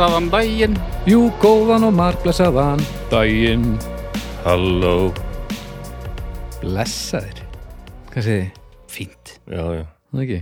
[0.00, 0.76] Blessaðan daginn.
[1.04, 2.80] Jú, góðan og margblessaðan.
[3.10, 3.74] Daginn.
[4.46, 5.10] Halló.
[6.62, 7.42] Blessaðir.
[8.08, 8.62] Hvað segir þið?
[8.88, 9.34] Fínt.
[9.44, 9.82] Já, já.
[10.08, 10.38] Það ekki?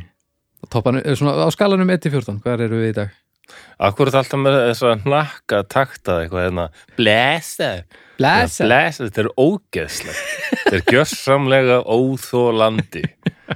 [0.70, 3.18] Toppan, eh, svona, á skalanum 1-14, hvað eru við í dag?
[3.82, 6.68] Akkur er alltaf með þess að nakka takta eitthvað hérna?
[6.94, 7.72] Blessa.
[8.14, 10.22] Blessa, þetta er ógeðslegt.
[10.54, 13.02] Þetta er gjörsamlega óþólandi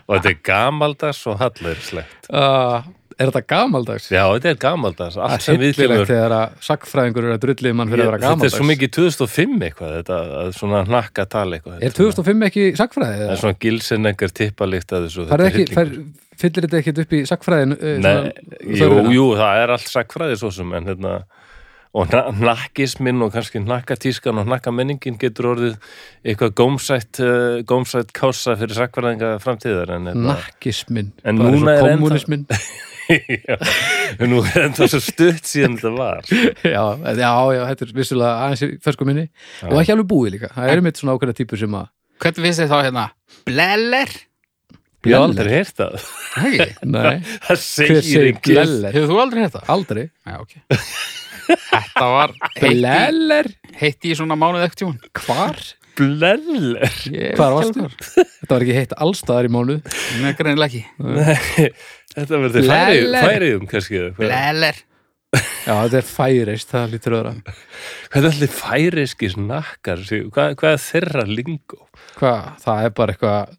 [0.08, 4.06] og þetta er gamaldags og hallerslegt uh, Er þetta gamaldags?
[4.12, 7.42] Já, þetta er gamaldags Það Allt sem er við kemur þegar að sagfræðingur eru að
[7.46, 10.82] drullið mann fyrir að vera Þetta er gamaldags svo mikið 2005 eitthvað þetta, að svona
[10.92, 13.20] nakka tala eitthvað Er 2005 ekki sagfræði?
[13.22, 15.94] Það er svona gilsin einhver tippalikt að þessu þetta er ekki, fær,
[16.44, 17.76] fyllir þetta ekkit upp í sagfræðin?
[17.78, 18.16] Uh, Nei,
[18.80, 21.20] jú, jú, það er allt sakfræði svo sem en hérna
[21.92, 25.74] og na nakkisminn og kannski nakkatískan og nakkamenningin getur orðið
[26.24, 32.46] eitthvað gómsætt uh, gómsætt kása fyrir sakfræðinga framtíðar hérna, Nakkismin Bara er ennþá- Kommunismin
[33.10, 33.56] já,
[34.30, 36.82] nú er enda svo stutt síðan þetta var já,
[37.18, 39.24] já, já, þetta er vissulega aðeins í fersku minni
[39.68, 41.88] og ekki alveg búið líka Það eru mitt svona ákveðna típur sem að
[42.22, 43.06] Hvernig finnst þið þá hérna?
[43.48, 44.12] Bleller?
[45.02, 46.08] Ég hef aldrei heyrt það
[46.38, 47.16] Hei, Nei,
[47.48, 48.94] Það segir segir ekki bleller?
[48.94, 49.64] hefur þú aldrei hérna?
[49.74, 50.56] Aldrei Já, ok.
[51.52, 53.48] Þetta var Bleller?
[53.82, 54.98] heitt í svona mánuð ekkert tjón.
[55.24, 55.58] Hvar?
[55.98, 56.78] Bleller
[57.36, 57.88] Hvar varstu?
[58.14, 59.82] Þetta var ekki heitt allstaðar í mánuð
[60.22, 61.66] Nei, greinilega ekki.
[62.12, 62.66] Þetta verður
[63.22, 64.00] færiðum kannski?
[64.18, 64.80] Bleller.
[65.32, 67.30] Já, þetta er færist, það lítur öðra
[68.12, 71.78] Hvað er allir færiski snakkar hvað, hvað er þeirra lingó?
[72.18, 73.54] Hvað, það er bara eitthvað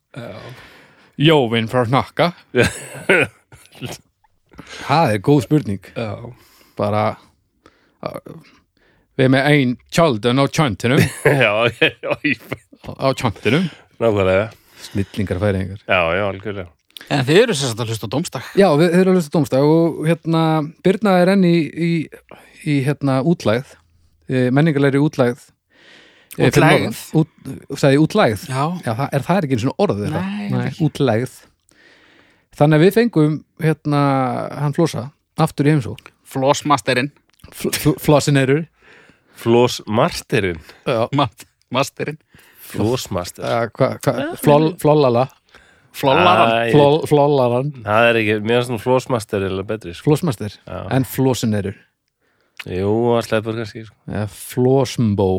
[1.23, 2.27] Jóvin frá hnakka
[4.83, 5.89] Það er góð spurning.
[5.97, 6.11] Já.
[6.77, 7.03] Bara
[8.05, 8.35] uh,
[9.17, 11.01] Við erum með ein tjaldun á tjöntinum
[11.45, 12.13] Já, já,
[12.85, 13.65] á tjöntinum
[13.97, 14.47] nákvæmlega.
[14.83, 16.69] Snillingar færingar Já, já, algjörlega
[17.11, 18.45] En þið eru sérst að hlusta á domstak.
[18.57, 20.43] Já, við höfum að hlusta dómstag og hérna,
[20.85, 21.91] Birna er enn í, í,
[22.69, 23.73] í hérna útlægð
[24.29, 25.47] eh, menningarlegri útlægð eh,
[26.37, 26.83] fyrir Útlægð?
[26.85, 26.99] norðan.
[27.19, 28.61] Út, sagði ég útlægð Já.
[28.85, 30.21] Já, það er, það er ekki eins og orðið þeirra.
[30.29, 30.87] Nei, Nei ekki.
[30.87, 31.33] útlægð
[32.53, 34.01] Þannig að við fengum hérna,
[34.61, 35.07] hann flosa
[35.41, 37.09] aftur í heimsók Flossmasterinn.
[37.51, 38.63] Fl fl Flossinirur
[39.43, 41.09] Flós Marterinn Já,
[45.93, 46.51] Flollaran.
[46.67, 50.07] Æ, flol, Flollaran Það er ekki, mér finnst nú Flósmaster eða betri sko.
[50.07, 50.55] Flosmaster?
[50.65, 50.79] Já.
[50.97, 51.75] en Flossinirur
[52.63, 53.97] Jú, að sleppur kannski sko.
[54.09, 55.29] ja, Flosmbó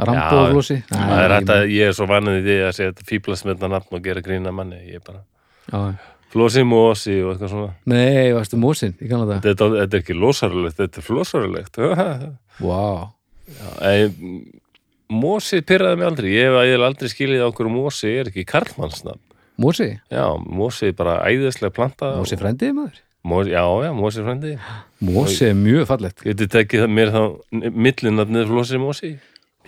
[0.00, 2.94] Rambó Já, Flossi Það er hægt að ég er svo vannið í því að segja
[2.94, 5.22] þetta fíblast með þetta nafn og gera grína manni Ég bara
[5.68, 5.82] Já,
[6.32, 7.72] Flósi Mósi og eitthvað svona.
[7.92, 9.42] Nei, varstu mósin, ég kannan það.
[9.44, 11.80] Þetta, þetta er ekki lósarulegt, þetta er flósarulegt
[12.66, 13.12] Vá,
[15.12, 16.30] Mósi pyrraði mig aldrei.
[16.32, 19.20] Ég hef aldrei skilið á hverju Mósi er ekki karlmannsnafn
[19.60, 23.00] mósi Já, Mósi er bara æðislega planta Mósi frændið maður?
[23.22, 24.54] Mósi, Já, já, Mósi frendi
[25.02, 26.22] Mósi er mjög fallegt.
[26.26, 27.22] Getið tekið það mér þá
[27.86, 29.12] millinafnið Flósi Mósi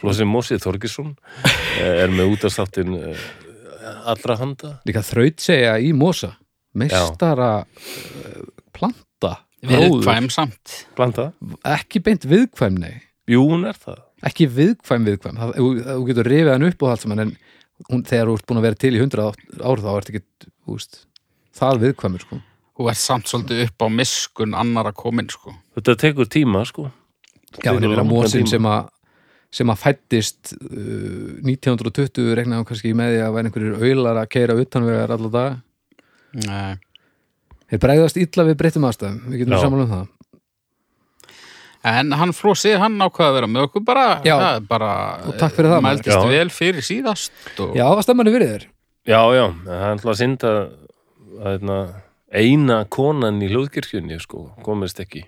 [0.00, 1.12] Flósi Mósi Þorgisson
[1.80, 2.96] eh, er með útastáttin
[4.04, 4.72] allra handa.
[4.88, 6.32] Líka þraut segja í Mósa
[6.74, 8.38] Meistara uh,
[8.74, 9.36] planta.
[9.64, 10.00] Gróður.
[10.02, 10.72] Viðkvæm samt.
[10.98, 11.28] Planta?
[11.70, 12.96] Ekki beint viðkvæm, nei.
[13.30, 14.00] Jú, hún er það.
[14.26, 15.38] Ekki viðkvæm viðkvæm.
[15.40, 17.30] Það- Þú þú getur rifið hann upp og allt saman en
[17.90, 21.04] hún, þegar þú ert búin að vera til í hundra ár þá ert ekki úst,
[21.56, 22.40] það viðkvæmur sko.
[22.74, 25.54] Þú ert samt svolítið upp á miskun annara komin, sko.
[25.76, 26.88] Þetta tekur tíma, sko
[27.62, 28.90] Já, ég vera langan mósin sem að
[29.54, 34.56] sem að fættist uh, 1920 regnaðum kannski með því að væri einhverjir auðlar að keira
[34.58, 35.52] utanvegar alla daga
[36.44, 36.74] Nei.
[37.70, 39.60] Þeir bregðast illa við breyttum aðstæðum, við getum Já.
[39.62, 40.08] saman um það
[41.84, 44.34] En hann Flossi, hann ákvaði að vera með okkur bara, Já.
[44.54, 44.92] er bara
[45.28, 45.98] Og takk fyrir það, maður.
[46.00, 46.30] Mældist Já.
[46.32, 48.64] vel fyrir síðast og Já, það stemmanir fyrir þér
[49.04, 51.78] Já, já, en það er alltaf að synda að hérna,
[52.40, 55.26] eina konan í hljóðkirkjunni, sko, komist ekki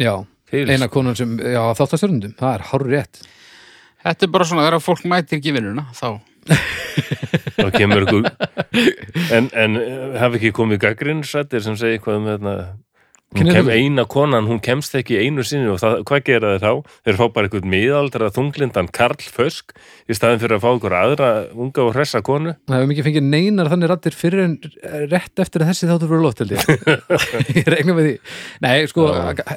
[0.00, 0.14] Já,
[0.50, 3.20] til eina konan sem, já, þáttastörundum, það er hár rétt
[4.04, 6.08] þetta er bara svona þegar fólk mætir ekki vinnuna, þá
[7.60, 8.26] þá kemur ykkur
[9.32, 12.93] en, en eh, hafi ekki komið gaggrinsrættir sem segir eitthvað um hérna hún Kynnið
[13.34, 16.92] kem, eina konan, hún kemst ekki einu sinni og það, hvað gera þeir þá?
[17.06, 19.74] Þeir fá bara eitthvað miðaldra þunglindan Karl Fösk
[20.08, 22.54] í staðin fyrir að fá ykkur aðra unga og hressa konu.
[22.68, 24.58] Það hefum ekki fengið neinar þannig rattir fyrir en
[25.12, 26.68] rétt eftir að þessi þáttur fyrir loft held ég.
[27.58, 28.14] Ég regna með því.
[28.64, 29.08] Nei, sko,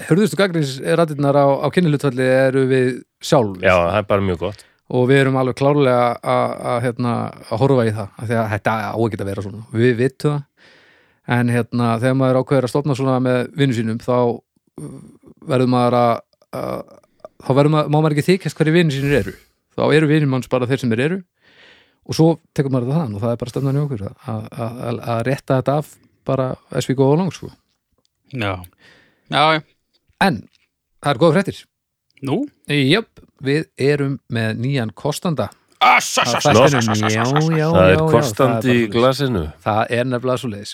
[0.10, 2.90] hörðustu gagnins rattirnar á, á kynnihlutfalli eru við
[3.24, 3.62] sjálf.
[3.62, 4.68] Já, það er bara mjög gott.
[4.88, 7.14] Og við erum alveg klárlega að, hérna,
[7.60, 9.66] horfa í það því að þetta á ekki að vera svona.
[9.76, 10.46] Við vitum það
[11.28, 14.92] en hérna, þegar maður ákveður að stofna svona með vinnu sínum þá uh,
[15.48, 16.14] verður maður að,
[16.56, 16.78] að
[17.44, 19.34] þá verður maður, má maður ekki þykjast hverju vinnu sínir eru
[19.78, 21.20] þá eru vinnir manns bara þeir sem þeir eru
[22.08, 24.44] og svo tekur maður þetta þann og það er bara stefnan í okkur að, að,
[24.88, 25.90] að, að rétta þetta af
[26.28, 26.46] bara
[26.76, 27.50] as we go along sko.
[28.34, 28.54] já,
[29.32, 29.62] já, já.
[30.24, 30.42] En,
[31.04, 31.60] það er góða fréttir
[32.26, 32.40] Nú?
[32.66, 36.80] Jöp, við erum með nýjan kostanda Ass, ass, Á ass, þættinum.
[36.80, 37.50] ass, ass, ass, Já, ass.
[37.54, 40.72] já, það já, er já, kostandi í er glasinu Það er nefnilega svo leiðis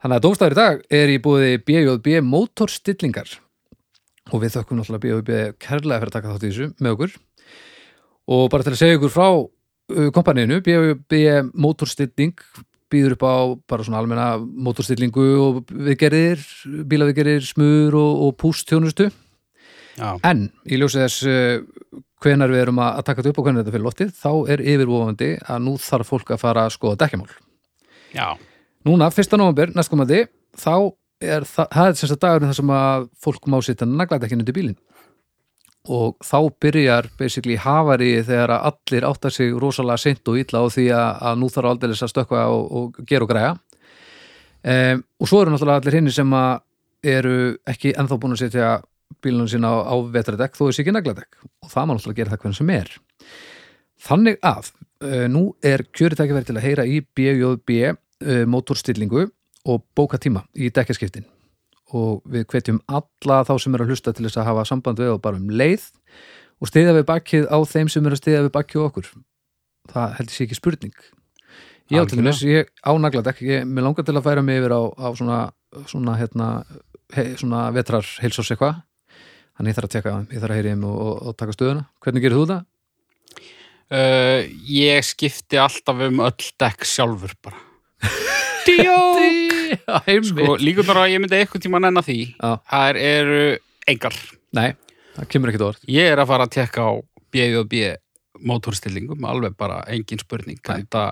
[0.00, 3.34] Þannig að dómstæður í dag er í búið BJB mótorstillingar.
[4.30, 7.16] Og við þökkum náttúrulega BJB kærlega fyrir að taka þátt í þessu með okkur.
[8.30, 12.36] Og bara til að segja ykkur frá uh, kompaninu, BJB mótorstilling
[12.90, 13.36] býður upp á
[13.70, 16.40] bara svona almenna mótorstillingu og viðgerðir,
[16.90, 19.10] bílaviðgerðir, smur og, og pústjónustu
[19.98, 23.64] Já, En í ljósi þess uh, hvenar við erum að taka þetta upp og hvenar
[23.64, 27.34] þetta fyrir loftið, þá er yfirvofandi að nú þarf fólk að fara að skoða dekkjamál.
[28.14, 28.26] já,
[28.88, 29.36] Núna, 1.
[29.36, 30.22] november, næstkomandi,
[30.56, 30.74] þá
[31.20, 34.56] er það, það er sem sagt dagurinn þar sem að fólk má sitja nagladekkin undir
[34.56, 34.78] bílinn.
[35.90, 40.66] Og þá byrjar basically hafari þegar að allir áttar sig rosalega seint og illa á
[40.72, 43.52] því að, að nú þarf aldrei að stökkva og, og gera og græja.
[44.60, 46.50] Um, og svo eru náttúrulega allir hinni sem að
[47.10, 47.36] eru
[47.68, 48.74] ekki ennþá búin að setja
[49.24, 52.42] bílunum sína á, á vetradekk þó þessi ekki nagladekk og það má náttúrulega gera það
[52.42, 52.92] hvernig sem er
[54.04, 57.78] þannig að uh, nú er kjöritækifæri til að heyra í BJB
[58.24, 59.28] uh, mótorstillingu
[59.68, 61.26] og bóka tíma í dekkaskiptin
[61.96, 65.14] og við hvetjum alla þá sem eru að hlusta til þess að hafa samband við
[65.14, 65.88] og bara um leið
[66.60, 69.10] og stiðja við bakkið á þeim sem eru að stiðja við bakkið okkur
[69.90, 70.94] það heldur sér ekki spurning
[71.90, 72.30] ég á til Algjörlega.
[72.30, 75.40] þess, ég á nagladekk ég, mér langar til að færa mig yfir á, á svona,
[75.90, 76.50] svona hérna
[77.16, 78.78] he, svona vetrar heilsós eitthvað
[79.58, 81.82] þannig ég þarf að tjekka, ég þarf að heyri um og, og, og taka stöðuna.
[82.00, 82.62] Hvernig gerir þú það?
[83.90, 87.58] Uh, ég skipti alltaf um öll dekk sjálfur bara
[88.66, 88.98] Díó
[90.24, 92.18] Sko, líkunar að ég myndi eitthvað tíma nenn að því.
[92.40, 93.40] Það eru
[93.90, 94.16] engar
[94.56, 94.68] Nei,
[95.16, 95.82] það kemur ekkert orð.
[95.90, 96.92] Ég er að fara að tekka á
[97.30, 97.82] B.O.B.
[98.40, 101.02] mótorstillingum, alveg bara engin spurning enda,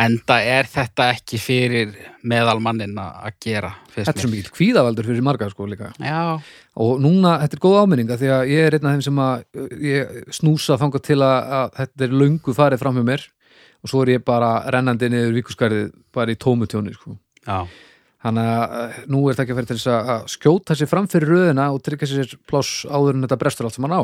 [0.00, 1.90] enda er þetta ekki fyrir
[2.24, 4.38] meðalmannin að gera Þetta er svo mér.
[4.38, 5.90] mikil kvíðavaldur fyrir marga sko líka.
[6.00, 6.38] Já,
[6.80, 9.44] Og núna, þetta er góð áminninga því að ég er einn af þeim sem að
[9.84, 13.26] ég snúsa þangað til að, að þetta er löngu farið fram hjá mér
[13.84, 17.18] og svo er ég bara rennandi niður vikuskarið bara í tómutjóni sko.
[18.24, 21.08] Þannig að uh, nú er þetta ekki að fyrir til þess að- skjóta sér fram
[21.12, 24.02] fyrir röðina og tryggja sér pláss áður en þetta brestur allt sem hann á.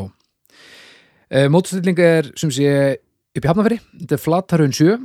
[1.30, 2.68] E, Mótustilling er sem sé
[2.98, 4.96] upp í hafnafyrir, þetta er flatarhraun 7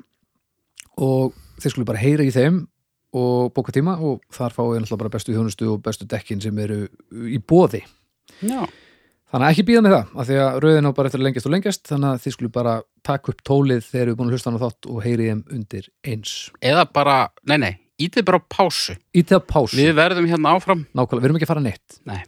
[1.05, 2.63] og þeir skulle bara heyra í þeim
[3.15, 6.81] og bóka tíma og þar fáið náttúrulega bara bestu þjónustu og bestu dekkin sem eru
[7.31, 7.85] í bóði.
[8.43, 8.65] já
[9.35, 11.47] Þannig að ekki býða með það, af því að röðin á bara eftir að lengjast
[11.49, 14.47] og lengjast, þannig að þið skulle bara taka upp tólið þegar við búin að hlusta
[14.47, 16.35] hann á þátt og heyri þeim undir eins.
[16.63, 17.15] Eða bara,
[17.51, 21.27] nei nei, ítið bara á pásu Í það pásu, Við verðum hérna áfram nákvæmlega, við
[21.27, 21.97] erum ekki að fara neitt.
[22.07, 22.21] Nei,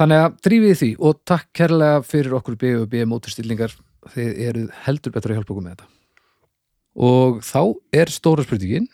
[0.00, 3.76] Þannig að drífið því og takk kærlega fyrir okkur B&B móturstillingar
[4.14, 5.90] þið eruð heldur betur að hjálpa okkur með þetta.
[7.10, 7.60] Og þá
[8.00, 8.88] er stóra spurningin,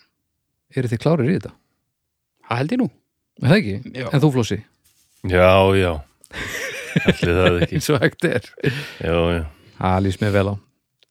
[0.74, 1.54] eru þið klárir í þetta?
[2.48, 2.90] það held ég nú
[3.36, 3.74] Er það ekki?
[3.94, 4.06] Já.
[4.10, 4.62] En þú flósi,
[5.26, 5.92] Já, já
[7.02, 8.48] Ætli það ekki og hægt er.
[9.02, 9.44] Já, já
[9.76, 10.54] Það lýst mér vel á.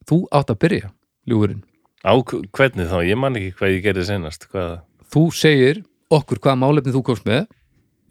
[0.10, 0.90] Þú átt að byrja,
[1.30, 1.62] ljúfurinn.
[2.06, 2.98] Á hvernig þá?
[3.06, 4.76] Ég man ekki hvað ég gerði senast hvað...
[5.14, 7.46] Þú segir okkur hvaða málefni þú komst með,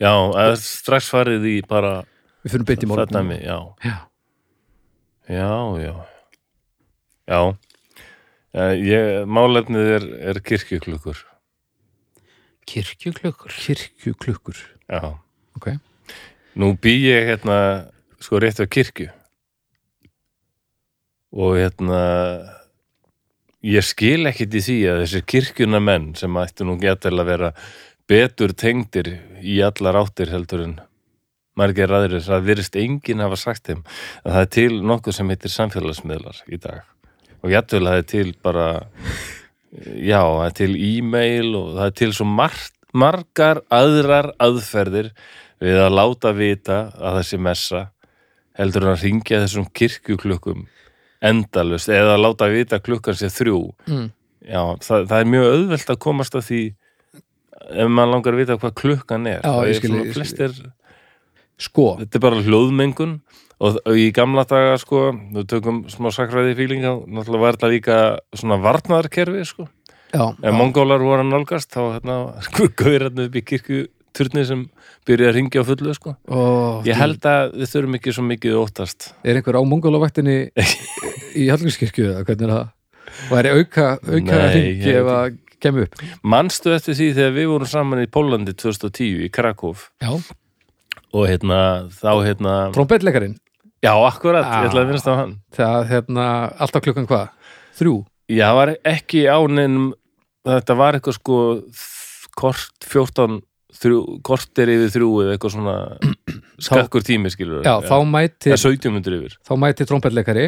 [0.02, 2.00] Já, eða strax farið í bara
[2.42, 3.38] við fyrir beint í málefni.
[3.46, 3.96] já Já.
[5.30, 5.94] Já, já
[7.30, 7.38] Já
[8.54, 11.18] Eh, ég, Málefnið er, er kirkjuklukkur
[12.70, 14.60] Kirkjuklukkur Kirkjuklukkur.
[14.86, 15.18] Já
[15.58, 15.72] Ok.
[16.54, 17.58] Nú bý ég hérna
[18.22, 19.08] sko rétt á kirkju.
[21.34, 22.00] Og hérna
[23.64, 27.52] ég skil ekkit í því að þessir kirkjuna menn sem ættu nú getur að vera
[28.08, 30.74] betur tengdir í allar áttir heldur en
[31.58, 33.84] margir aðrir, það virðist enginn hafa sagt þeim
[34.24, 36.82] að það er til nokkuð sem heitir samfélagsmiðlar í dag.
[37.44, 38.66] Og jættul það er til bara
[40.02, 42.28] já, það er til e-mail og það er til svo
[42.94, 45.12] margar aðrar aðferðir
[45.64, 47.82] við að láta vita að þessi messa
[48.58, 50.66] heldur hann að ringja þessum kirkjuklukkum
[51.24, 53.60] endalust eða að láta vita klukkan sé þrjú.
[53.88, 54.08] Mm.
[54.44, 56.62] já, það, það er mjög auðvelt að komast að því
[57.64, 59.40] ef maður langar að vita hvað klukkan er.
[59.40, 60.18] Já, Það ég er skil, svona ég skil.
[60.20, 60.58] flestir,
[61.64, 63.12] Sko, þetta er bara hljóðmengun
[63.62, 65.04] og, og í gamla daga sko,
[65.36, 67.98] við tökum smá sakræði fílinga náttúrulega var þetta líka
[68.34, 69.68] svona varnaðarkerfi sko,
[70.10, 72.16] já, ef mongólar voru að nálgast þá hérna,
[72.80, 73.44] gauður hérna upp í
[74.14, 74.60] kirkjuturni sem
[75.06, 78.58] byrja að ringja á fullu sko og Ég held að við þurfum ekki svo mikið
[78.60, 79.08] óttast.
[79.24, 80.36] er einhver á mongólavaktinni
[81.40, 82.68] í Hallgrímskirkju eða hvernig er það?
[83.30, 86.04] Og er auka, auka Nei, hringi ég ef að kemur upp?
[86.22, 90.12] Manstu eftir því þegar við vorum saman í Pólandi 2010 í Krakow Já,
[91.14, 91.58] og hérna,
[91.94, 93.36] þá hérna, trombetleikarinn
[93.84, 94.62] já, akkurat, Ah.
[94.64, 95.34] ég ætla að minnast á hann.
[95.52, 96.28] þegar hérna,
[96.58, 97.28] alltaf klukkan hvað?
[97.76, 97.96] Þrjú?
[98.30, 99.90] Já, það var ekki á neinum,
[100.46, 101.38] þetta var eitthvað sko
[102.34, 103.42] kort 14
[103.80, 105.76] þrjú, korter yfir þrjú eða eitthvað svona
[106.66, 109.36] skakkur tími skilur já, þá mætir, eða 17 myndir yfir.
[109.44, 110.46] þá mætir trompetleikari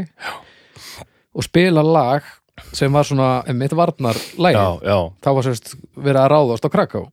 [1.37, 2.26] og spila lag
[2.73, 4.16] sem var svona, einmitt varnar
[4.87, 7.04] já, þá var sérst verið að ráðast á Kraká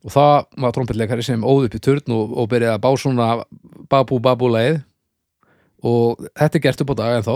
[0.00, 3.30] og það var trompetleikari sem óð upp í turn og, og byrjaði að bá svona
[3.92, 4.80] babu babu leið
[5.84, 7.34] og þetta er gert upp á dag en þá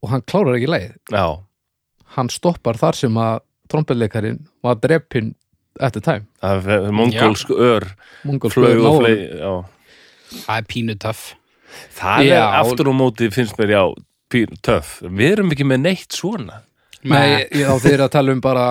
[0.00, 0.70] og hann klárar ekki
[1.10, 1.26] já,
[2.16, 4.78] hann stoppar þar sem að trompetleikarin var
[5.76, 7.86] dreppin eftir time er mongolsk ör
[8.24, 9.64] Mongol flög og flög.
[10.30, 11.34] Það er pínu töff.
[11.94, 12.34] það Já.
[12.36, 13.84] er aftur á móti finnst mér já,
[14.30, 16.62] pín, töff við erum ekki með neitt svona
[17.08, 18.64] Nei, já, þeir eru að tala um bara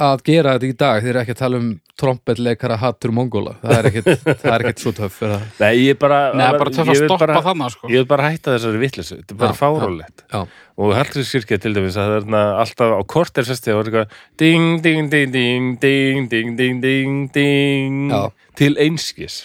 [0.00, 1.66] að gera þetta í dag, þeir eru ekki að tala um
[2.00, 4.08] trompetleikara hattur mongola það er ekkit,
[4.42, 5.44] það er ekkit svo töff er það.
[5.60, 7.90] nei, ég er bara Nei, bara töff að ég vil stoppa bara- þannig, sko.
[7.92, 10.40] ég vil bara hætta þessari vitleysu, þetta er bara Já,
[10.76, 14.18] og Hallgrímskirkja til dæmis að það er þarna alltaf á korter sesti og er eitthvað
[14.40, 18.12] ding, ding, ding, ding, ding, ding, ding, ding, ding.
[18.56, 19.42] Til einskis.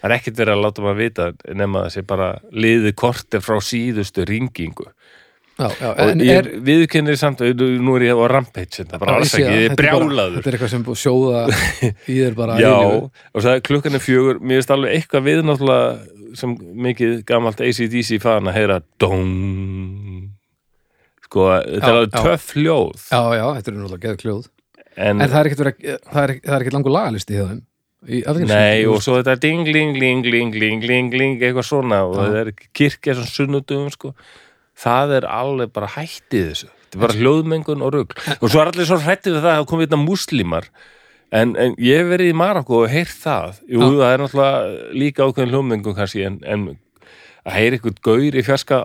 [0.00, 3.56] Það er ekkert verið að láta maður vita nema það sé bara liði korter frá
[3.64, 4.90] síðustu ringingu
[5.58, 9.12] já, já og ég er viðkennir samt nú nú er ég á rampage þetta bara
[9.14, 10.36] Já, alls að ekki, ég er bara- brjálaður.
[10.38, 11.42] Þetta er eitthvað sem að sjóða
[12.10, 15.42] í þér bara Já, og það er klukkan er fjögur mér finnst alveg eitthvað við
[15.50, 16.56] náttúrulega sem
[16.88, 20.32] mikið gamalt ACDC fan að heyra dong.
[21.28, 23.04] Sko, þetta er alveg töff hljóð.
[23.10, 24.42] Já, já, þetta er náttúrulega geða kljóð
[24.94, 27.38] en, En það er ekkit, verið, það er, það er ekkit langur lagalisti
[28.04, 28.58] í Afganistan.
[28.60, 32.34] nei, og svo þetta ding, ling, ling, ling, ling, ling, ling eitthvað svona og það
[32.42, 34.12] er kirkja svona sunnudum sko.
[34.78, 36.70] Það er alveg bara hættið þessu.
[36.84, 38.18] Þetta er bara hljóðmengun og rugl.
[38.40, 40.70] Og svo er allir svo hrættið við það að komið þetta múslimar
[41.34, 43.60] en, en ég hef verið í Marokko og heyrt það.
[43.66, 43.90] Jú, Já.
[43.98, 46.66] það er náttúrulega líka ákveðin hljóðmengun kannski en, en
[47.44, 48.80] að heyra ykkur gaur í fjarska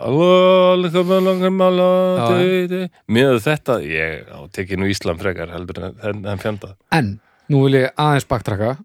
[3.08, 6.76] með þetta ég á, tekið nú Íslam frekar heldur en, fjandað.
[6.96, 7.18] En,
[7.52, 8.76] nú vil ég aðeins baktraka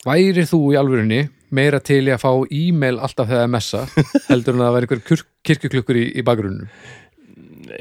[0.00, 1.24] Væri þú í alvörinni
[1.56, 3.82] meira til í að fá e-mail alltaf þegar það er messa
[4.30, 6.70] heldur en að það væri einhver kirkjuklukkur í, í bakgrunnum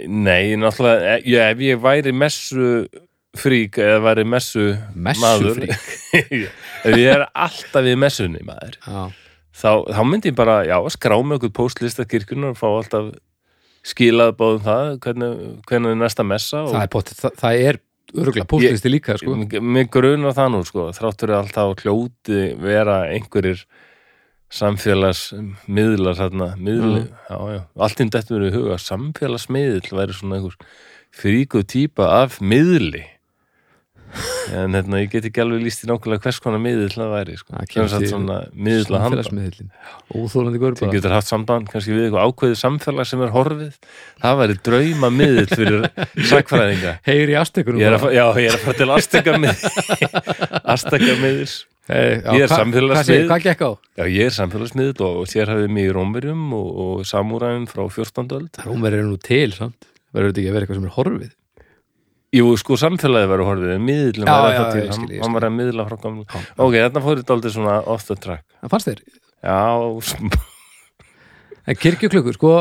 [0.06, 2.66] Nei, náttúrulega, e- ég, ef ég væri messu
[3.38, 6.30] frík eða væri messu maður Messufrík
[6.90, 9.02] ef ég er alltaf við messunni maður Já,
[9.62, 13.12] þá, þá myndi ég bara, já, skrá með okkur póstlista kirkjunar og fá alltaf
[13.90, 17.80] skilað báðum það hvernig, hvernig er næsta messa og það er, potið, það, það er
[18.16, 19.36] örgulega póstlisti líka sko.
[19.62, 23.66] mér grunar það nú sko, þráttur er alltaf að hljóti vera einhverjir
[24.50, 27.14] samfélagsmiðlar þarna, miðli, Mm.
[27.30, 30.56] já, já allt inn verið í huga, samfélagsmiðl væri svona einhver
[31.12, 33.06] fríku típa af miðli
[34.56, 37.54] en hérna, ég get ekki alveg líst í nákvæmlega hvers konar miðl það væri sko.
[38.54, 39.06] Miðl að
[40.80, 43.74] Þið bara getur haft samband kannski við eitthvað ákveðið samfélag sem er horfið.
[44.24, 45.90] Það væri drauma miðl fyrir
[46.34, 49.64] sakfræðinga Heyri astekunum Ég er að, já, ég er að fara til Azteka miðils
[51.90, 52.52] Hey, já, Ég er
[53.66, 53.72] á?
[53.98, 57.82] Já, ég er samfélagsmiðl og, og sér hafið mig í Rómverjum og, og samúræðum frá
[57.90, 58.28] 14.
[58.38, 58.60] öld.
[58.62, 59.88] Rómver er nú til, samt.
[60.14, 61.32] Verður þetta ekki að vera eitthvað sem er horfið?
[62.36, 65.56] Jú, sko, samfélagið verður horfið miðlum Já, var já, það til, skil, hann, var að
[65.56, 66.42] miðla frá gamlu Já.
[66.62, 69.02] Ok, þarna fór þetta aldrei svona off the track Það fannst þér
[69.50, 69.60] Já,
[71.70, 72.54] En kirkjuklukkur, sko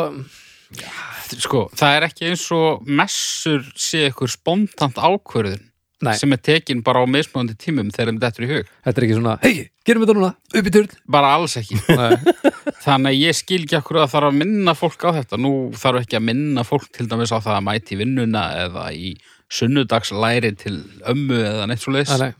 [1.39, 5.67] Sko, það er ekki eins og messur sé ykkur spontant ákvörðun
[6.05, 6.15] Nei.
[6.15, 8.69] sem er tekin bara á mismunandi tímum þegar þeim dettur í hug.
[8.87, 10.29] Þetta er ekki svona Hei, gerum við þetta núna,
[10.61, 11.79] upp í turn Bara alls ekki.
[11.99, 12.15] Nei,
[12.85, 15.41] Þannig að ég skil ekki okkur að þarf að minna fólk á þetta.
[15.43, 18.85] Nú þarf ekki að minna fólk til dæmis á það að mæti í vinnuna eða
[18.95, 19.11] í
[19.52, 22.33] sunnudagslæri til ömmu eða neitt svo nei.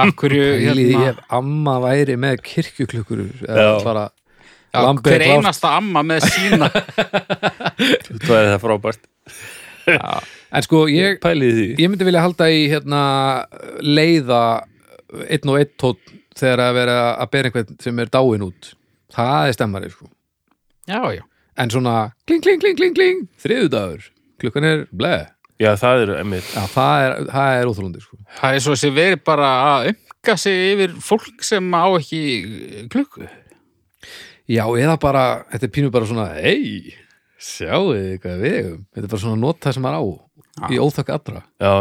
[0.00, 3.54] Akkurju, hérna, ef amma væri með kirkjuklukkur Já.
[3.54, 4.04] eða bara
[4.74, 6.70] já, hver er einasta amma með sína.
[8.26, 9.08] það er það frábært
[10.50, 13.00] En sko, ég, ég myndi vilja halda í hérna
[13.82, 14.40] leiða
[15.30, 18.72] einn og einn tótt þegar að vera að bera einhvern sem er dáin út.
[19.14, 20.06] Það er stemmari sko.
[20.90, 21.22] Já, já.
[21.60, 21.94] en svona
[22.26, 24.06] kling, kling, kling, kling, kling þriðudagur,
[24.40, 25.28] klukkan er bleið
[25.60, 28.18] Já, það eru emmitt Já, það er, það er óþólandi sko.
[28.38, 32.22] Það er svo sem verið bara að umga sig yfir fólk sem á ekki
[32.92, 33.28] klukku.
[34.50, 36.94] Já, eða bara, þetta er pínu bara svona hei,
[37.40, 41.12] sjáu þið hvað við eigum þetta er bara svona nota sem maður á í óþökk
[41.14, 41.44] allra.
[41.62, 41.74] Já,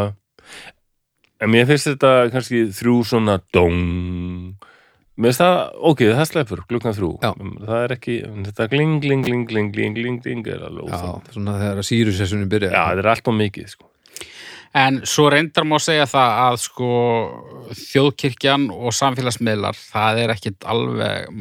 [1.39, 4.59] en mér finnst þetta kannski þrjú svona dong
[5.19, 5.57] Mér finnst það,
[5.91, 7.31] ok, það sleppur glukkan þrjú Já.
[7.35, 11.35] Það er ekki, þetta gling, gling, gling, gling, gling, gling, gling er alveg Já, óþægt
[11.35, 13.89] svona þegar að sírusessunin byrja Já, þetta er allt og mikið, sko
[14.79, 16.89] En svo reyndar má segja það að sko
[17.73, 21.39] þjóðkirkjan og samfélagsmiðlar, það er ekkit alveg,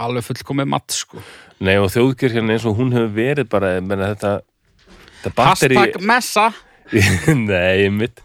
[0.00, 1.20] alveg fullkomið matt sko.
[1.60, 4.32] Nei, og þjóðkirkjan eins og hún hefur verið bara, menna þetta
[5.20, 6.46] þetta batteri Hashtag messa.
[7.52, 8.24] Nei, mitt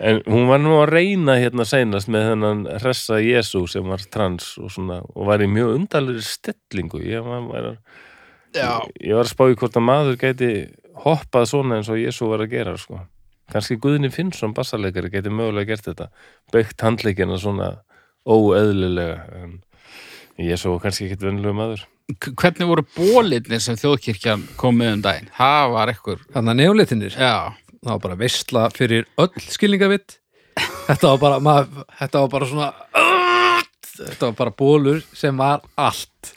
[0.00, 4.54] En hún var nú að reyna hérna seinast með þennan hressa Jésu sem var trans
[4.56, 7.66] og svona og var í mjög undalir stellingu ég var, var,
[8.56, 8.80] Já.
[8.96, 10.50] ég var að spá í hvort að maður gæti
[11.04, 13.02] hoppað svona eins og Jésu var að gera sko.
[13.52, 16.08] kannski Guðni Finnsson bassarleikari gæti mögulega gert þetta
[16.54, 17.70] byggt handleikina svona
[18.24, 19.58] óeðlilega en
[20.40, 21.84] Jésu var kannski ekkit vennlegu maður
[22.18, 25.28] Hvernig voru bólirnir sem þjóðkirkjan kom með um daginn?
[25.36, 27.34] Það var ekkur, Þannig að neoleitinir, já,
[27.84, 30.18] það var bara veistla fyrir öll skilningavitt
[30.90, 32.70] Þetta var bara, maður, þetta var bara svona
[34.00, 36.34] Þetta var bara bólur sem var allt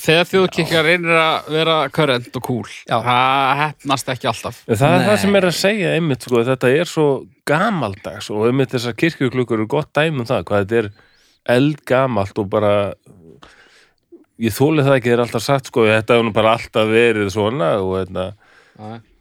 [0.00, 2.96] þegar þjóðkirkjan reynir að vera körrent og cool, Já.
[3.04, 4.60] það hefnast ekki alltaf.
[4.64, 5.06] En það er Nei.
[5.08, 7.06] það sem er að segja einmitt sko, þetta er svo
[7.50, 10.90] gamaldags og einmitt þessar kirkjuklukur eru gott dæmi um það, hvað þetta er
[11.56, 12.72] eldgamalt og bara
[14.40, 17.32] ég þóli það ekki, það er alltaf sagt sko, þetta hefur nú bara alltaf verið
[17.34, 18.26] svona og þetta,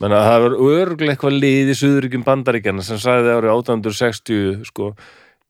[0.04, 4.92] menna það var örgulega eitthvað lið í Suðuríkjum bandaríkjana sem sagði árið 1860 sko,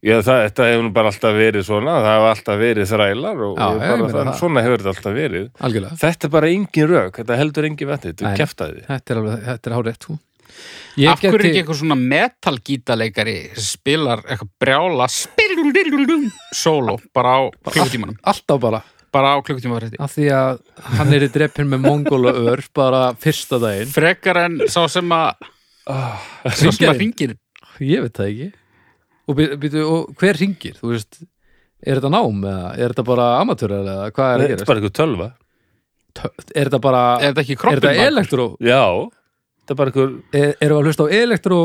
[0.05, 3.53] já það, þetta hefur nú bara alltaf verið svona, það hefur alltaf verið þrælar og,
[3.59, 4.31] Já, og meina það, það.
[4.39, 8.15] svona hefur þetta alltaf verið Algjörlega, þetta er bara engin rök, þetta heldur engin vetið,
[8.15, 10.17] þetta er keftaði þetta er alveg, þetta er hárið sko.
[10.99, 15.05] Ég Af hverju er ekki eitthvað svona metalgítaleikari sem spilar eitthvað brjála
[16.55, 18.81] solo bara á klukkutímanum Alltaf bara,
[19.15, 20.59] bara á klukkutímaverði af því að
[20.99, 25.49] hann er í dreppin með mongóla ör bara fyrsta daginn frekar en sá sem að
[25.89, 26.19] Ah,
[26.53, 27.31] sá sem að hringir.
[27.33, 27.37] ringir
[27.81, 28.49] Ég veit það ekki
[29.29, 31.21] Og, by, by, og hver ringir, þú veist
[31.81, 34.59] Er þetta nám eða er þetta bara amatúrar eða hvað er að þetta gera?
[34.59, 35.29] er bara eitthvað tölva
[36.53, 38.11] Er þetta bara, er þetta ekki er kroppin þetta maður?
[38.11, 38.45] elektró?
[38.69, 38.83] Já,
[39.63, 41.59] þetta er bara einhver Er, erum við að hlusta á elektró?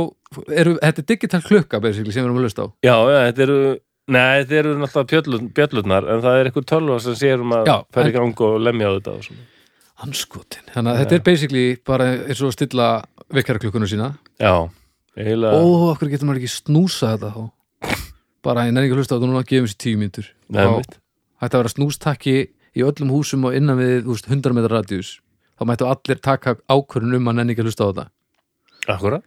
[0.63, 3.45] Eru, þetta er digital klukka basically sem við erum að hlusta á Já, já, þetta
[3.49, 3.59] eru
[4.05, 8.11] Nei, þetta eru náttúrulega bjöllurnar en það er einhver tölva sem sér um að fara
[8.11, 9.47] í gang og lemja á þetta og svona.
[10.03, 12.89] Hanskotin Þannig að þetta er basically bara eins og að stilla
[13.33, 14.11] vekkara klukkunu sína.
[14.43, 14.69] Já,
[15.17, 15.65] eiginlega Ó,
[15.95, 17.97] okkur getur maður ekki snúsa þetta þá.
[18.45, 20.21] Bara ég nefnir ekki að hlusta á þetta núna gefum sér tíu mitt.
[21.41, 22.37] Þetta vera snústakki
[22.75, 25.17] í öllum húsum og innan við 100 metrar radius.
[25.57, 28.11] Þá mættu allir taka ákvörðun um að nenni ekki að hlusta á þetta.
[28.93, 29.25] Akkurat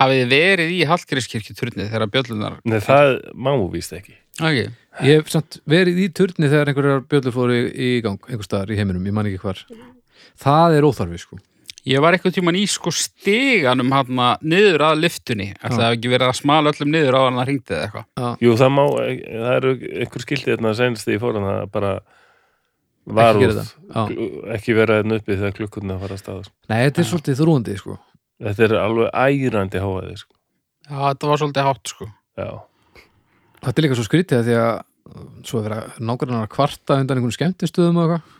[0.00, 4.16] hafið þið verið í Hallgrímskirkju turnið þegar bjöllunar Nei, það má víst ekki.
[4.36, 4.70] Okay.
[5.04, 8.78] Ég hef samt verið í turni þegar einhverjar bjöllur fóru í gang einhver staðar í
[8.80, 9.62] heiminum, ég man ekki hvar.
[10.40, 11.38] Það er óþarfi sko.
[11.86, 15.52] Ég var eitthvað tíman í sko stiganum hann niður að lyftunni.
[15.60, 18.32] Ætlaði að ekki verið að smala öllum niður á hann að ringdi eða eitthvað?
[18.42, 21.92] Jú, það má, það eru einhver skildi þetta senst í fóran það bara
[23.06, 23.94] var Ekki gera út þetta.
[23.94, 24.28] Já.
[24.56, 27.98] ekki vera þetta uppi þegar klukkurna fara að staða Nei, þetta er svolítið þrúandi sko
[28.42, 30.32] Þetta er alveg ærandi háaði sko.
[30.86, 32.08] já, þetta var svolítið hátt sko.
[32.36, 32.50] Já,
[33.66, 36.98] Þetta er líka svo skrítið að því að uh, svo er verið að nákvæmlega kvarta
[37.00, 38.34] undan einhvern skemmtistöðum og eitthvað.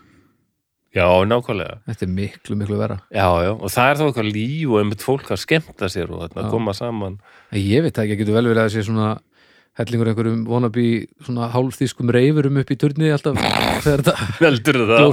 [0.97, 1.79] Já, nákvæmlega.
[1.89, 5.03] Þetta er miklu, miklu vera Já, já, og það er þá eitthvað líf og einmitt
[5.03, 7.17] fólk að skemmta sér og þarna koma saman.
[7.51, 9.09] En Ég veit ekki, getur vel verið að sé svona
[9.77, 10.85] hellingur einhverjum vonabí
[11.25, 13.37] svona hálfþýskum reyfurum upp í turni alltaf
[13.83, 15.03] þegar þetta Heldur það?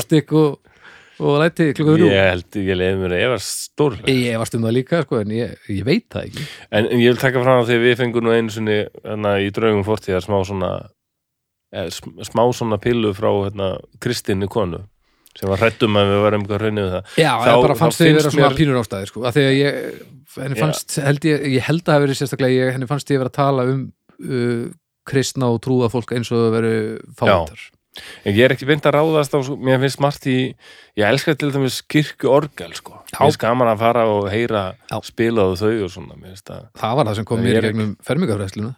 [1.19, 2.09] Og, læti klukka þrjú.
[2.11, 5.21] Ég held, ég leiði mér að ég var stórlega Ég varst um það líka sko
[5.21, 6.47] en ég, ég veit það ekki.
[6.71, 9.37] En, en ég vil taka fram að því að við fengum nú einu sinni hana,
[9.45, 10.73] í draugum fortíðar smá svona
[11.75, 13.71] eh, sm- smá svona pillu frá hérna,
[14.03, 14.83] Kristinni konu
[15.35, 17.07] sem var hrættum að við varum eitthvað hraunni við það.
[17.19, 19.57] Já, Þá- þá, bara fannst þið vera svona mér- pínur ástæði sko, að því að
[19.59, 19.79] ég
[20.39, 20.63] henni Já.
[20.63, 23.33] fannst, held ég, ég held að það hafi verið sérstaklega ég, henni fannst ég vera
[23.33, 23.81] að tala um
[24.31, 24.65] uh,
[25.11, 26.73] kristna og trúða fólk eins og það veru
[27.19, 27.65] fátar
[28.25, 30.37] En ég er ekki beint að ráðast á, mér finnst margt í
[30.99, 32.97] ég elska til dæmis kirkju orgel sko.
[33.13, 33.21] Já.
[33.21, 34.97] Mér finnst gaman að fara og heyra Já.
[35.07, 37.65] spila og þau og svona mér finnst það Það var það sem kom mér í
[37.69, 38.73] gegnum fermingafræðsluna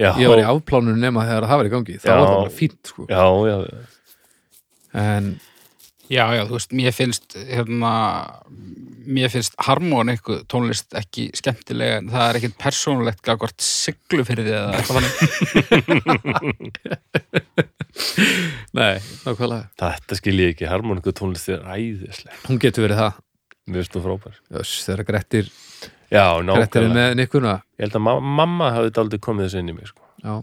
[0.00, 2.14] Já, Ég var í afplánunum nema þegar það var í gangi þá Já.
[2.16, 3.56] var það bara fínt sko já, já,
[5.04, 5.26] en
[6.10, 7.92] já, já, þú veist, mér finnst hérna,
[9.06, 13.22] mér finnst harmonikku tónlist ekki skemmtilega en það er ekkit persónulegt
[14.28, 15.14] fyrir því eða eitthvað þannig.
[18.76, 18.94] Nei,
[19.24, 19.64] nákvæmlega.
[19.80, 22.36] Þetta skil ég ekki harmoniku tónlist er æðisleg.
[22.46, 23.18] Hún getur verið það.
[23.70, 24.38] Mér finnst þú frábær.
[24.60, 25.50] Öss, þegar Grettir,
[26.10, 27.58] Já, Grettir er nákvæmlega.
[27.78, 30.02] Ég held að ma mamma hafði daldið komið þessu inn í mig sko.
[30.24, 30.34] Já,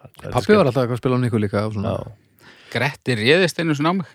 [0.00, 1.92] Þetta er pappi var alltaf eitthvað að spila á nikku líka og svona.
[1.92, 2.48] Já.
[2.70, 4.10] Gretti réðist einu svona á mig?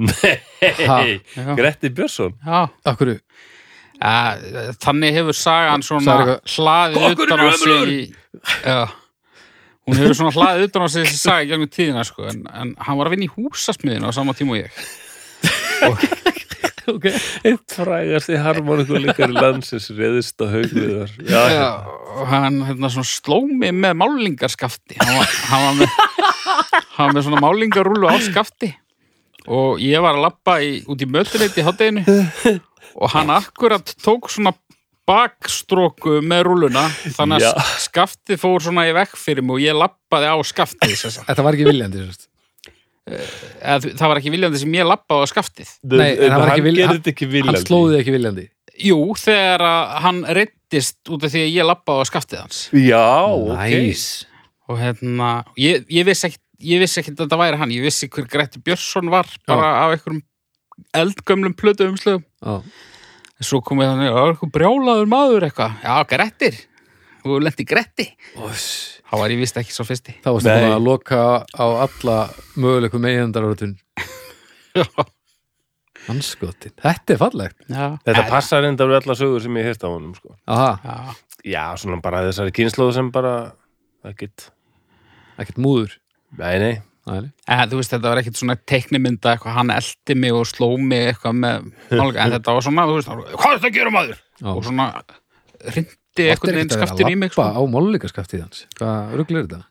[0.00, 1.20] Nei.
[1.58, 2.34] Gretti Björnsson.
[2.46, 3.18] Já, Akkur,
[4.00, 4.38] Ja,
[4.80, 8.14] þannig hefur sagan svona hlaðið "Kokkurinn utan á sig ömurlegur!" í,
[8.64, 8.78] já,
[9.84, 12.96] hún hefur svona hlaðið utan á sig þessi saga gegnum tíðina sko, en, en hann
[12.96, 14.80] var að vinna í húsasmiðinu á sama tíma og ég.
[15.90, 16.06] Ok.
[17.46, 21.12] Eitt frægasti harmoniku líkari landsins reðist á haugviðar
[22.16, 25.92] og hann hérna, svona, sló mig með málingarskafti hann var, hann var með
[26.96, 28.72] hann með svona málingarúlu á skafti
[29.50, 32.04] og ég var að labba í, út í mötuneyt í hátteginu
[33.00, 34.52] og hann akkurat tók svona
[35.10, 36.84] bakstróku með rúluna
[37.16, 37.50] þannig Já.
[37.56, 40.94] að skaftið fór svona í vekk fyrir mig og ég lappaði á skaftið.
[41.26, 42.28] Þetta var ekki viljandi sérst.
[43.10, 45.70] Eða, það var ekki viljandi sem ég lappaði á skaftið.
[45.90, 48.46] Nei, en það var ekki hann vilja- gerði þetta ekki Hann viljandi slóði ekki viljandi.
[48.80, 52.60] Jú, þegar að hann reyndist út af því að ég lappaði á skaftið hans.
[52.76, 53.64] Já, ok.
[53.74, 54.04] Næs
[54.70, 58.08] og hérna, ég, ég vissi ekkit ég vissi ekkit að þetta væri hann, ég vissi
[58.12, 60.22] hver Gretti Björnsson var bara af einhverjum
[60.96, 62.60] eldgömlum plötu umslögum Já.
[63.44, 66.58] svo kom ég þannig, það var eitthvað brjálaður maður eitthvað, já, Grettir.
[67.20, 68.06] Þú lendi Gretti.
[68.32, 70.14] Þá var ég vist ekki svo fyrsti.
[70.24, 70.44] Þá Nei.
[70.46, 72.14] búin að loka á alla
[72.56, 73.74] möguleikum megindararutun
[74.78, 74.86] já,
[76.06, 77.58] Hanskotin, þetta er fallegt.
[77.68, 80.32] Já, þetta passar enda við alla sögur sem ég hérst á honum sko.
[80.48, 81.18] Aha, já,
[81.52, 83.34] já, svona bara þessari kynnslóðu sem bara
[84.08, 84.48] ekkit,
[85.36, 85.98] ekkert múður
[86.38, 86.74] nei, nei
[87.10, 91.08] en þú veist, þetta var ekkit svona teiknimynda eitthvað, hann eldi mig og sló mig
[91.10, 94.20] eitthvað með málga, en þetta var svona, þú veist, hvað er þetta að gera maður?
[94.40, 94.50] Já.
[94.52, 94.86] og svona
[95.70, 97.48] hrindi eitthvað neginn skaftin í mig sko.
[97.48, 97.64] sko.
[97.66, 99.64] á málíkaskaftið hans Hvað rugglir þetta?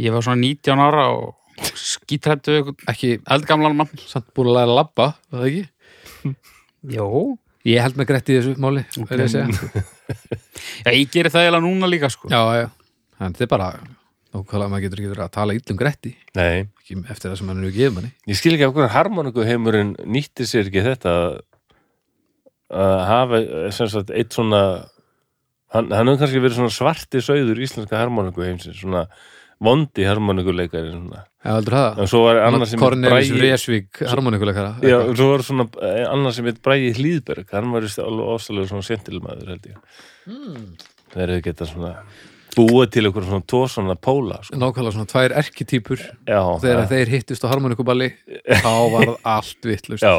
[0.00, 4.70] ég var svona 19 ára og skítrættu eitthvað Ekki eldgamlan mann samt búin að læra
[4.70, 6.34] að labba, var það ekki?
[6.96, 7.06] Jó.
[7.68, 9.16] Ég held með Gretti í þessu máli okay.
[9.18, 9.86] er ég að segja.
[10.86, 12.30] Já, ég gerir það eiginlega núna líka sko.
[12.32, 12.68] Já, já,
[13.20, 13.72] en þetta er bara
[14.30, 17.64] Nákvæmlega, maður getur ekki verið að tala illum Gretti nei, ekki eftir það sem hann
[17.66, 21.14] er gefið manni ég skil ekki af hvernig harmoniku heimurinn nýtti sér ekki þetta
[22.70, 23.40] að- hafa
[23.74, 24.60] sagt eitt svona
[25.74, 29.06] hann, hann hefur kannski verið svona svarti sauður íslenska harmoniku heimsins svona
[29.60, 30.88] vondi harmonikuleikari.
[31.44, 31.98] Já, heldur það?
[32.00, 36.06] en svo var annar sem Cornelis Bragi- Resvík, harmonikuleikara Já, og svo var svona eh,
[36.08, 39.76] annar sem heit Bræði Hlýðberg, hann var alveg ofsalega svona sentilmaður held ég
[40.30, 40.76] Hmm.
[41.12, 41.92] þeir eru geta svona
[42.56, 44.56] búa til einhver svona tvo svona póla sko.
[44.58, 48.08] Nákvæmlega svona tvær erkitýpur já, þegar það- þeir hittust á harmonikuballi
[48.48, 50.14] þá var allt vittlust já,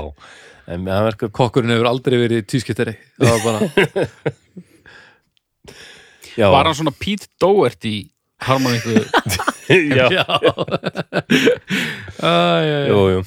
[0.72, 3.60] en það verður Kokkurinn hefur aldrei verið tískiptari það var bara,
[6.39, 8.02] já, Var hann svona Pete Doherty í
[8.48, 8.91] harmoníku?
[9.70, 10.26] já, já
[12.22, 12.88] Æ, já, já.
[12.91, 13.22] jú, jú.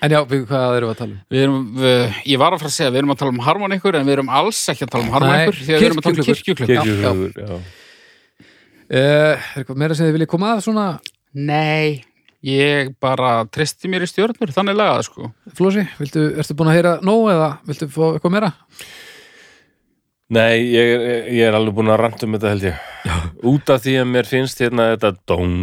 [0.00, 1.18] En já, við, hvað erum við að tala um?
[1.34, 3.98] Við erum, við, ég var að fara að segja, við erum að tala um harmoníkur
[3.98, 6.06] en við erum alls ekki að tala um harmoníkur Nei, því að við erum að
[6.06, 6.70] tala um kirkjuklukkur.
[6.70, 7.34] kirkjuklukkur.
[7.34, 7.60] kirkjuhugur já.
[8.90, 10.86] Eh, Er eitthvað meira sem þið viljið koma að svona
[11.36, 12.00] Nei,
[12.42, 15.28] ég bara tristi mér í stjórnur, þannig lagað sko.
[15.54, 18.50] Flósi, viltu, ertu búin að heyra nóg eða viltu fá eitthvað meira?
[20.30, 23.14] Nei, ég, er- ég er alveg búin að ranta um þetta held ég já.
[23.52, 25.54] út af því að mér finnst hérna þetta dón,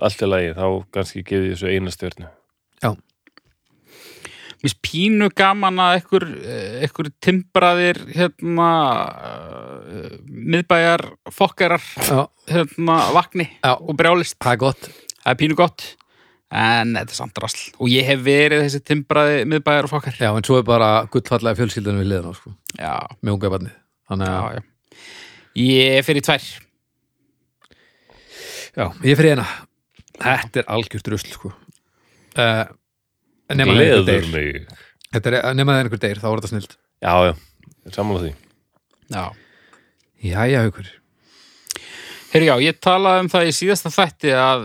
[0.00, 2.32] allt í lagi þá kannski gefið þessu eina stjörnu
[4.66, 6.24] Mér finnst pínu gaman að ekkur,
[6.82, 8.68] ekkur timbraðir hérna
[9.14, 13.76] uh, miðbæjar fokkarar Já, hérna vakni Já.
[13.78, 14.34] og brjálist.
[14.42, 14.88] það er gott
[15.20, 15.84] Það er pínu gott
[16.50, 20.16] en þetta er samt rasl og ég hef verið þessi timbraði miðbæjar og fokkar.
[20.18, 23.76] Já, en svo er bara gullfallega fjölskyldan við liðan á sko, Já, með unga barnið
[24.10, 25.04] Þannig já, að, já.
[25.62, 26.48] Ég er fyrir tvær.
[28.74, 29.46] já, ég fyrir eina
[30.16, 32.66] Þetta er algjört rusl sko uh,
[33.52, 34.60] Nema það einhver Gleður deyr mig
[35.14, 37.32] Þetta er, nema það einhver deyr, þá er þetta snilt Já, já,
[37.86, 38.32] er sammála því
[39.14, 39.24] Já.
[40.26, 40.88] Jæja, haukur
[42.32, 44.64] Herri, já, ég talaði um það í síðasta þætti að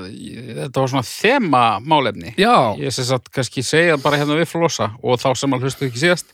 [0.57, 2.33] þetta var svona þema málefni.
[2.41, 5.87] Já, Ég sem sagt kannski segja bara hérna við flosa og þá sem að hlustu
[5.87, 6.33] ekki síðast.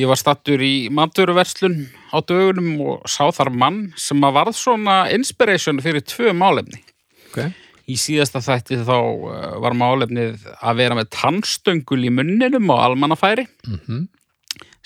[0.00, 1.76] Ég var stattur í maturverslun
[2.08, 6.80] á dögunum og sá þar mann sem að varð svona inspiration fyrir tvö málefni.
[7.28, 12.76] ok Í síðasta þætti þá uh, var málefnið að vera með tannstöngul í munninum á
[12.88, 14.06] almannafæri mm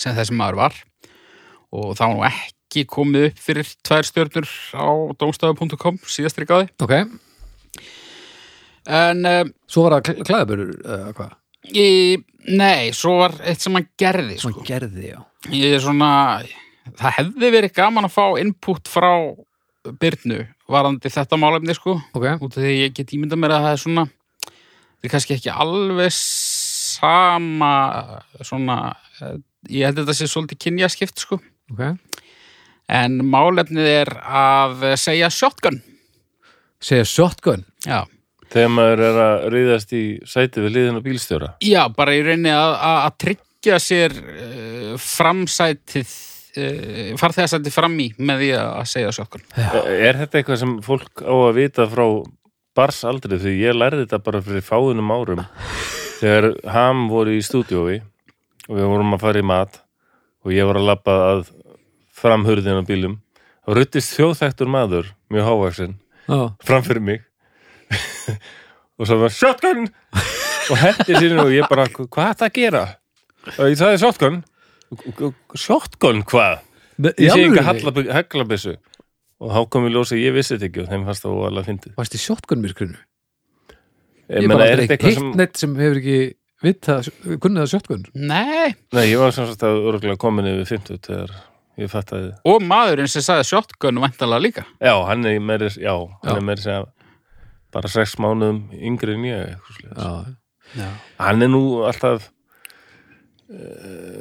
[0.00, 0.76] sem þessi maður var
[1.76, 4.88] og var nú ekki komið upp fyrir tvær stjörnur á
[5.20, 6.70] domstafu.com síðastri gáði.
[6.80, 6.94] Ok,
[8.88, 11.36] En um, svo var það kl klæðabörur uh, hvað?
[12.48, 14.54] nei, svo var eitt sem hann gerði sko.
[14.54, 15.18] Svona gerði, já
[15.52, 16.10] ég er svona
[16.98, 19.10] það hefði verið gaman að fá input frá
[20.00, 21.96] Byrnu varandi þetta málefni sko.
[22.16, 25.36] Ok, út af því ég get ímynda mér að það er svona það er kannski
[25.36, 27.72] ekki alveg sama
[28.46, 28.78] svona
[29.20, 29.36] eh,
[29.70, 31.40] ég held að þetta sé svolítið kynjaskipt sko.
[31.74, 31.84] Ok.
[32.90, 35.78] En málefnið er að segja shotgun.
[36.82, 37.62] Segja shotgun?
[37.86, 38.02] Já,
[38.50, 41.48] Þegar maður er að reyðast í sæti við liðin á bílstjóra.
[41.62, 46.14] Já bara í rauninni að, að, að tryggja sér uh, framsætið
[46.56, 51.34] uh, farþegarsætið fram í með því að segja shotgun Er þetta eitthvað sem fólk á
[51.34, 52.04] að vita frá
[52.78, 55.40] barsaldri því ég lærði þetta bara fyrir fáðunum árum.
[56.20, 58.00] Þegar ham voru í stúdíói
[58.68, 59.80] og við vorum að fara í mat
[60.44, 61.42] og ég var að labba að
[62.20, 63.18] framhurðin á bílum
[63.66, 65.98] og ruttist þjóðþektur maður mjög hávaxin
[66.30, 67.22] Já, framfyrir mig.
[69.00, 69.88] Og svo var shotgun!
[70.70, 72.82] Og hendi sínu og ég bara hvað er það að gera?
[73.56, 74.36] Og ég, það er shotgun
[75.58, 76.60] shotgun hvað?
[77.16, 78.10] Ég sé alvörunni?
[78.12, 78.74] haglabissu
[79.40, 81.62] og þá kom ég ljósa að ég vissi þetta ekki og þeim fannst það alveg
[81.62, 82.98] að fyndið Varst í shotgunmyrkrinu?
[84.30, 86.18] ég Ég bara er eitthvað hitt sem neitt sem hefur ekki
[86.60, 86.96] vita,
[87.40, 91.32] kunnið að shotgun Nei, nei, ég var sem sagt að örgulega komin yfir 50 þegar
[91.80, 96.34] ég fattaði og maðurinn sem sagði shotgun væntalega líka já, hann er meiri, já, hann
[96.34, 96.36] Já.
[96.36, 96.82] er meiri segja
[97.72, 99.56] bara sex mánuðum yngri en ég.
[99.94, 100.10] Já,
[100.76, 100.86] Já,
[101.22, 102.28] hann er nú alltaf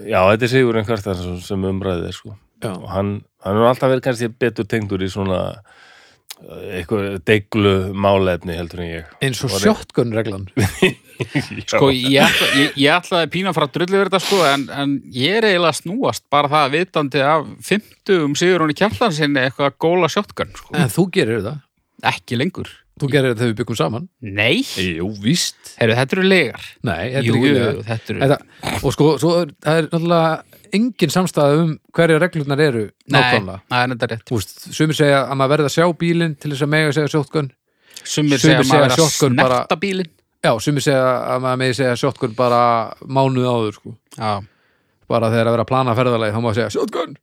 [0.09, 2.35] já, þetta er Sigur en Kvartansson sem umræðið er sko.
[2.63, 3.11] Já, og hann,
[3.45, 8.89] hann er alltaf verið kannski betur tengdur í svona uh, eitthvað deiglu málefni heldur en
[8.89, 9.13] ég.
[9.23, 10.49] Eins og Var ég- shotgun reglan.
[11.67, 12.15] Sko, ég,
[12.55, 16.61] ég, ég ætlaði pína frá þetta sko, en, en ég er eiginlega snúast bara það
[16.63, 20.71] að vitandi af 50 um sigur hún í kjallarsinni eitthvað að góla shotgun, sko.
[20.79, 21.57] En þú gerir það,
[22.07, 22.69] Ekki lengur.
[22.99, 26.67] Þú gerir það þegar við byggum saman Nei, Jú, víst heyrðu, þetta eru legar.
[26.83, 27.79] Nei, þetta Jú, er ekki jú, legar.
[27.89, 28.19] þetta eru...
[28.23, 33.15] Þetta, og sko, svo er, það er náttúrulega engin samstæða um hverja reglurnar eru Nei,
[33.17, 33.61] nákvæmlega.
[33.71, 34.25] það er þetta rétt.
[34.29, 37.11] Þú veist, sumir segja að maður verða að sjá bílinn til þess að mega segja
[37.15, 37.49] shotgun.
[38.03, 40.11] Sumir Sumir segja að segja maður er að shotgun bara- snerta bílinn.
[40.45, 42.61] Já, sumir segja að maður megi segja shotgun bara
[43.07, 43.95] mánuð áður, sko.
[44.19, 44.31] Já,
[45.09, 47.15] Bara þegar að vera að plana ferðalagi, þá má segja shotgun.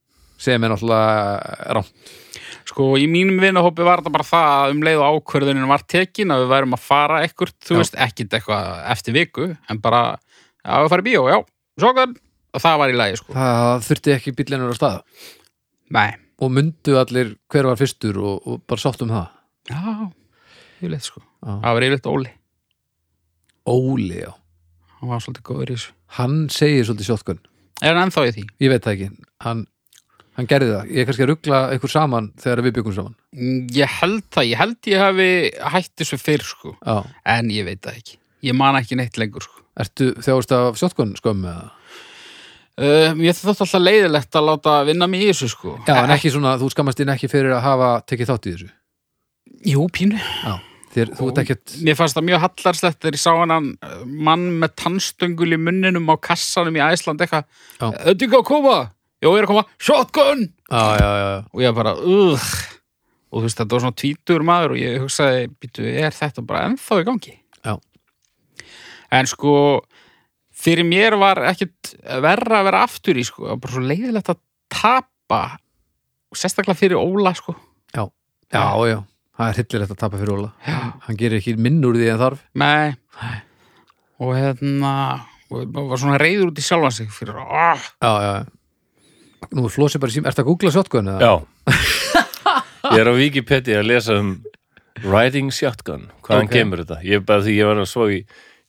[0.42, 1.86] Sem er náttúrulega rám.
[2.66, 6.34] Sko, í mínum vinahópi var þetta bara það að um leið og ákvörðunin var tekin
[6.34, 7.80] að við værum að fara ekkert, þú Já.
[7.82, 10.02] veist, ekkit eitthvað eftir viku, en bara,
[10.64, 11.38] já, við farum í bíó, já,
[11.82, 12.14] shotgun,
[12.56, 13.36] og það var í lagi, sko.
[13.36, 15.02] Það þurfti ekki bílinnur á staða.
[15.96, 19.28] Nei, Og myndu allir hver var fyrstur og, og bara sátt um það.
[19.70, 20.10] já,
[20.82, 21.22] yfirleitt, sko.
[21.40, 21.52] Já.
[21.62, 22.32] Það var yfirleitt Óli.
[23.66, 24.32] Óli, já.
[25.00, 27.40] hann var svolítið góður í þessu Hann segir svolítið shotgun.
[27.82, 28.44] er hann ennþá í því?
[28.62, 29.08] Ég veit það ekki.
[29.42, 29.64] Hann,
[30.36, 30.90] hann gerði það.
[30.92, 33.16] Ég er kannski að ruggla ykkur saman þegar við byggum saman.
[33.36, 35.28] Mm, ég held það, ég held ég hafi
[35.76, 36.98] hætt þessu fyrr sko, Já.
[37.36, 41.12] en ég veit það ekki ég man ekki neitt lengur sko Ertu þjáist af shotgun
[41.18, 41.66] skömmu eða?
[42.80, 46.32] uh, ég þótt alltaf leiðilegt að láta vinna mig í þessu sko Já, en ekki
[46.32, 48.70] svona, þú skammast inn ekki fyrir að hafa tekið þátt í þessu.
[49.72, 50.56] jú, pínu Já.
[50.96, 53.66] Þér, þú ert ekkert, mér fannst það mjög hallarslegt þegar ég sá hann
[54.24, 57.44] mann með tannstöngul í munninum á kassanum í Æsland eitthvað
[57.84, 58.76] er ekki að koma,
[59.22, 61.42] já, ég er að koma shotgun, já, já, já, já.
[61.52, 62.48] og ég bara uh,
[63.30, 66.64] og þú veist, þetta var svona tvítur maður og ég hugsaði, býtu, er þetta bara
[66.70, 67.76] ennþá í gangi Já.
[69.18, 69.52] en sko
[70.56, 74.34] fyrir mér var ekkit verra að vera aftur í sko, það var bara svo leiðilegt
[74.34, 75.40] að tapa
[76.36, 77.54] sérstaklega fyrir Óla sko
[78.52, 79.00] Já, já.
[79.36, 80.50] Það er hryllilegt að tapa fyrir Óla.
[80.64, 80.76] Já.
[81.06, 82.44] Hann gerir ekki minn úr því en þarf.
[82.56, 82.94] Nei.
[84.16, 84.92] og hérna
[85.52, 88.55] og var svona reyður út í sjálfan sig fyrir ah, Já, já, já.
[89.56, 91.20] Nú flósi bara sím, ertu að googla shotgun eða?
[91.20, 91.34] Já
[92.94, 94.36] Ég er á Wikipedia að lesa um
[95.04, 96.52] Riding Shotgun, hvaðan Ok.
[96.54, 97.00] kemur þetta?
[97.04, 98.20] Ég bara því ég var að svo í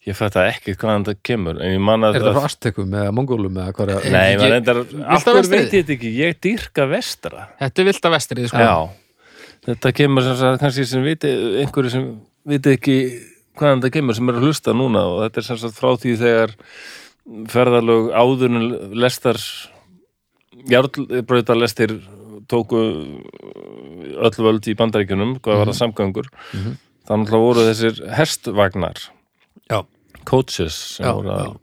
[0.08, 2.96] ég fætt að ekki hvaðan þetta kemur en ég man Er að þetta frá Aztekum
[3.00, 5.62] eða Mongólum eða hvað er Nei, Ég- maður endar, Viltu af hverju vestrið?
[5.62, 8.66] veit ég þetta ekki ég dýrka vestra þetta er vilt að vestrið sko.
[8.68, 8.76] Já,
[9.68, 12.06] þetta kemur sem sagt kannski sem viti, einhverju sem
[12.48, 12.98] viti ekki
[13.58, 16.18] hvaðan þetta kemur sem er að hlusta núna og þetta er sem sagt frá því
[16.24, 16.56] þegar
[17.52, 18.68] ferðalög áðurinn
[19.04, 19.40] lestar
[20.72, 21.94] járnbrautarlestir
[22.48, 22.80] tóku
[24.18, 26.30] öll völd í bandaríkjunum hvað var það samgöngur.
[26.54, 26.78] Mhm.
[27.08, 28.98] þannig að voru þessir hestvagnar
[29.72, 29.86] Já.
[30.26, 31.58] coaches Já, voru að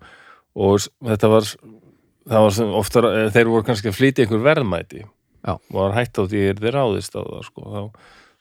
[0.54, 1.48] og þetta var
[2.24, 3.00] það var ofta,
[3.34, 5.02] þeir voru kannski að flytja einhver verðmæti.
[5.44, 7.62] Og var hætt á því er þeir ráðist á það sko.
[7.68, 7.82] þá,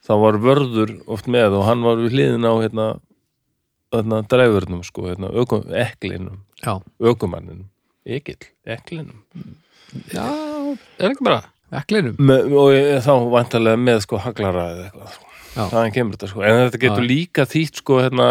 [0.08, 2.86] þá var vörður oft með og hann var við hliðin á hérna,
[3.92, 6.46] hérna dræfurnum sko, hérna, ökum, eklinum.
[7.04, 7.68] Ökumanninum,
[8.06, 9.24] ekill, eklinum
[10.14, 10.26] já,
[11.00, 11.42] er ekki bara
[11.74, 12.16] eklinum.
[12.20, 15.30] með, og ég, þá vantarlega með sko haglara eða eitthvað sko.
[15.54, 15.68] Já.
[15.70, 17.10] þaðan kemur þetta sko en þetta getur Já.
[17.12, 18.28] líka þýtt sko hérna,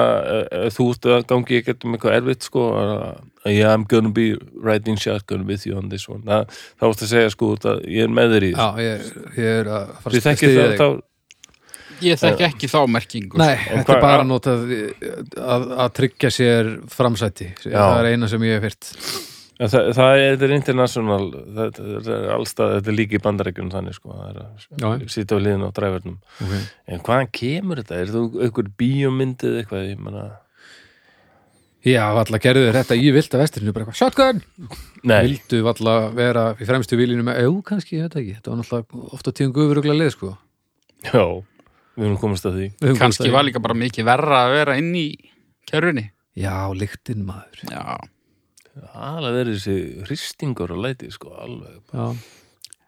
[0.51, 4.33] eh, þú ert að gangi ekki um eitthvað erfitt sko að yeah, I'm gonna be
[4.59, 6.40] riding shotgun with you on this one Þa,
[6.81, 9.07] þá ertu að segja sko út að ég er með þér í Já, ég,
[9.38, 10.83] ég er að fara að þekkir styðja það þig.
[10.83, 11.09] þá
[12.03, 13.70] ég þekki ekki þá merkingu Nei, sko.
[13.70, 14.64] þetta hvað- er bara notað
[15.38, 17.53] að, að tryggja sér framsæti.
[17.62, 19.31] Það er eina sem ég hef fyrt.
[19.62, 23.72] Það, það er, þetta er international þetta þetta er allstað, þetta er líka í bandarækjunum
[23.75, 26.62] þannig sko, það er að sýta á liðin á dræfurnum Okay.
[26.96, 27.98] en hvaðan kemur þetta?
[28.03, 30.25] Er þú einhver bíómyndið eitthvað, ég menna
[31.83, 34.42] Já, valla gerðu þér þetta í vilda vesturinu, bara eitthvað, shotgun!
[35.11, 38.61] Nei, Vildu valla vera í fremstu viljinu með, jú, kannski, ég veit ekki, þetta var
[38.61, 40.31] náttúrulega ofta tíðum guðuruglega leið, sko.
[41.09, 41.25] já,
[41.98, 44.92] við erum komast að því höfum kannski var líka bara mikið verra að vera inn
[44.94, 45.07] í
[45.70, 46.07] kjörunni
[46.38, 47.64] Já, lyktin maður.
[47.66, 47.83] já,
[48.97, 52.07] alveg verið þessi hristingur og læti sko, alveg Já.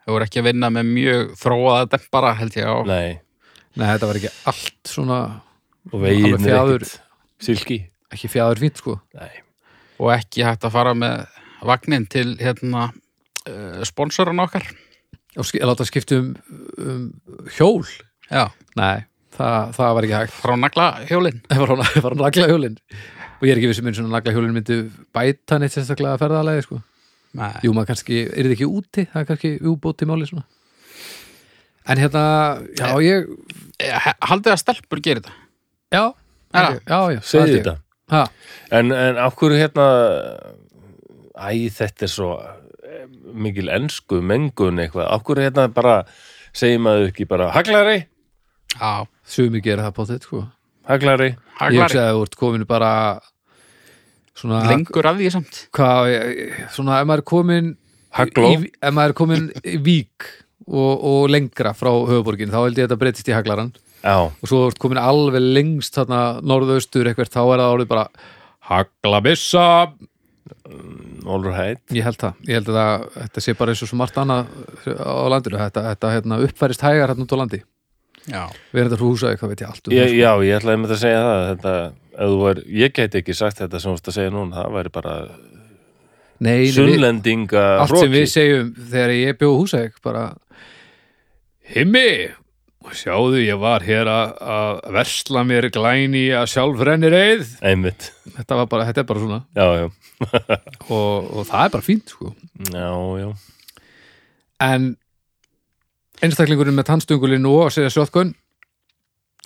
[0.05, 3.19] þau voru ekki að vinna með mjög þróaða dempara held ég á Nei,
[3.75, 5.19] Nei, þetta var ekki allt svona,
[5.91, 6.85] og veginn er fjaður.
[6.87, 7.79] ekkert silki.
[8.15, 8.93] ekki fjaður fínt, sko.
[9.19, 9.41] Nei,
[9.99, 11.25] og ekki hægt að fara með
[11.65, 14.63] vagnin til hérna uh, sponsoran okkar.
[15.35, 16.31] Og ski, láta skipta um,
[16.79, 17.03] um
[17.57, 17.83] hjól?
[18.31, 18.47] Já,
[18.79, 19.03] nei,
[19.35, 20.37] það, það var ekki hægt.
[20.39, 22.77] Frá nagla hjólinn það var hann var nagla hjólin
[23.39, 24.77] og ég er ekki vissum eins og nagla hjólin myndi
[25.15, 26.81] bæta neitt sérstaklega ferðalegi sko.
[27.35, 30.45] Nei, jú, maður kannski, er þið ekki úti það er kannski úbóti máli svona.
[31.91, 32.25] En hérna,
[32.79, 33.27] já, ég
[33.83, 35.33] Eh, haldið að stelpur gerir þetta?
[35.91, 36.03] Já,
[36.55, 36.79] Já.
[36.87, 37.73] já, já, Segðu þetta?
[38.13, 38.21] Ha,
[38.71, 39.87] En, en af hverju hérna
[41.35, 43.03] Æ, þetta er svo eh,
[43.35, 45.97] mikil ensku mengun eitthvað, af hverju hérna bara
[46.55, 48.05] segir maður ekki bara haglari,
[48.79, 50.45] Já, sumi gera það bóttið sko.
[50.89, 51.31] Haglari.
[51.35, 52.91] Ég haglari hugsa að þú ert komin bara
[54.35, 55.61] svona Lengur að því samt.
[55.75, 56.11] Hvað,
[56.75, 57.71] svona ef maður er komin
[58.15, 58.49] Hagló.
[58.51, 60.29] í, ef maður er komin í vík
[60.65, 63.73] og, og lengra frá höfuborgin þá held ég að þetta breytist í haglaran.
[64.05, 68.05] Já, og svo ert komin alveg lengst þarna norðaustur eitthvað þá er það orðið bara
[68.69, 69.69] haglabissa.
[71.25, 71.81] All right.
[71.89, 74.51] Ég held það, ég held að þetta sé bara eins og svo margt annað
[74.93, 75.57] á landinu.
[75.57, 77.61] Þetta, þetta hérna, uppfærist hægar hérna út á landi
[78.25, 80.59] Já, við erum þetta frá húsa eitthvað veit ég allt um ég, það, Já, ég
[80.59, 81.73] ætlaði með það að segja það þetta,
[82.15, 84.93] þú var, ég gæti ekki sagt þetta sem þú veist að segja núna, það væri
[84.95, 86.71] bara sko.
[86.75, 90.25] Sunnlendinga allt sem við segjum þegar ég bjóð húsa bara
[91.75, 92.09] himmi
[92.93, 97.55] sjáðu ég var hér að versla mér glæni að sjálfrenni reið.
[97.65, 99.39] Einmitt, þetta, bara, þetta er bara svona.
[99.57, 99.87] Já, já.
[100.93, 102.33] Og, og það er bara fínt sko.
[102.69, 103.29] Já, já,
[104.65, 104.91] en
[106.23, 108.33] einstaklingurinn með tannstungulinn og að segja shotgun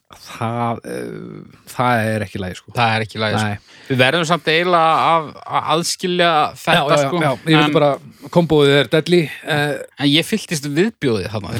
[0.09, 2.71] það uh, það er ekki lægi sko.
[2.73, 3.75] það er ekki lægis Nei.
[3.89, 7.19] Við verðum samt eiginlega að, að aðskilja þetta já, sko.
[7.21, 7.91] já, ég vil bara
[8.33, 10.25] kombóið er deadly uh, en ég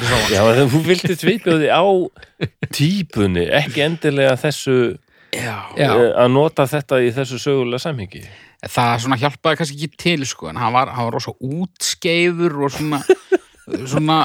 [0.02, 0.42] ég sá hann Já,
[0.74, 1.86] þú vildi tvipjóði á
[2.74, 4.80] típunni, ekki endilega þessu
[5.30, 5.92] Já, Já.
[5.94, 8.24] eh, að nota þetta í þessu sögulega samhengi.
[8.66, 12.74] Það svona hjálpaði kannski ekki til sko, en hann var, hann var rosa útskeiður og
[12.74, 13.02] svona
[13.90, 14.18] svona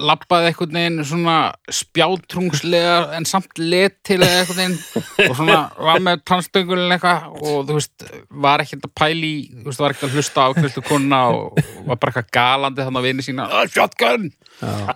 [0.00, 1.36] labbaði einhvern veginn svona
[1.72, 5.04] spjátrungslega en samt letilega einhvern veginn.
[5.28, 8.06] Og svona var með tannstöngulinn eitthvað og þú veist,
[8.46, 11.60] var ekkert að pæli í, þú veist, var ekkert að hlusta á kvöldu kona og
[11.88, 14.30] var bara eitthvað galandi þannig að vini sína, "Ah, shotgun!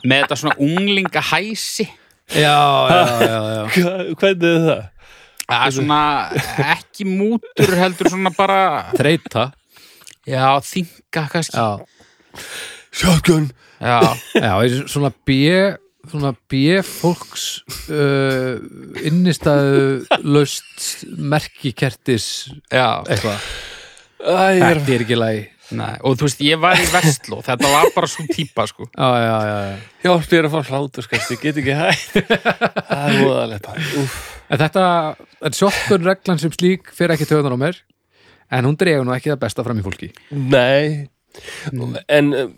[0.04, 1.88] Með þetta svona unglinga hæsi
[2.32, 3.62] já, já, já, já.
[4.20, 4.84] Hvernig er það?
[5.44, 6.00] það er svona
[6.72, 8.60] ekki mútur heldur svona bara
[8.96, 9.50] þreita
[10.24, 11.56] já, þinga kannski.
[11.56, 11.84] Já,
[12.94, 13.50] Shotgun
[13.84, 14.00] já,
[14.40, 15.38] já er svona B
[16.10, 18.60] svona B fólks uh,
[19.04, 22.28] innistæðu laust merkikertis
[22.68, 23.50] já, eitthvað,
[24.20, 27.70] ég er þetta er ekki lægi Nei, og þú veist, ég var í Vestló þetta
[27.72, 28.84] var bara svo típa, sko.
[28.92, 29.78] Já, já, já, já.
[30.04, 32.18] Hjálp þér að fá hláturskast, ég get ekki hægt.
[32.90, 33.70] Það er
[34.02, 34.18] Úf.
[34.52, 34.84] En þetta,
[35.48, 37.80] en shotgun reglan sem slík fyrir ekki töðunar á mér
[38.52, 40.10] en hún dregur nú ekki það besta fram í fólki.
[40.36, 41.08] Nei.
[42.12, 42.52] En eh,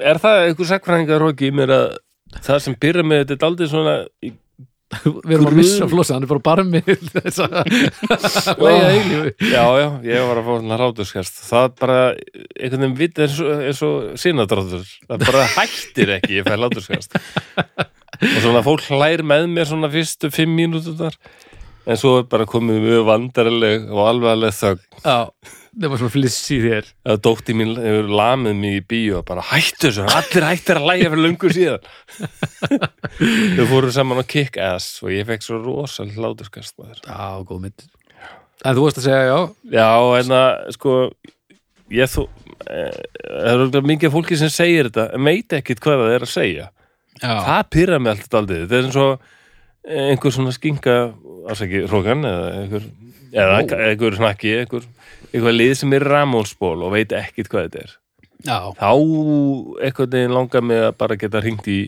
[0.00, 1.88] er það einhver sakfræðingar hóki í mér að
[2.46, 4.32] það sem byrja með þetta er aldrei svona í-
[4.92, 6.80] Við erum að missa flosa, hann er bara barmi
[7.14, 7.54] þess að
[8.60, 9.30] leiða eilífu.
[9.48, 11.96] Já, já, ég var að fá svona hláturskast það bara,
[12.60, 14.84] einhvern veginn vitt eins og, og sinadráttur.
[15.08, 20.28] Það bara hættir ekki, ég fæ hláturskast og svona fólk hlær með mér svona fyrstu
[20.30, 21.16] fimm mínútur
[21.88, 24.84] en svo er bara komið mjög vandarileg og alvarleg þögn.
[25.08, 25.16] Já,
[25.72, 26.90] það var svona fliss í þér.
[27.08, 30.88] Að dótti mín hefur lamið mig í bíó og bara hættu þessu, allir hættir að
[30.90, 31.88] lægja fyrir löngu síðan.
[33.56, 36.76] Þau fóru saman á kick-ass og ég fekk svo rosal hláturskast.
[37.06, 37.86] Já, góð mynd.
[38.62, 39.38] En þú veist að segja, já.
[39.74, 39.88] Já,
[40.20, 40.96] en að sko
[41.92, 42.26] ég þú
[42.68, 46.26] eh, það er örugglega mikið fólki sem segir þetta en veit ekkit hvað það er
[46.26, 46.66] að segja.
[47.22, 49.30] Já, það pyrra mig alltaf aldrei þetta er eins og
[49.82, 50.96] einhver svona skinka
[51.50, 52.86] ásæki hrókan eða einhver
[53.32, 53.58] eða
[53.88, 54.86] einhver snakki einhver,
[55.32, 57.96] einhver lið sem er ramónsból og veit ekkit hvað þetta er.
[58.42, 58.90] Já, þá
[59.86, 61.80] einhvern veginn langar mig að bara geta hringt í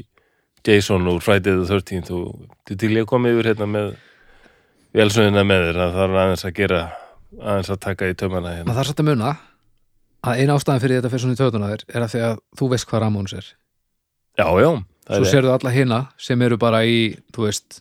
[0.65, 3.95] Jason úr Friday the 13th og til ég kom yfir hérna með
[4.95, 6.81] velsöðina með þér að það er aðeins að gera
[7.41, 8.73] aðeins að taka í tömana hérna.
[8.73, 9.35] Það er satt að muna
[10.25, 12.69] að eina ástæðan fyrir þetta fyrir svona í töðuna þér er að því að þú
[12.73, 13.49] veist hvað Ramóns er
[14.35, 14.71] Já, já,
[15.05, 17.01] Svo er sérðu alla hina sem eru bara í,
[17.35, 17.81] þú veist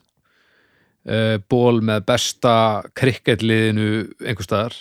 [1.08, 2.56] uh, ból með besta
[3.00, 3.88] krikketliðinu
[4.22, 4.76] einhver staðar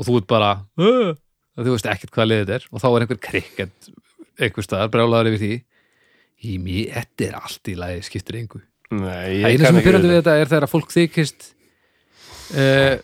[0.00, 1.12] og þú ert bara uh,
[1.60, 3.90] þú veist ekkert hvað liðið er og þá er einhver krikket
[4.40, 5.52] einhver staðar, brjálaður yfir því.
[6.48, 8.62] Í mér, þetta er allt í lagi skiptir engu.
[8.96, 10.36] Nei, Það eina sem er ekki pyrrandi við þetta.
[10.40, 11.48] er þegar að fólk þykist
[12.56, 12.94] uh,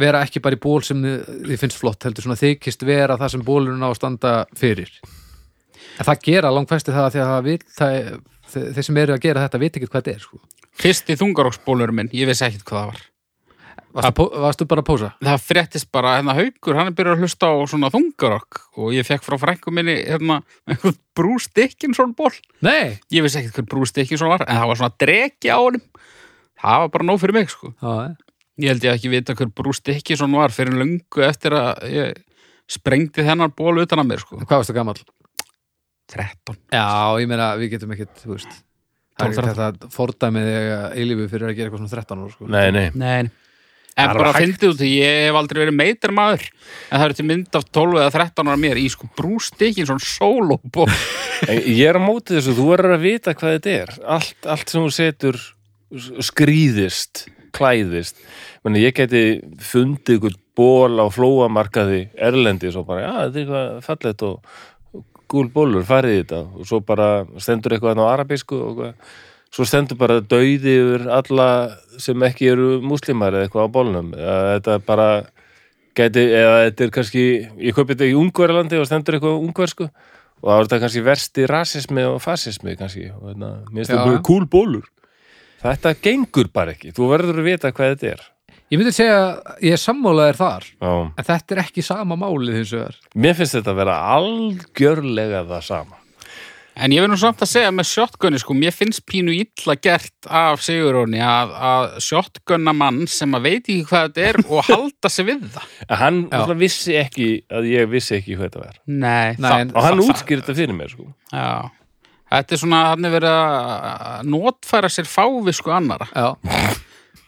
[0.00, 3.34] vera ekki bara í ból sem þið þið finnst flott, heldur svona þykist vera það
[3.34, 4.90] sem bólurinn á að standa fyrir.
[6.00, 7.98] En það gera langfæsti það því að það vil, það,
[8.54, 10.40] þe- þeir sem eru að gera þetta veit ekki hvað þetta er sko.
[10.76, 13.04] fyrsti þungaróksbólur minn ég vissi ekkert hvað það var
[13.96, 15.08] Varstu, varstu bara að pósa?
[15.24, 19.06] það fréttist bara, hérna Haukur, hann er byrjað að hlusta á svona þungarokk og ég
[19.08, 22.32] fekk frá frænku minni, hérna, einhvern Bruce Dickinson ból.
[22.66, 25.84] Nei Ég vissi ekkert hver Bruce Dickinson var, en það var svona dreki á honum.
[26.60, 27.72] Það var bara nóg fyrir mig, sko.
[27.80, 28.14] Já,
[28.56, 32.22] Ég held ég ekki vita hver Bruce Dickinson var fyrir löngu eftir að ég
[32.68, 34.38] sprengdi þennan ból utan að mér, sko.
[34.44, 35.00] Hvað varstu gamall?
[36.12, 36.56] 13.
[36.72, 36.86] Já,
[37.20, 38.62] ég meina, við getum ekkit, þú veist
[39.16, 40.48] Það er 12, ekki þetta fordæmið
[41.00, 42.48] eilífi fyrir að gera eitthvað svona 13 ára sko.
[42.52, 42.86] Nei, nei.
[43.00, 43.45] Nei.
[43.96, 47.56] En bara fyndið út, ég hef aldrei verið meitar maður en það eru til mynd
[47.56, 49.08] af 12 eða 13 ára mér í sko
[49.56, 50.90] Dickinson solo ból.
[51.48, 53.94] En Ég er á móti þessu, þú verður að vita hvað þetta er.
[54.04, 55.40] Allt, allt sem þú setur
[56.28, 57.26] skrýðist,
[57.56, 58.20] klæðist.
[58.66, 59.22] Meni, ég geti
[59.64, 65.48] fundið ykkur ból á flóamarkaði erlendis og bara, já, þetta er eitthvað fallegt og gúl
[65.52, 67.08] bólur, farið þetta og svo bara
[67.42, 69.16] stendur eitthvað á arabísku og eitthvað.
[69.54, 71.48] Svo stendur bara dauði yfir alla
[72.02, 74.12] sem ekki eru múslimar eða eitthvað á bólnum.
[74.16, 75.08] Eða þetta bara
[75.96, 77.24] geti, eða þetta er kannski
[77.68, 81.48] ég kaupi þetta í Ungverjalandi og stendur eitthvað ungversku og það er þetta kannski versti
[81.48, 84.90] rasismi og fasismi kannski og þetta, mér finnst þetta kúl bólur
[85.62, 88.24] þetta gengur bara ekki, þú verður að vita hvað þetta er.
[88.66, 90.90] Ég myndi segja að ég er sammálaðir þar Já.
[91.06, 92.96] en þetta er ekki sama málið hins vegar.
[93.14, 96.00] Mér finnst þetta að vera algjörlega það sama
[96.76, 100.26] En ég vil nú samt að segja með shotgunni sko, mér finnst pínu illa gert
[100.28, 105.08] af Siguróni að, að shotgunna mann sem að veit ekki hvað þetta er og halda
[105.14, 105.70] sig við það.
[105.88, 106.42] en hann Já.
[106.60, 110.58] vissi ekki að ég vissi ekki hvað þetta var Nei, Nei, og hann útskýrði þetta
[110.60, 111.08] fyrir mér sko.
[111.32, 111.48] Já,
[112.36, 116.10] þetta er svona, hann er verið að notfæra sér fávisku annara.
[116.12, 116.34] Já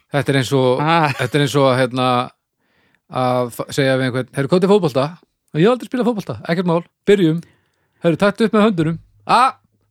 [0.09, 1.11] Þetta er eins og Ah.
[1.19, 2.05] þetta er eins og að, hérna,
[3.25, 5.09] að segja við einhvern Herru, hvað er fótbolta?
[5.57, 7.43] Ég hef aldrei spilað fótbolta, ekkert mál, byrjum
[8.05, 8.97] Herru, taktu upp með höndunum
[9.29, 9.41] A,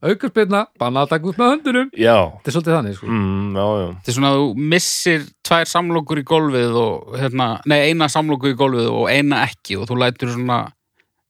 [0.07, 1.89] aukur spilna, banna að taka upp með höndunum.
[1.97, 3.09] Já, Þetta er svolítið þannig, sko.
[3.11, 3.87] Mm, já, já.
[3.97, 8.49] Þetta er svona að þú missir tvær samlokur í gólfið og, hérna, nei, eina samloku
[8.53, 10.59] í gólfið og eina ekki og þú lætur svona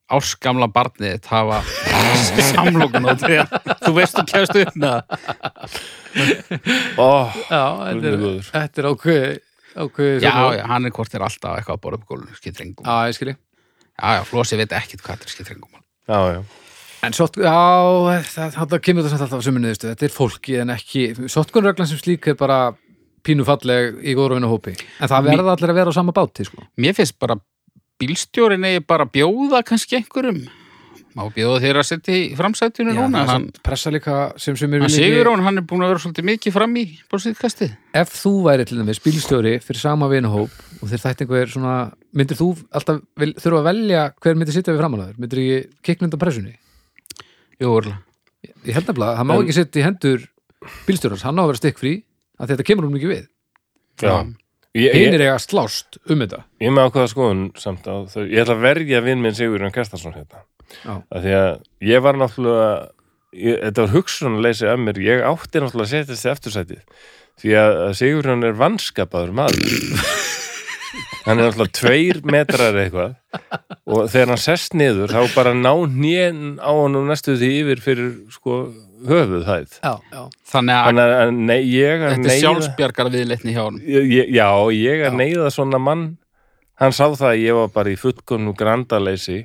[0.07, 1.57] áskamla barnið þitt hafa
[2.53, 5.81] samlokun og því að þú veist þú kefst upp með það.
[7.03, 9.33] oh, þetta er, þetta er ákveði
[9.77, 12.87] ákveði Já, já, hann er hvort er alltaf eitthvað að borða upp gólfinu, skiptir engum.
[12.87, 13.35] Já,
[13.97, 15.83] Já, já, Flósi veit ekkit hvað þetta er, skiptir engum.
[16.07, 16.41] já, já
[17.07, 17.55] En sott, já,
[18.33, 22.27] það, kemur það samt alltaf að suminni, þetta er fólki en ekki, sottkunreglan sem slík
[22.33, 22.57] er bara
[23.27, 26.65] pínu falleg í vinna hópi en það verða allir að vera á sama báti, sko
[26.79, 27.37] Mér finnst bara
[28.01, 30.43] bílstjórin eigi bara bjóða kannski einhverjum.
[31.17, 33.23] Má bjóða þér að setja í framsættinu Já, núna.
[33.23, 36.27] er Hann, pressa líka sem sem er hann Sigurón, hann er búin að vera svolítið
[36.29, 37.71] mikið fram í bólsýðkastið.
[37.97, 41.73] ef þú væri til dæmis bílstjóri fyrir sama vinahóp og þér þætti einhver svona
[42.13, 46.21] myndir þú alltaf vel, þurfa að velja hver myndir sitja við framanæður, myndir ekki kiknunda
[46.21, 46.53] pressunni
[47.61, 47.71] Jú,
[48.67, 50.27] ég held nefnilega, að það má En- ekki setja í hendur
[50.87, 51.93] bílstjórans, hann á að vera stikk frí
[52.41, 53.25] að þetta kemur hún ekki við,
[54.01, 54.13] Já.
[54.77, 56.43] Ég, ég, hinir eiga að slást um þetta.
[56.61, 60.13] Ég með ákveða skoðun samt á þau, ég ætla að verja vinn minn Sigurjón Kerstarsson
[60.13, 60.43] hérna.
[60.83, 60.93] Já.
[61.09, 61.47] af því að
[61.87, 62.67] ég var náttúrulega
[63.33, 64.99] ég, þetta var hugsunarleysi af mér.
[65.01, 66.81] Ég átti náttúrulega að setja þessi eftirsætið
[67.41, 69.57] því að að Sigurjón er vanskapaður maður
[71.27, 73.15] hann er náttúrulega tveir metrar eða eitthvað.
[73.87, 78.13] Og þegar hann sest niður þá bara ná hnén á hann næstu því yfir fyrir
[78.33, 78.59] sko
[79.07, 79.75] höfuð hæð.
[79.83, 80.21] Já, já.
[80.51, 83.81] Þannig að nei, ég að þetta er neyða sjálfsbjargar viðleitni hjá hann.
[83.85, 86.07] ég, Já, ég að neyða svona mann.
[86.77, 89.39] Hann sá það að ég var bara í fullkomnu grandaleysi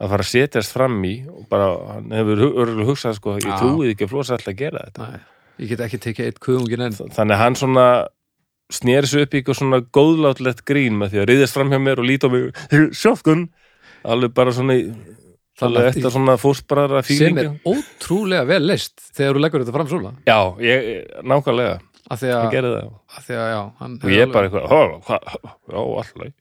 [0.00, 1.66] að fara að setjast fram í og bara,
[1.96, 5.08] hann hefur örugglega hugsað sko, ég trúið ekki að flosa alltaf að gera þetta.
[5.10, 5.20] Nei,
[5.60, 7.86] ég get ekki tekið eitt kuðungin en þannig að hann svona
[8.70, 11.98] sneri sig upp í eitthvað svona góðlátlegt grín með því að riðast fram hjá mér
[12.02, 12.50] og líta á mig.
[12.96, 13.48] Sjófkun,
[14.04, 14.76] alveg bara svona
[15.60, 19.74] alveg að- eftir svona fóstbrara sem fílingu er ótrúlega vel leist þegar þú leggur þetta
[19.76, 20.12] fram svona.
[20.26, 20.86] Já, ég,
[21.22, 21.74] nákvæmlega,
[22.10, 22.92] af því að, það.
[23.18, 25.20] af því að já, hann og ég bara eitthvað, "Hó, hvað,
[25.68, 26.32] já, alltaf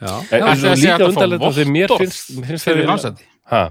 [0.00, 2.64] já, En það er að segja líka að undarlegt að því mér finnst, finnst það
[2.64, 3.24] Fyrir eiginlega- framsæti.
[3.52, 3.62] Ha?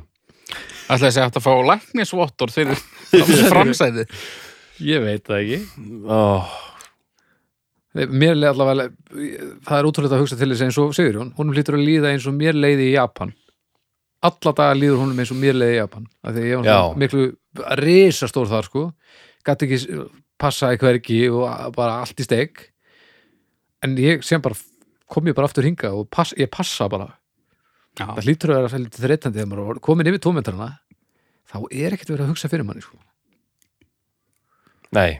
[0.93, 2.78] Ætla þessi hægt að fá læknisvottor fyrir
[3.49, 4.05] framsæti.
[4.93, 5.59] ég veit það ekki.
[6.05, 6.45] Ó,
[7.94, 8.89] mér leið allavega
[9.68, 12.28] það er ótrúlega að hugsa til þess eins og Sigurjón honum hlýtur að líða eins
[12.30, 13.34] og mér leiði í Japan.
[14.24, 17.26] Alla daga líður honum eins og mér leiði í Japan af því ég var miklu
[17.84, 18.86] risastór þar sko.
[19.46, 20.06] Gæti ekki
[20.41, 22.70] passa í hvergi og bara allt í steik.
[23.84, 24.58] En ég sem bara
[25.12, 27.12] kom ég bara aftur hinga og pass, ég passa bara.
[27.94, 28.08] Já.
[28.10, 30.70] það hlýtur að vera svolítið þreytandi þegar maður er komin yfir tómetrana
[31.52, 32.98] þá er ekkert verið að hugsa fyrir manni sko.
[34.98, 35.20] nei,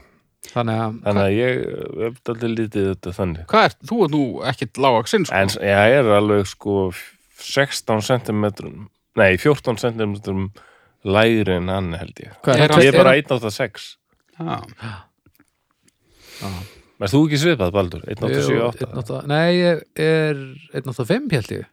[0.52, 1.60] þannig að þannig að ég
[2.04, 4.22] hef allir lítið þetta þannig Hvað er, þú er nú
[4.52, 5.40] ekkit lágaksinn, sko.
[5.40, 6.76] En ég er alveg sko
[7.44, 8.46] 16 cm
[9.14, 10.14] Nei, 14 cm
[11.04, 13.90] lægri en hann held ég hvað Er er, Ég er bara er, 1.86
[14.34, 14.56] Já.
[17.04, 18.02] Erst þú ekki svipað, Baldur?
[18.08, 18.88] 1.87.8?
[18.88, 20.40] 1.8 Nei, ég er
[20.80, 21.70] 1.85 held ég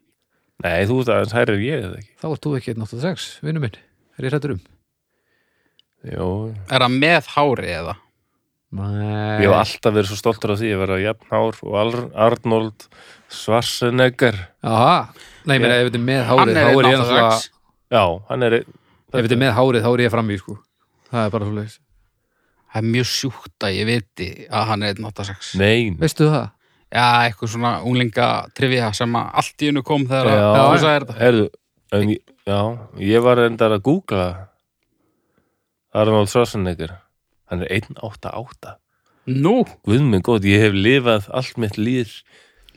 [0.61, 2.11] Nei, þú ert aðeins hærri en ég, eða ekki?
[2.21, 3.79] Þá ert þú ekki 1.86, vinnu minn
[4.19, 4.61] Er ég hrættur um?
[6.11, 6.27] Jó,
[6.67, 7.95] Er það með hári eða?
[8.71, 12.11] Nei ég hef alltaf verið svo stoltur af því að vera jafn hár og Al-
[12.27, 12.85] Arnold
[13.31, 14.37] Schwarzenegger.
[14.63, 14.93] Aha,
[15.47, 17.39] nei, ég meina, ef þetta er með hárið er þá er ég 1.86 náttúrulega
[17.91, 18.55] Já, hann er...
[18.61, 20.55] Ef þetta er með hárið þá er ég fram í, sko
[21.11, 21.77] Það er bara svo leiðis
[22.71, 26.47] Það er mjög sjúkt að ég viti að hann er 1.86 Nei, Veistu það?
[26.91, 30.47] Já, eitthvað svona unglinga trivia sem allt í hennu kom þegar Já.
[30.47, 31.45] að þú sagðir þetta herðu,
[31.99, 32.59] en, ég- já,
[33.11, 34.25] ég var endar að googla
[35.91, 36.93] Arnold Schwarzenegger.
[37.51, 38.75] Hann er 188.
[39.31, 42.21] Nú, Guð minn góð, ég hef lifað allt mitt líf,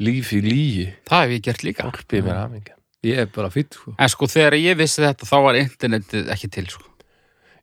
[0.03, 0.89] líf í lígi.
[1.09, 2.75] það hef ég gert líka Hjálpið mér hafingja.
[3.05, 6.51] Ég er bara fýtt, sko En sko þegar ég vissi þetta þá var internetið ekki
[6.53, 6.91] til sko.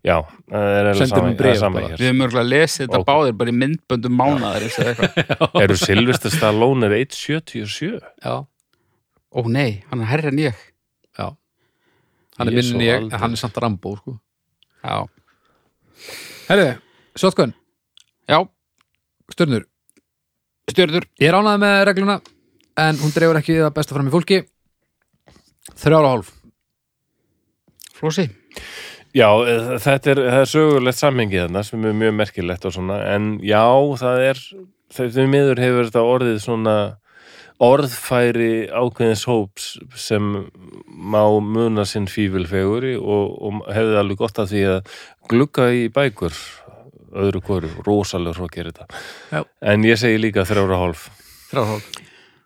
[0.02, 0.16] Já,
[0.50, 1.88] það er eiginlega Sendu sama, mér bréf það er sama bara.
[1.92, 1.98] hér.
[2.02, 5.36] Við höfum örgulega lesið þetta báðir bara í myndböndum mánaðar eitthvað.
[5.62, 8.00] Eru Silvestre Stallone er 177?
[8.26, 8.34] Já,
[9.32, 10.58] Ó nei, hann er herri en ég
[11.20, 11.28] já
[12.40, 13.14] Hann er Ég minn svo en ég, aldrei.
[13.14, 14.16] en hann er samt Rambo, sko
[14.82, 14.98] Já,
[16.50, 16.72] Herðu,
[17.18, 17.56] shotgun,
[18.30, 18.40] já.
[19.32, 19.68] Stjörnur
[20.72, 22.20] stjörður Ég er ánæði með regluna
[22.80, 24.38] en hún dreifur ekki það besta fram í fólki.
[25.78, 26.32] Þrjára hálf.
[27.98, 28.30] Flósi
[29.12, 33.02] Já, eh, þetta er, það er sögulegt samhengi þarna sem er mjög merkilegt og svona,
[33.12, 33.66] en já,
[34.00, 34.40] það er,
[34.96, 36.76] þegar miður hefur þetta orðið svona
[37.62, 39.66] orðfæri ákveðins hóps
[40.00, 40.32] sem
[40.88, 44.96] má muna sinn fífilfeguri og, og hefði alveg gott að því að
[45.30, 46.40] glugga í bækur
[47.12, 48.88] öðru hvoru, rosalega hrókir þetta.
[49.32, 49.42] Já.
[49.74, 51.10] En ég segi líka þrjára hálf.
[51.52, 51.92] Þrjára hálf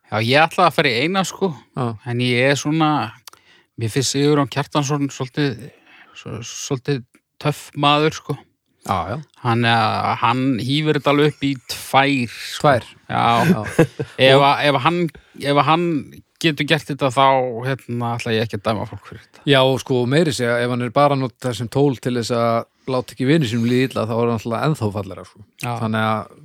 [0.05, 2.89] Já, ég ætlaði að fara í eina sko Já, en ég er svona
[3.82, 5.55] mér finnst Sigurðan Kjartansson svolítið,
[6.16, 6.99] svo- svolítið
[7.41, 8.36] töff maður sko
[8.86, 9.16] já, já.
[9.41, 12.61] hann, eh, hann hýfur þetta alveg upp í tvær sko.
[12.70, 13.88] Tvær Já, já.
[14.30, 15.01] ef, að- ef, hann,
[15.41, 15.88] ef hann
[16.45, 17.26] getur gert þetta þá
[17.66, 20.86] hérna, ætla ég ekki að dæma fólk fyrir þetta já, sko, meiri segja ef hann
[20.86, 24.05] er bara að nota þessum tól til þess að láta ekki vinni sínum líða illa
[24.09, 25.45] þá er hann alltaf ennþá fallera sko.
[25.63, 26.36] Þannig að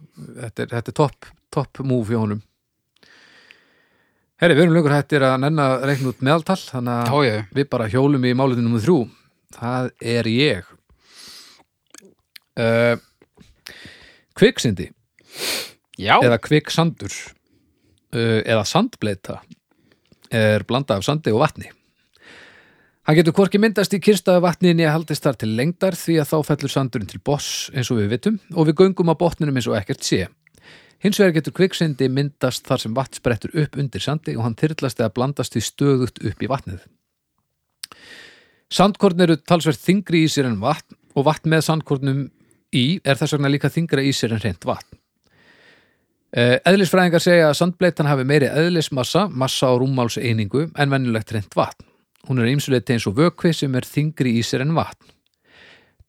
[0.40, 2.42] þetta er, þetta er topp top move hjá honum.
[4.40, 7.88] Herri, við erum lengur hættir að nenna að reikna út meðaltal þannig að við bara
[7.92, 9.00] hjólum í málutinu nummer þrjú.
[9.56, 10.70] Það er ég.
[12.60, 12.94] Uh,
[14.38, 14.88] kviksindi
[16.00, 17.12] já, eða kviksandur.
[18.10, 19.38] Uh, eða sandbleita
[20.34, 21.68] er blanda af sandi og vatni
[23.10, 26.28] hann getur hvorki myndast í kyrstaðu vatni en ég haldist þar til lengdar því að
[26.30, 29.66] þá fellur sandurinn til boss eins og við vitum og við göngum á botninum eins
[29.66, 30.28] og ekkert sé
[31.02, 35.02] hins vegar getur kviksindi myndast þar sem vatn sprettur upp undir sandi og hann þyrlast
[35.02, 36.86] eða blandast því stöðugt upp í vatnið
[38.70, 42.24] Sandkorn eru talsvert þingri í sér en vatn og vatn með sandkornum
[42.70, 44.98] í er þess vegna líka þingra í sér en reynt vatn.
[46.30, 51.58] Eh, Eðlisfræðingar segja að sandbleitan hafi meiri eðlismassa, massa og rúmmáls einingu en venjulegt reynt
[51.58, 51.89] vatn.
[52.28, 55.14] Hún er ýmsuleiti eins og vökvi sem er þingri í sér en vatn.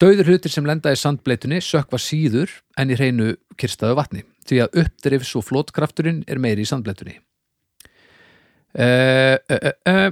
[0.02, 4.80] Dauður hlutir sem lenda í sandbleitunni sökva síður en í hreinu kyrstaðu vatni því að
[4.82, 7.20] uppdrifs og flótkrafturinn er meiri í sandbleitunni.
[8.72, 10.10] Uh, uh, uh,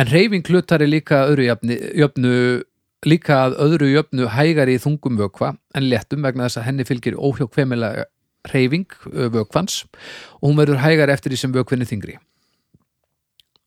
[0.00, 2.34] En reyfing hlutar er líka öðru jöfnu, jöfnu
[3.04, 7.18] líka að öðru jöfnu hægari í þungum vökva en léttum vegna þess að henni fylgir
[7.18, 8.06] óhjókvemilega
[8.54, 9.82] reyfing vökvans
[10.40, 12.16] og hún verður hægari eftir því sem vökvinni þingri.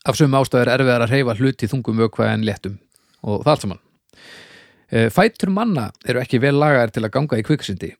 [0.06, 2.80] Af sömu ástæður er erfiðar að reyfa hluti þungum vökva en léttum.
[3.26, 3.84] Og það allt saman.
[4.93, 7.95] Eh, Fætur manna eru ekki vel lagaðir til að ganga í kviksindi.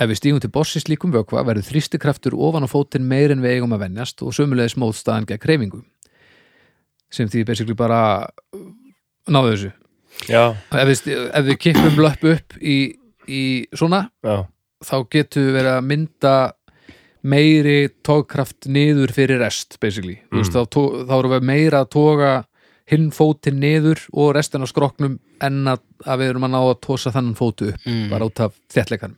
[0.00, 3.58] Ef við stígum til bossi slíkum vökva verður þrýstikraftur ofan á fótinn meir en við
[3.58, 5.82] eigum að venjast og sömulegis mótstaðan gegn reyfingu
[7.12, 8.00] sem því basically bara
[8.56, 8.62] uh,
[9.28, 9.70] náðu þessu.
[10.28, 10.42] Já,
[10.72, 12.76] ef við, ef við kippum löpp upp í,
[13.28, 13.42] í
[13.76, 14.46] svona já,
[14.84, 16.34] þá getum við verið að mynda
[17.22, 20.38] meiri tókkraft niður fyrir rest basically, mm.
[20.40, 22.32] veist, þá, tó- þá erum við meira að toga
[22.90, 26.80] hinn fótinn niður og restin af skroknum en að, að við erum að ná að
[26.86, 28.08] tósa þannan fótu upp Mm.
[28.10, 29.16] bara út af þéttleikanum.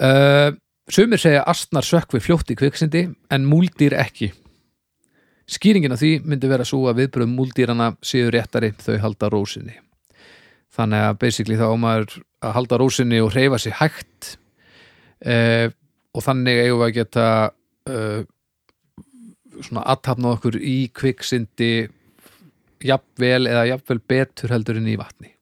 [0.00, 0.52] Uh,
[0.90, 4.32] Sumir segja astnar sökkvi fljótt í kviksindi en múldýr ekki.
[5.50, 9.76] Skýringin af því myndi vera svo að viðbröðum múldýrana séu réttari þau halda rósinni
[10.74, 12.12] þannig að basically þá á maður
[12.46, 14.28] að halda rósinni og hreyfa sig hægt.
[15.26, 15.70] Uh,
[16.14, 17.26] og þannig eigum við að geta
[17.90, 18.22] uh,
[19.60, 21.72] svona aðtapna okkur í kviksindi
[22.80, 25.34] jafnvel eða jafnvel betur heldur en í vatni.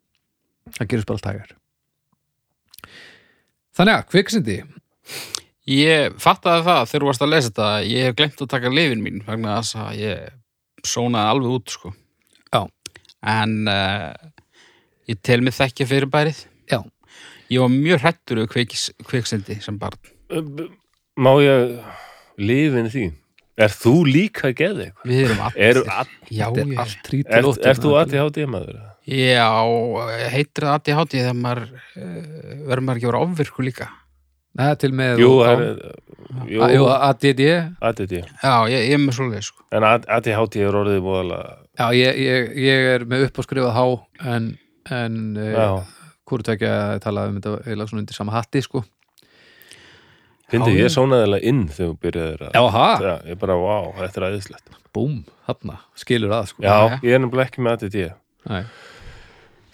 [0.75, 1.55] Það gerist bara tægar
[3.79, 4.61] þannig að kviksindi
[5.69, 9.03] Ég fattaði það þegar þú varst að lesa þetta ég hef glemt að taka lifin
[9.05, 11.91] mín vegna þess að ég sónaði alveg út sko.
[12.49, 12.63] Já.
[13.21, 14.15] en uh,
[15.11, 16.41] ég tel mig þekkja fyrirbærið.
[16.73, 16.81] Já,
[17.53, 20.01] ég var mjög hrættur við kveikis, kveiksendi sem barn
[21.19, 21.79] Má ég
[22.39, 23.07] lifin því?
[23.59, 25.09] Er þú líka geði eitthvað?
[25.11, 25.79] við erum allir
[26.31, 28.77] já, Þetta er ég, allt trít er, er þú að því hátíð maður?
[29.09, 29.47] já,
[30.35, 32.13] heitir það aðti hátíð þegar maður uh,
[32.69, 33.89] verður maður ekki að vera ofvirku líka
[34.59, 35.65] Nei, til með Jú, og- er,
[36.51, 37.57] jú, Jú, ADD Já,
[37.89, 39.65] ADD já, ég, ég er með svoleið sko.
[39.75, 43.85] En ADHD er orðið móðalega ég, ég, ég er með upp á skrifað há
[44.37, 44.49] en,
[44.93, 48.85] en Já, uh, hvort ekki að tala um þetta eiginlega svona undir sama hatti sko
[50.53, 50.95] fyndi, Já, ég já.
[50.97, 54.77] sónaði inn þegar þú byrjaðir að Já, ha, Já, ég bara, vá, þetta er aðeinslegt
[54.97, 56.63] búm, þarna, skilur að sko.
[56.65, 56.99] Já, Já.
[57.05, 57.99] ég er nefnilega ekki með ADD
[58.49, 58.63] Nei,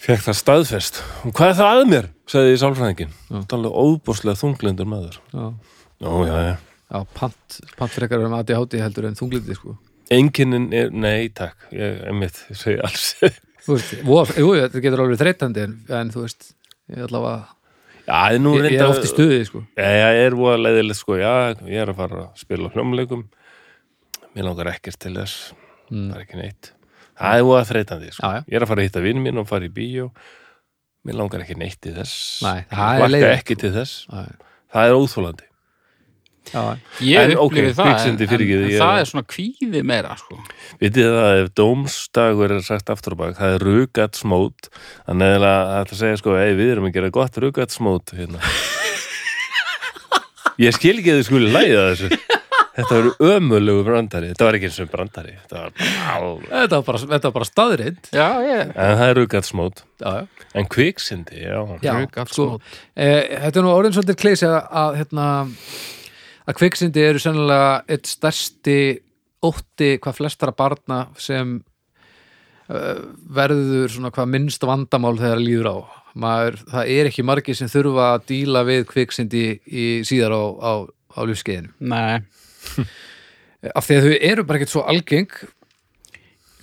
[0.04, 0.98] Fekk það staðfest.
[1.24, 2.08] Og hvað er það að mér?
[2.28, 3.38] sagði ég sálfræðingin Já.
[3.38, 5.16] Það er alveg óbúslega þunglindur maður.
[5.32, 5.44] Já,
[6.04, 6.54] Ó, já, já.
[6.94, 9.78] Já pant, pant frekar um ADHD heldur en þunglindi sko.
[10.12, 11.56] Enginin er, nei, takk.
[11.72, 13.06] Ég, einmitt, ég segi alls
[13.64, 16.50] Þú veist, vof, jú, þetta getur alveg þreytandi en, en þú veist,
[16.92, 17.38] ég allavega
[18.04, 19.64] Já, nú ég, ég er oft í stuði sko.
[19.80, 21.32] Ég er voða leiðilegt sko, já,
[21.64, 23.26] ég er að fara að spila hljómleikum.
[24.34, 25.52] Mér langar ekkert til þess.
[25.90, 26.08] Mm.
[26.10, 26.72] Það er ekki neitt.
[27.14, 28.26] Það er voða þreytandi, sko.
[28.26, 28.44] Já, já.
[28.50, 30.08] Ég er að fara að hitta vinn mín og fara í bíó.
[31.04, 32.16] Mér langar ekki neitt til þess.
[32.44, 34.04] Nei, það er ekki til þess.
[34.10, 34.24] Já,
[34.74, 35.53] Það er óþólandi já,
[36.52, 40.38] ég En, upplifið það en, fyrirgefðu, en, ég- það er svona kvíði meira sko.
[40.82, 44.68] Vitið það ef dómsdagur er sagt aftur á bak, það er rugatsmót
[45.06, 48.40] þannig að það ætla að segja sko ei, við erum að gera gott rugatsmót hérna.
[50.62, 52.18] Ég skil ekki að þið skuli læða þessu.
[52.74, 54.28] Þetta var ömulegu brandari.
[54.32, 55.34] Þetta var ekki eins og brandari.
[55.44, 59.18] Þetta var bara Þetta var bara, þetta var bara staðrind já, ég En það er
[59.20, 60.46] rugatsmót Já, já.
[60.58, 61.60] En kviksindi, já.
[61.82, 62.34] Já, Rugatsmót.
[62.34, 63.08] sko, e,
[63.44, 65.28] þetta er nú orðin svolítið kleysi að, að, hérna,
[66.44, 68.78] að kviksindi eru sennilega eitt stærsti
[69.44, 73.00] ótti hvað flestara barna sem uh,
[73.36, 75.76] verður svona hvað minnst vandamál þegar líður á.
[76.14, 80.72] Maður, það er ekki margir sem þurfa að díla við kviksindi í síðar á, á,
[80.86, 82.22] á lífskeiðinu nei,
[83.74, 85.34] af því að þau eru bara ekkert svo algeng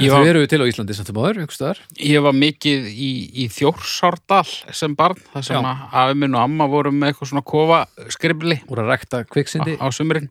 [0.09, 1.79] þau eru til á Íslandi sem áður, einhvers staðar?
[2.01, 3.11] Ég var mikið í,
[3.43, 5.73] í Þjórsárdal sem barn, það sem Já.
[6.01, 7.81] að minn og amma voru með eitthvað svona kofa
[8.15, 10.29] skrifli voru að rekta kviksindi á sumrin.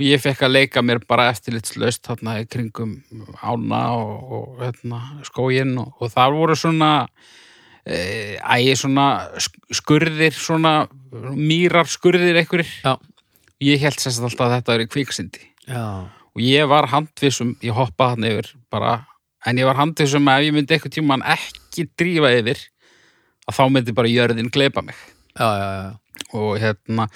[0.00, 2.98] Og ég fekk að leika mér bara eftirlitslaust þarna í kringum
[3.44, 6.90] ána og, og hérna, skóginn og, og það voru svona
[7.84, 10.74] e, ægi svona sk- skurðir svona
[11.36, 12.70] mýrar skurðir einhverjir.
[12.84, 12.96] Já.
[13.60, 18.14] ég held sérst alltaf að þetta er kviksindi Já, og ég var handvissum, ég hoppaði
[18.16, 18.94] hann yfir bara,
[19.46, 22.62] en ég var handvissum að ef ég myndi eitthvað tímann ekki drífa yfir
[23.48, 24.96] að þá myndi bara jörðin gleipa mig
[25.34, 25.92] já, já, já.
[26.38, 27.08] og hérna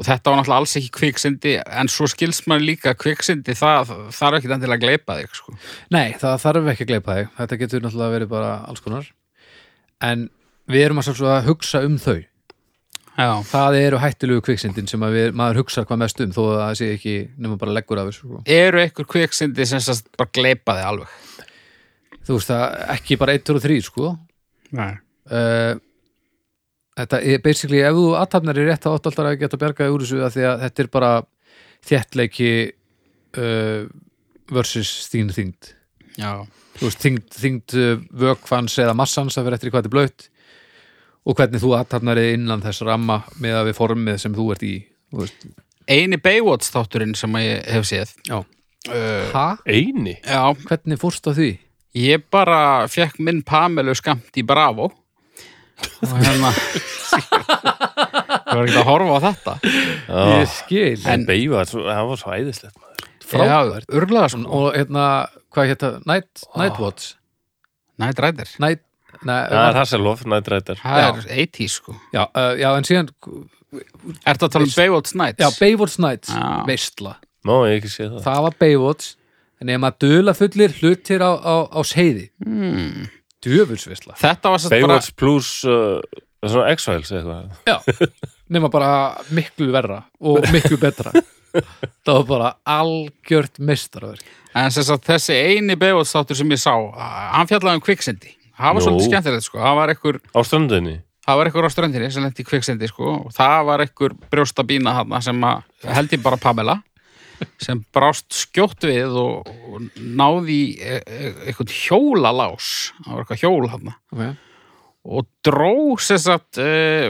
[0.00, 4.38] og þetta var náttúrulega alls ekki kviksindi en svo skils maður líka kviksindi það þarf
[4.38, 5.56] ekki endilega að gleipa þig sko.
[5.92, 9.10] Nei, það þarf ekki að gleypa þig þetta getur náttúrulega verið bara alls konar
[10.00, 10.28] en
[10.70, 12.20] við erum að að hugsa um þau
[13.20, 16.72] já, það eru hættulegu kviksindin sem við, maður hugsa hvað mest um þó að það
[16.80, 18.40] sé ekki nema bara leggur af þessu sko.
[18.56, 21.14] eru einhver kviksindi sem bara gleipa þig alveg?
[22.26, 22.64] Þú veist það
[22.96, 24.12] ekki bara 1 og 3 sko.
[24.78, 24.92] Nei.
[25.34, 25.72] uh,
[27.00, 30.04] þetta er basically ef þú aðtapnar í rétt þá áttu alltaf að geta bjargaði úr
[30.04, 31.12] þessu því að þetta er bara
[31.90, 32.52] þéttleiki
[33.40, 33.84] uh,
[34.50, 35.72] versus þín þyngd.
[36.20, 36.32] Já,
[36.76, 37.94] þú veist, þyngd, þyngd uh,
[38.24, 40.30] vökvans eða massans að vera eftir hvað þetta er blöytt
[41.26, 44.74] og hvernig þú aðtapnar innan þess ramma með að við formið sem þú ert í
[45.12, 45.26] þú
[45.90, 48.14] eini Baywatch þátturinn sem ég hef séð.
[48.28, 48.38] Já.
[48.40, 49.46] uh, Ha?
[49.66, 50.16] Eini?
[50.24, 51.50] Já, Hvernig fórst á því?
[51.98, 54.90] ég bara fekk minn Pamelu skamt í Bravo.
[56.04, 56.50] Og hérna
[57.10, 59.54] ég var ekki að horfa á þetta.
[60.10, 60.98] Já, skil.
[61.10, 63.08] En Beiva, það var svo æðislegt maður.
[63.30, 63.88] Frábært.
[63.94, 64.42] Urlaða sko.
[64.58, 65.04] Og hérna,
[65.54, 67.12] hvað hérna, Night, Nightwatch
[68.00, 68.48] Night Rider.
[68.62, 68.82] Night,
[69.20, 71.08] Það er Hasselhoff, nættrættar Það Já.
[71.08, 71.94] er 80 sko.
[72.14, 73.10] Já, uh, já, en síðan
[74.26, 75.42] Ertu að tala um Baywatch Nights?
[75.44, 76.46] Já, Baywatch Nights, Já.
[76.66, 77.16] veistla.
[77.46, 78.22] Má ég ekki sé það?
[78.24, 79.14] Það var Baywatch
[79.60, 83.08] En ef maður dula fullir hlutir á, á, á seiði hmm.
[83.44, 84.16] Djöfulsveistla.
[84.20, 86.00] Þetta var satt bara Baywatch plus uh,
[86.44, 87.52] svona X-Files eitthvað.
[87.68, 87.78] Já,
[88.52, 88.90] nema bara
[89.32, 91.12] miklu verra og miklu betra.
[92.04, 94.28] Það var bara algjört meistaraverk.
[94.56, 98.76] En sem sagt, þessi eini Baywatch þáttur sem ég sá Hann fjallaði um kviksindi Það
[98.76, 99.62] var svolítið skemmtilegt sko.
[99.62, 100.98] Það var ekkur, Á strandinni
[101.30, 103.16] það var ekkur á ströndinni sem lendi í kviksindi sko.
[103.26, 105.44] Og það var ekkur brjóstabína þarna sem
[105.96, 106.80] held ég bara Pamela
[107.64, 112.70] sem brást skjótt við og, og náði e e eitthvað hjólalás.
[113.04, 113.94] Það var eitthvað hjól þarna.
[114.12, 114.34] Okay.
[115.00, 117.08] og dró sagt uh,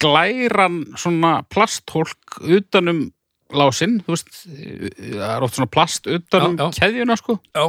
[0.00, 3.10] glæran svona plasthólk utanum
[3.52, 7.36] lásinn, þú veist eh, það er oft svona plast utanum keðjuna sko.
[7.52, 7.68] Já.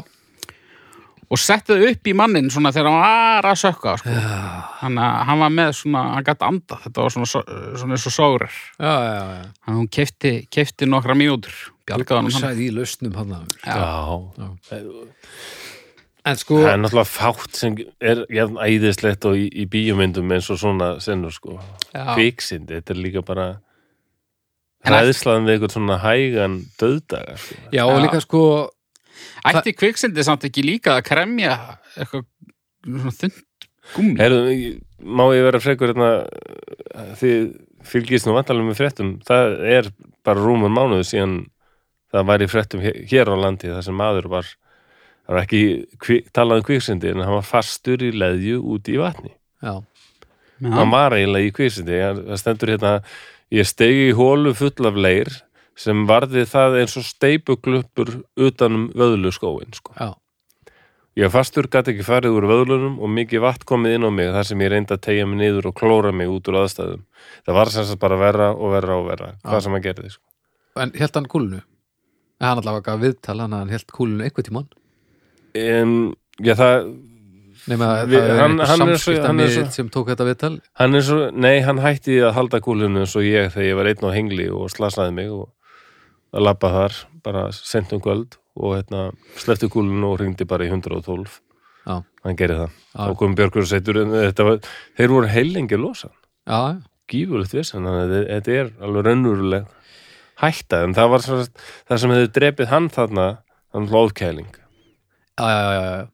[1.34, 4.14] Og setti það upp í mannin svona þegar hann var að sökka sko.
[4.14, 7.46] að hann var með svona, hann gæti anda þetta var svona, svo-
[7.82, 11.56] svona eins og sórir að hún kefti, kefti nokkra mínútur
[11.88, 13.34] bjargaði hann hann sagði í lausnum hann
[13.66, 13.76] Já.
[14.38, 14.50] Já.
[16.26, 20.48] en sko, Það er náttúrulega fátt sem er jafn æðislegt og í, í bíómyndum eins
[20.54, 21.58] og svona senur sko.
[21.92, 23.48] Kviksind, þetta er líka bara
[24.88, 27.56] ræðslaðan við eitthvað svona hægan döðdaga sko.
[27.76, 28.42] já, og líka sko
[29.50, 31.58] ætti kviksindi samt ekki líka að kremja
[31.98, 32.26] eitthvað
[32.84, 33.42] svona þund
[33.94, 34.58] gummi Heyrðu,
[35.04, 36.12] má ég vera frekur hérna
[37.20, 37.54] þið
[37.84, 39.16] fylgist nú vantalega með fréttum.
[39.28, 39.90] Það er
[40.24, 41.38] bara rúmur mánuðu síðan
[42.14, 44.52] það var í fréttum hér, á landi þar sem maður var
[45.24, 49.34] það var ekki talað um kviksindi en hann var fastur í leðju úti í vatni.
[49.64, 49.80] Já,
[50.64, 52.94] hann var eiginlega í kviksindi það stendur hérna
[53.54, 55.32] ég stegi í hólu full af leir
[55.76, 59.94] sem varði það eins og steipugluppur utanum vöðlu skóin sko.
[60.00, 60.14] já,
[61.16, 64.48] Ég fastur, gæti ekki farið úr vöðlunum og mikið vatn komið inn á mig þar
[64.50, 67.04] sem ég reyndi að tegja mig niður og klóra mig út úr aðstæðum.
[67.46, 70.10] Það var sem sagt bara verra og verra og verra, hvað sem að gerði.
[70.10, 70.24] Sko.
[70.82, 71.60] en held hann kúlunu
[72.42, 74.68] en hann allavega gaf viðtal hann held kúlunu einhvern tímann
[75.54, 76.88] En, já, það,
[77.70, 80.08] nema að Við- það er hann- einhver hann svo- samskipta hann er svo- sem tók
[80.10, 83.70] þetta viðtal hann er svo, nei, hann hætti að halda kúlinu eins og ég þegar
[83.70, 85.50] ég var einn á hengli og slasaði mig og
[86.34, 90.72] að labba þar, bara sent um kvöld og hérna, slefti kúlinu og hringdi bara í
[90.72, 91.40] 112.
[91.86, 92.00] Já.
[92.24, 92.76] Hann gerði það.
[92.96, 93.06] Já.
[93.10, 93.98] Og kom Björgur og seitur,
[94.48, 94.60] var,
[94.98, 96.10] þeir voru heilengi losa.
[96.48, 96.82] já,
[97.12, 99.66] gífurlegt vissan, þetta- er alveg raunveruleg
[100.42, 101.38] hætta, en það var svo,
[101.90, 103.26] það sem hefði drepið hann þarna,
[103.74, 104.48] hann lóðkæling.
[105.40, 106.08] já, já, já, já.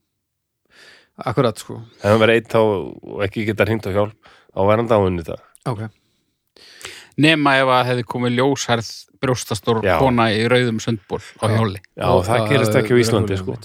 [1.26, 4.14] akkurat sko Ef hann verið eitt þá og ekki geta hringt á hjálp,
[4.80, 5.40] hann dáinn í það.
[5.68, 5.82] ok,
[7.20, 8.90] nema ef að hefði komið ljósherð
[9.20, 9.98] brjóstastór Já.
[10.00, 13.58] kona í rauðum sundból á hjóli Já, það gerist ekki á Íslandi, sko.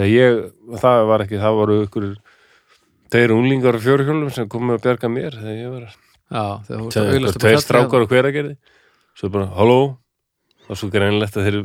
[0.00, 0.40] ég,
[0.80, 2.08] það var ekki, það voru ykkur,
[3.12, 7.64] þeir unglingar á fjórhjólum sem komið að bjarga mér þegar ég var já, tveir fjallið.
[7.64, 8.56] strákar og hver að gerði
[9.16, 9.80] svo bara, halló
[10.66, 11.58] og svo greinlegt að þeir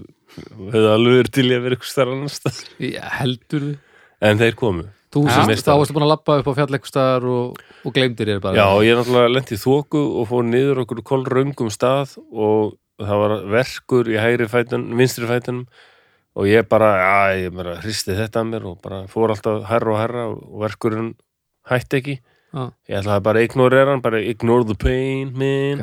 [0.72, 2.60] hefðu alveg verið til í að vera ykkur starf annars.
[2.80, 5.34] Já, heldur þið en þeir komu Þú Já.
[5.42, 8.38] semst, þá varstu búin að labba upp á fjall eitthvað staðar og, og gleymdir þér
[8.46, 8.56] bara.
[8.56, 13.34] Já, ég náttúrulega lenti í þóku og fór niður okkur kolröngum stað og það var
[13.52, 15.66] verkur í hægri fætun, vinstri fætunum
[16.40, 19.92] og ég bara, já, ég bara hristi þetta að mér og bara fór alltaf herra
[19.92, 21.10] og herra og verkurinn
[21.68, 22.16] hætti ekki.
[22.52, 22.66] Já.
[22.92, 25.80] ég ætlaði bara að ignorera hann, bara ignore the pain, man.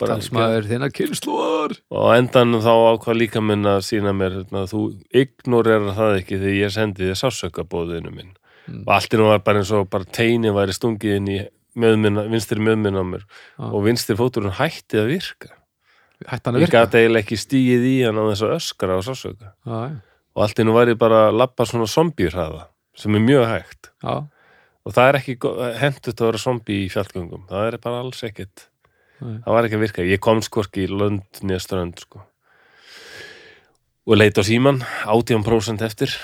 [0.00, 4.64] Bara- Talsmaður þinna kynsluar og á endanum þá ákvað líka minn að sína mér, hérna,
[4.66, 4.80] þú
[5.14, 8.32] ignorera það ekki þegar ég sendi þér sásökabóðinu minn
[8.68, 8.84] Mm.
[8.86, 11.38] og allt í nú var bara eins og bara teini væri stungið inn í
[11.82, 13.24] möðminna, vinstri möðminna á mér.
[13.58, 13.64] Já.
[13.68, 15.54] og vinstri fóturinn hætti að virka.
[16.28, 16.82] Hætti að ég virka?
[16.84, 19.80] gæti eiginlega ekki stíið í hann á þess að öskra og sásöka já,
[20.36, 23.90] og allt í nú væri bara að labba svona zombíhraða sem er mjög hægt.
[24.04, 24.28] Já,
[24.82, 25.38] og það er ekki
[25.80, 27.48] hendut að vera zombí í fjallgöngum.
[27.48, 28.68] Það er bara alls ekkit
[29.22, 32.22] það var ekki að virka, ég kom skorki í lönd nýja strönd sko.
[34.02, 36.14] og leit á síman 18% eftir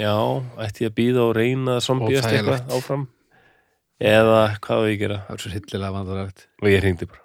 [0.00, 0.14] já,
[0.64, 2.30] ætti ég að býða og reyna að Óþægilegt.
[2.40, 3.06] eitthvað áfram?
[4.00, 5.18] Eða hvað að gera?
[5.26, 7.24] Það er svo hillilega vandarægt og ég hringdi bara.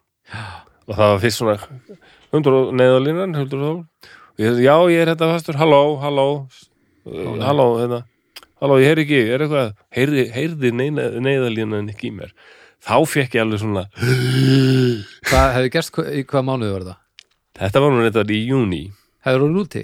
[0.86, 1.56] Og það var fyrst svona
[2.36, 3.78] hundur neðalínan, hundur og
[4.42, 6.28] ég, já, ég er þetta fastur, halló, halló.
[7.06, 8.02] Uh, halló, hérna.
[8.60, 9.72] Halló, ég heyri ekki, er eitthvað?
[9.96, 12.32] Heyrði, heyrði neðalínan ekki í mér?
[12.86, 13.86] Þá fekk ég alveg svona
[15.26, 16.98] Hvað hefði gerst, hva- í hvað mánuði var það?
[17.56, 18.82] þetta var nú þetta í júni
[19.26, 19.84] Hefur þú úti?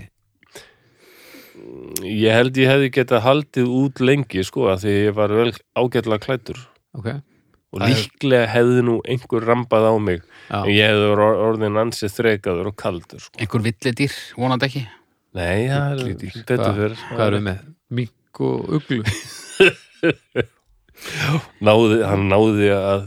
[2.04, 6.20] Ég held ég hefði getað haldið út lengi sko, að því ég var vel ágætlega
[6.26, 6.60] klættur
[6.97, 7.08] Ok,
[7.72, 10.22] og Það er- líklega hefði nú einhver rambað á mig.
[10.49, 13.38] Já, en ég hefði or- orðin ansið þrekaður og kaldur sko.
[13.39, 14.84] einhver villidýr, vonandi ekki?
[15.34, 17.60] Nei, það er betur Hvað- fyrir hvað við með?
[17.89, 19.04] Mink og uglu?
[21.66, 23.02] Náði, hann náði að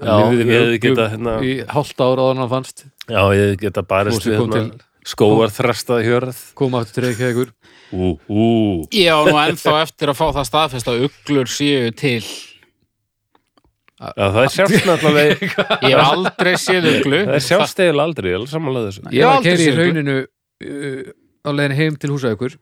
[0.00, 2.84] já, Hann ég hefði getað hérna, Í hálft ára áður en hann fannst.
[3.08, 7.06] Já, ég hefði getað barist við kom hérna, til skóar þrastað hjörð koma aftur til
[7.06, 7.54] Reykjavíkur.
[7.94, 8.44] Ú, ú,
[8.94, 12.22] Ég á nú ennþá eftir að fá það staðfest að uglur séu til.
[13.96, 15.36] Já, það er náttúrulega
[15.88, 17.20] Ég hef aldrei séð uglu.
[17.30, 19.04] Það er sjást eða aldrei, ég er samanlega þessu.
[19.16, 21.12] Ég var að aldrei keiri í rauninu uh,
[21.46, 22.58] á leiðin heim til húsaukur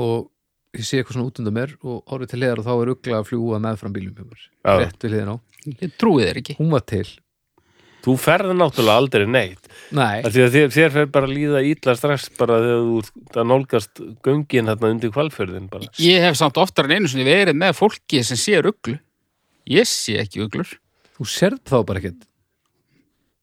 [0.00, 0.30] og
[0.72, 3.18] ég sé eitthvað svona út undan mér og orðið til hliðar og þá er ugla
[3.18, 4.72] að fljúa meðfram bílum hjá mér, Já.
[4.80, 5.36] rétt við hliðin á.
[5.68, 6.56] Ég trúi þér ekki.
[6.62, 7.04] Hún var til,
[8.02, 9.70] þú ferði náttúrulega aldrei neitt.
[9.92, 12.98] Nei, Af því að þér, þér fer bara að líða ítla strax bara þegar þú
[13.02, 15.90] ert að nálgast göngin hérna undir kvalfjörðin bara.
[16.02, 18.98] Ég hef samt oftar en einu sinni verið með fólki sem sér uglu
[19.70, 20.70] Ég sé ekki uglur.
[21.18, 22.24] Þú sérð þá bara ekkert.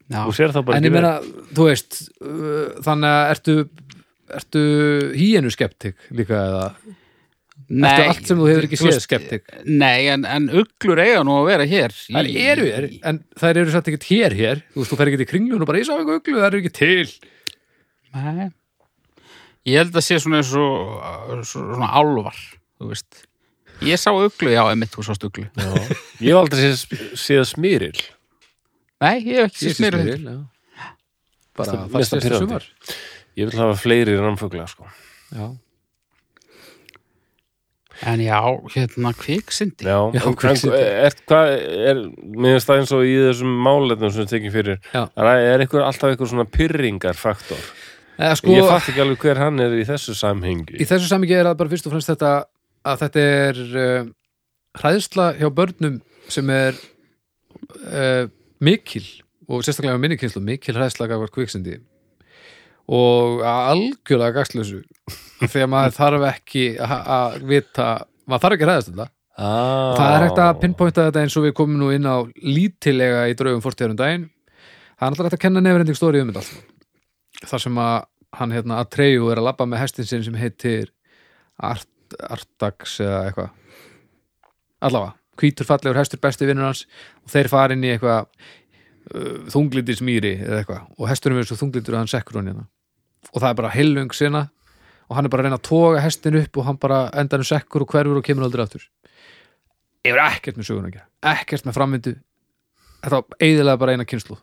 [0.09, 1.11] Já, Þú sér það bara en ég meina,
[1.53, 3.55] þú veist uh, þannig að ertu
[4.39, 4.63] ertu
[5.17, 6.65] híenu skeptik líka eða
[7.69, 9.43] Eftir allt sem þú hefur ekki séð skeptik?
[9.69, 13.59] Nei, en, en uglur eiga nú að vera hér í- Þær eru hér, en þær
[13.61, 14.63] eru satt ekkert hér hér.
[14.73, 16.61] Þú veist, þú fer ekki í kringlun og bara ég sá eitthvað uglu, þær eru
[16.63, 17.11] ekki til.
[18.15, 18.47] Nei.
[19.69, 22.39] Ég held að sé svona eins og svona álvar,
[22.81, 23.25] þú veist.
[23.85, 25.45] Ég sá uglu, já, emitt, þú sást uglu.
[25.53, 25.69] Já.
[26.25, 27.93] Ég hef aldrei séð, séð smýril
[28.99, 30.33] Nei, ég hef ekki séð já.
[31.59, 32.47] Bara Mér finnst fasta það til pirrandi.
[32.49, 32.65] sumar.
[33.39, 34.89] Ég vil hafa fleiri rannfugla sko.
[35.31, 35.45] Já,
[38.07, 38.39] En já,
[38.71, 43.57] hérna, kviksindi Já, Já, en er, hvað er, mér finnst það eins og í þessum
[43.65, 45.01] málefnum sem við tekjum fyrir, Já.
[45.09, 47.65] er, er eitthvað, alltaf eitthvað svona pyrringarfaktor
[48.19, 50.75] Eða, sko, ég fatt ekki alveg hver hann er í þessu samhengi.
[50.75, 52.31] Í þessu samingi er það bara fyrst og fremst þetta
[52.89, 54.09] að þetta er uh,
[54.79, 56.75] hræðsla hjá börnum sem er
[57.87, 58.25] uh,
[58.59, 59.05] mikil
[59.49, 61.79] og sérstaklega með minni kynslu, mikil hræðsla gafar kviksindi
[62.89, 64.43] og algjörlega
[65.39, 67.87] gagslösu þegar maður þarf ekki að að vita,
[68.27, 69.09] maður þarf ekki að hræðast þetta.
[69.39, 69.95] Ah.
[69.95, 73.35] það er hægt að pinpointa þetta eins og við komum nú inn á lítilega í
[73.39, 74.25] draugum fórstíðarum daginn.
[74.99, 77.95] Það er alltaf hægt að kenna nefnrending stóri um þetta þar sem að
[78.35, 80.91] hann hérna að treyju er að labba með hestin sinn sem heitir
[81.55, 81.87] Art,
[82.19, 83.55] Artax eða eitthvað.
[84.83, 86.83] Allavega, hvítur fallegur hestur besti vinnur hans
[87.23, 90.85] og þeir fara inn í eitthvað uh, þunglítir smýri eða eitthvað.
[90.99, 92.67] Og hesturinn verður svo þunglítur að hann sekkur hann hérna.
[93.31, 94.45] Og það er bara heilung sinna
[95.09, 97.85] og hann er bara að reyna að toga hestin upp og hann bara endanum sekkur
[97.85, 98.85] og hverfur og kemur aldrei aftur.
[100.05, 101.09] Yfir ekkert með sögun að gera.
[101.33, 102.13] Ekkert með framvindu.
[102.99, 104.37] Þetta var eiginlega bara eina kynslu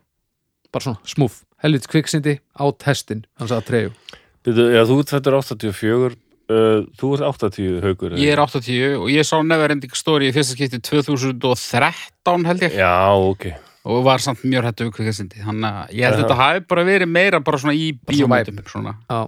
[0.77, 3.93] bara svona smúf, helvits kviksindi át hestin, hann sagði að treyju.
[4.47, 9.09] Byrju, já, þú ert fættur 84 uh, þú ert 80 haugur Ég er 80 og
[9.11, 12.77] ég sá Neverending Story í fyrsta skipti 2013 held ég.
[12.79, 13.49] Já, ok.
[13.87, 16.87] Og var samt mjög hættu við kvikasindi þannig að ég held að þetta hafi bara
[16.87, 18.97] verið meira bara svona í Bara svona.
[19.07, 19.21] Já.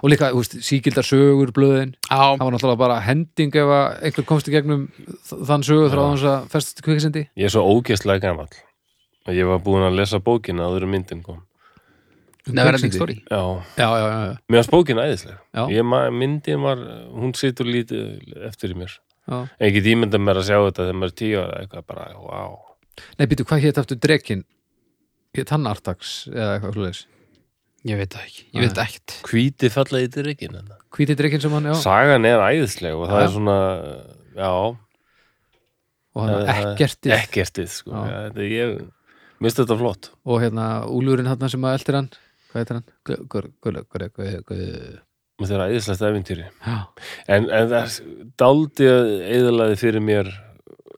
[0.00, 3.86] Og líka, þú veist, síkildar sögur blöðin, Já, það var náttúrulega bara hending ef að
[4.08, 4.88] einhver komst í gegnum
[5.28, 8.52] þann sögur þrá hans að festast í kviksindi ég er svo ógeðslega gamall.
[9.22, 11.44] Og ég var búin að lesa bókina áður en myndin kom.
[12.50, 13.20] Neverending Story.
[13.30, 13.38] Já,
[13.78, 15.86] já, já, já, já, mér varst bókin æðislega ég,
[16.18, 16.80] myndin var,
[17.14, 18.96] hún situr lítið eftir í mér.
[19.22, 19.36] Já.
[19.46, 22.56] en ekki tímynda mér að sjá þetta þegar maður er tíu ára eitthvað bara, wow
[23.20, 24.42] Nei, býtu, hvað hétt aftur drekin
[25.36, 27.04] hétt hann Artax eða eitthvað
[27.82, 29.14] Ég veit það ekki, ég veit ekkert.
[29.26, 30.58] Hvíti falla í drikkin
[30.92, 33.24] hvíti drekin sem hann, já, sagan er æðisleg og það Já.
[33.24, 33.56] er svona
[34.36, 34.50] já,
[36.12, 37.90] og hann það- ekkertið ekkertið sko.
[37.90, 38.02] Já.
[38.12, 38.84] já, þetta, ég
[39.42, 40.10] minnst þetta flott.
[40.26, 42.10] Og hérna úlurinn hann sem að eldir hann
[42.52, 42.84] hvað heitir hann?
[43.08, 45.00] Gu- gu- gu- gu- gu- gu-
[45.42, 46.44] þetta er æðislegt eventýri
[47.26, 49.08] en, en það er daldi að
[49.38, 50.28] eðalaði fyrir mér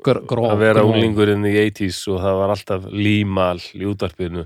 [0.04, 0.90] gr- gró að vera gró.
[0.92, 4.44] unglingurinn í 80s og það var alltaf límal í útvarpinu.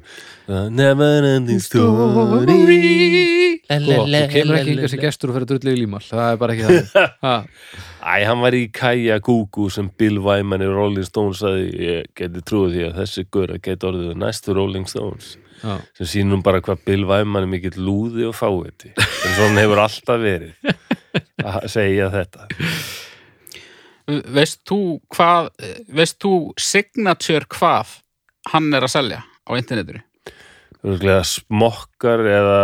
[0.79, 3.59] Never ending story.
[3.69, 6.01] Sko, þú kemur ekki sem gestur og fyrir að drullu í límal.
[6.09, 7.49] Það er bara ekki það
[8.09, 12.41] Æ, hann var í Kaja Gugu sem Bill Wyman í Rolling Stones sagði, ég geti
[12.49, 15.35] trúið því að þessi gura geti orðið næstu Rolling Stones.
[15.59, 15.75] Já.
[15.99, 20.21] sem sýnum bara hvað Bill Wyman er mikill lúði og fáiði en svona hefur alltaf
[20.23, 20.53] verið
[21.43, 22.47] að segja þetta
[24.09, 25.51] Veist þú hvað
[25.93, 27.99] Veist þú signature hvað
[28.49, 30.01] hann er að selja á internetinu?
[30.87, 32.61] Örgulega smokkar eða,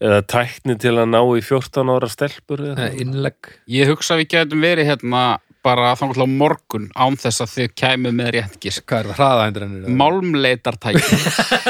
[0.00, 4.30] eða tækni til að ná í 14 ára stelpur eða innlegg Ég hugsa að við
[4.36, 5.24] getum verið hérna
[5.66, 9.18] bara þannig á morgun án þess að þið kæmu með rétt gisk hvað er það,
[9.18, 11.20] hraðahendrennir Málmleitartæki.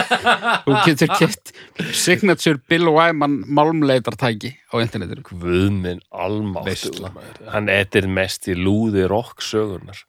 [0.67, 1.53] Þú getur gett
[1.97, 5.25] signature Bill Wyman málmleitartæki á internetinu.
[5.31, 7.13] Guðminn almáttur Veisla.
[7.53, 10.05] hann etir mest í lúði rock sögurnar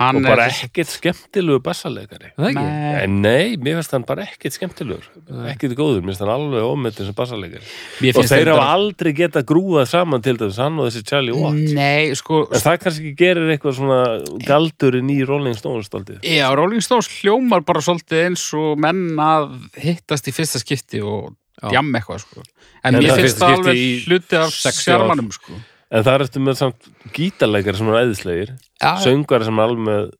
[0.00, 2.62] Hann og bara er ekkert skemmtilegu bassalegari það ekki?
[2.64, 2.92] Nei.
[3.04, 5.06] En nei, mér finnst hann bara ekkert skemmtilegur
[5.52, 7.60] ekkert góður, mér finnst hann alveg ómetin sem bassalegari
[8.00, 11.36] Mér og finnst þeir hafa aldrei geta grúað saman til þess hann og þessi Charlie
[11.36, 14.00] Watt Nei, sko en það kannski gerir eitthvað svona
[14.48, 19.52] galdurinn í Rolling Stones staldið Já, Rolling Stones hljómar bara svolítið eins og menn að
[19.84, 22.40] hittast í fyrsta skipti og djam eitthvað sko.
[22.88, 24.84] En En mér finnst það alveg hluti af sex ár.
[24.86, 25.58] sjarmanum sko.
[25.90, 30.10] En það ertu með samt gítarleikari sem er æðislegir Já, söngari sem er alveg með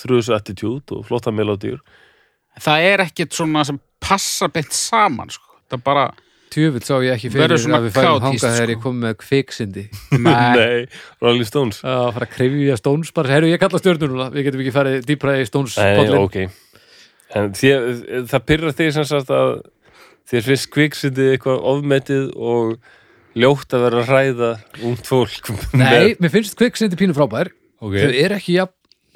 [0.00, 1.82] þrjusu attitude og flotta melodíur
[2.60, 5.46] Það er ekkit svona sem passa beint saman sko.
[5.70, 6.06] Það bara,
[6.50, 8.74] tjöfull sá ég ekki fyrir að við færum hanga þegar sko.
[8.74, 9.84] ég kom með kviksindi
[10.26, 10.86] nei, Nei,
[11.22, 11.78] Rolling Stones.
[11.86, 15.06] Að fara að krefja Stones bara, heyrðu ég kalla stjörnur núna við getum ekki farið
[15.08, 16.40] dýpra í Stones Nei, pollin ok.
[17.38, 17.86] En þér,
[18.32, 19.52] það pyrrar þig sem sagt að
[20.30, 22.74] þér finnst kviksindi eitthvað ofmetið og
[23.38, 24.50] ljótt að vera að hræða
[24.88, 25.50] ungt fólk
[25.80, 27.52] Nei, mér finnst kviksindi pínu frábær.
[27.80, 28.66] Ok, þau eru ekki ja,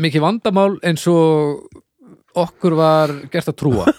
[0.02, 1.66] mikið vandamál eins og
[2.34, 3.90] okkur var gert að trúa.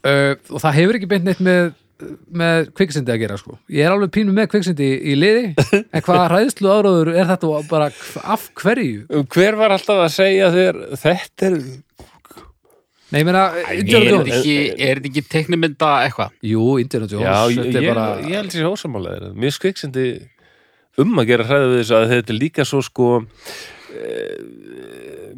[0.00, 1.74] Uh, og það hefur ekki beint neitt með
[2.32, 3.56] með kviksindi að gera sko.
[3.72, 7.90] ég er alveg pínu með kviksindi í liði en hvaða hræðslu áráður er þetta bara
[8.24, 9.04] af hverju?
[9.34, 11.58] Hver var alltaf að segja þér þetta er
[13.10, 14.46] nei, ég meina, Er Indiana Jones.
[14.46, 16.34] er þetta ekki teiknimynda eitthvað?
[16.46, 20.06] jú, Indiana Jones Já, ég, er ég, ég held sér ósamálega Mér skviksindi
[21.00, 23.10] um að gera hræða við þessu að þetta er líka svo sko
[23.94, 24.40] eh,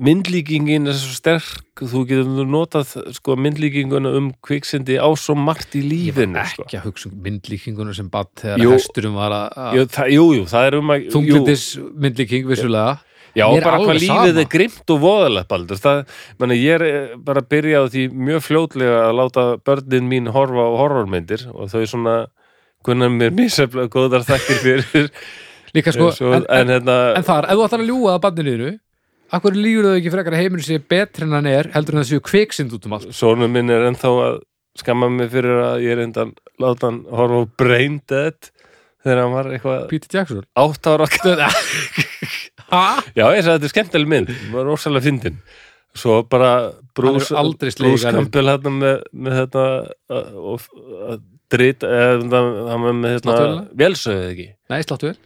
[0.03, 1.83] myndlíkingin er svo sterk.
[1.83, 6.67] Þú getur notað sko myndlíkinguna um kviksindi á svo margt í lífinu sko.
[6.67, 10.45] ekki að hugsa um myndlíkingunum sem batt þegar hesturum var að jú, það, jú, jú,
[10.53, 11.65] það er um að þunglindis
[12.07, 12.99] myndlíking vissulega
[13.33, 15.81] Já, er bara hvað lífið er grimt og voðalegt baldur.
[15.81, 16.03] Það,
[16.43, 20.29] meni, ég er eh, bara að byrja á því mjög fljótlega að láta börnin mín
[20.35, 22.17] horfa á horrormyndir og þau svona
[22.85, 25.11] kunna mér misaflega góðar þakkir fyrir
[25.77, 28.25] líka sko, Svo, en, en, en, hérna, en þar, ef þú ætlar að ljúga að
[28.27, 28.73] bandinu
[29.33, 32.11] akkur lígur þau ekki frekar að heiminu sé betri en hann er heldur en það
[32.11, 34.41] séu kviksind út um allt sónu minn er ennþá að
[34.83, 38.53] skamma mig fyrir að ég er endan láta hann horfa á Brain Dead
[39.03, 41.09] þegar hann var eitthvað Peter Jackson átt ára?
[42.73, 45.37] Já, ég sagði að þetta er skemmtileg mynd, það var rosalega fyndin.
[45.93, 48.23] Svo bara er garðinn.
[48.23, 49.65] Campbell hérna með, með þetta
[50.17, 51.91] uh, og drita,
[52.23, 53.37] hann var með hérna
[53.83, 55.17] velsöðu ekki, Nei, sláttuvel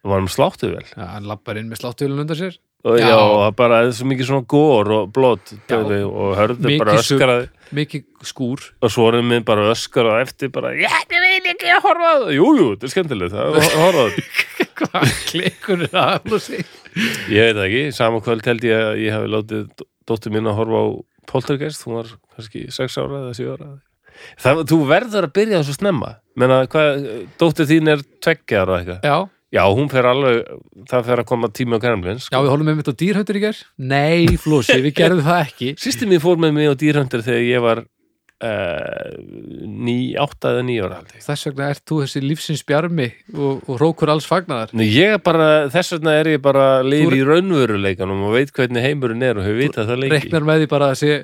[0.00, 2.58] það var hann sláttu vel Já, hann lappar inn með sláttuvelin undan sér.
[2.80, 6.94] Og já, og það bara er svo mikið svona gór og blót og hörðu bara
[7.02, 7.18] sugg.
[7.18, 7.50] öskraði.
[7.76, 8.62] Mikið skúr.
[8.80, 12.32] Og svo erum við bara öskraði eftir bara, ég vil ekki að horfa á það.
[12.38, 16.12] Jú, jú, þetta er skemmtilegt, það er að horfa á þetta Hvað klikkur er það
[16.16, 16.64] að sig
[17.30, 20.48] Ég veit það ekki, saman kvöld held ég að ég hafi látið dó- dóttur mín
[20.50, 20.86] að horfa á
[21.30, 23.68] Poltergeist, hún var kannski 6 ára eða 7 ára.
[24.42, 26.08] Það, þú verður að byrja þessu snemma.
[26.40, 27.04] Menna hvað,
[27.38, 29.16] dóttir þín er tveggjar og eitthvað, Já,
[29.54, 30.40] já hún fer alveg
[30.90, 33.44] það fer að koma tími á kærmlins já, við holum með mitt á dýrhöndur í
[33.44, 35.70] ger Nei, Flósi, við gerðum það ekki.
[35.86, 37.84] Sýsti mín fór með mig á dýrhöndir þegar ég var
[38.40, 41.20] ný, átta eða ég.
[41.24, 44.28] Þess vegna ert þú þessi lífsins bjarmi og, og rókur alls
[45.14, 46.66] er bara, þess vegna er ég bara
[47.12, 50.14] Þú- í raunveruleikanum og veit hvernig heimurinn er og hefur vitað það lengi.
[50.16, 51.18] Reiknar með því bara að sé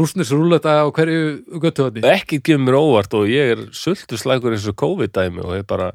[0.00, 4.68] rúsnis rúleta á hverju göttu ekki gefur mér óvart og ég er sultu slækur eins
[4.70, 5.92] og COVID-dæmi og ég bara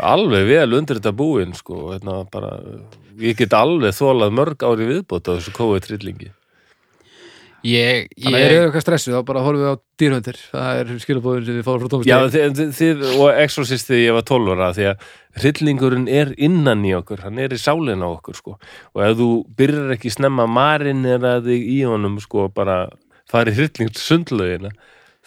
[0.00, 2.52] alveg vel undir þetta búin sko, hérna, bara,
[3.18, 6.30] ég get alveg þólað mörg ári viðbót á þessu COVID-trillingi
[7.66, 10.92] Ég, Þannig að eru ég, eitthvað stressuð þá bara horfum við á dýrhöndir Það er
[11.02, 14.24] skilabóðin sem við fáum frá Já, Tómas þið, þið, þið og Exorcist þegar ég var
[14.30, 15.04] 12 ára því að
[15.42, 18.56] hryllingurinn er innan í okkur hann er í sálinn á okkur sko.
[18.96, 19.28] Og ef þú
[19.60, 22.78] byrjar ekki snemma marinn er að þig í honum sko bara
[23.30, 24.72] fari hrylling sundlaugina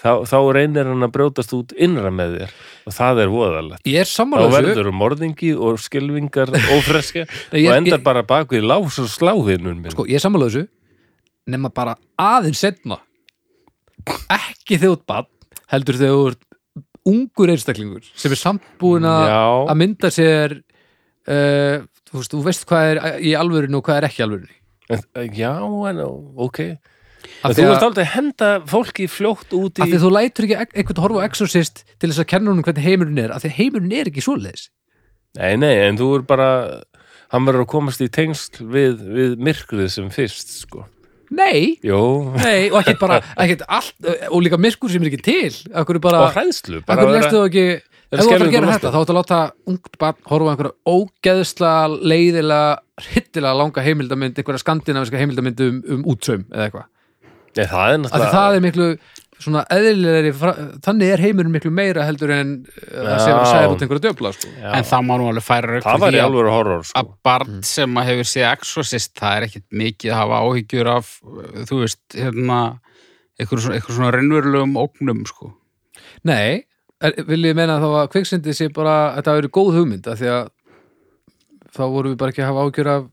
[0.01, 2.57] þá, þá reynir hann að brjótast út innra með þér.
[2.89, 3.85] Og það er voðalegt.
[3.87, 4.65] Ég er þá sammála þessu.
[4.73, 8.97] verður um morðingi og skilvingar ófreska Nei, ég- og endar ég- bara bak við lás
[8.99, 9.93] og sláðinun minn.
[9.93, 10.65] Sko, ég er sammála þessu
[11.49, 12.99] nema bara aðeins setna
[14.33, 15.29] ekki þegar þú ert bann
[15.73, 16.43] heldur þegar þú ert
[17.13, 19.29] ungur einstaklingur sem er samt búin að
[19.71, 24.09] að mynda sér uh, þú, veist, þú veist hvað er í alvörinu og hvað er
[24.09, 24.59] ekki í alvörinu
[24.93, 25.53] En- Já,
[25.89, 25.99] en
[26.43, 26.57] ok.
[27.23, 30.57] Því Þú að- ert aldrei að henda fólki fljótt út í að þú lætur ekki
[30.59, 33.55] ek- einhvern horfa Exorcist til þess að kenna honum hvernig heimurinn er af því að
[33.61, 34.65] heimurinn er ekki svoleiðis.
[35.39, 36.49] Nei, nei, en þú er bara
[37.31, 40.83] hann verður að komast í tengsl við, við myrkrið sem fyrst, sko
[41.33, 41.79] Nei,
[42.37, 43.95] nei, og ekkert bara ekkert allt,
[44.29, 45.55] og líka myrkur sem er ekki til.
[46.03, 46.83] Bara, og hræðslu
[48.13, 49.37] ef þú ætlar að gera þetta, þá ætlar að láta
[49.71, 52.75] ungt barn horfa einhverja ógeðslega leiðilega,
[53.15, 56.89] hittilega langa heimildamynd, einhverja skandinaviska heimildamynd um, um útsaum eða eitthvað.
[58.13, 58.87] Er það er miklu
[59.41, 60.31] svona eðlilegri,
[60.85, 63.47] þannig er heimurinn miklu meira heldur en uh, það sé að Já.
[63.51, 64.51] segja út einhverja döfla sko.
[64.61, 67.09] En það má nú alveg færa rauk Það var í að- alveg horror, sko að
[67.27, 71.63] barn sem að hefur séð Exorcist, það er ekkit mikið að hafa áhyggjur af, uh,
[71.69, 72.59] þú veist, hérna
[73.39, 75.53] eitthvað svona, svona raunverulegum ógnum, sko.
[76.29, 76.63] Nei,
[77.03, 80.19] er, vil ég meina þá að kviksyndi sé bara, þetta hafi verið góð hugmynd af
[80.21, 80.43] því að
[81.73, 83.09] þá vorum við bara ekki að hafa ágjör af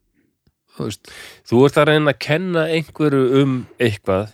[0.76, 1.10] þú veist,
[1.50, 4.28] Þú ert að reyna að kenna einhverju um eitthvað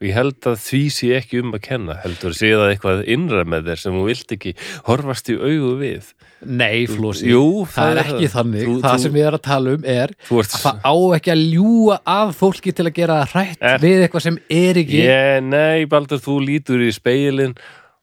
[0.00, 3.42] og ég held að því sé ekki um að kenna heldur sé það eitthvað innra
[3.44, 4.52] með þér sem þú vilt ekki
[4.86, 9.18] horfast í augu við Nei, Flósi, Jú, það er ekki þannig Þú- það þú- sem
[9.20, 12.72] ég er að tala um er ert að það á ekki að ljúga að fólki
[12.78, 16.38] til að gera það hrætt Er- við eitthvað sem er ekki Ég, nei, Baldur, þú
[16.46, 17.52] lítur í speilin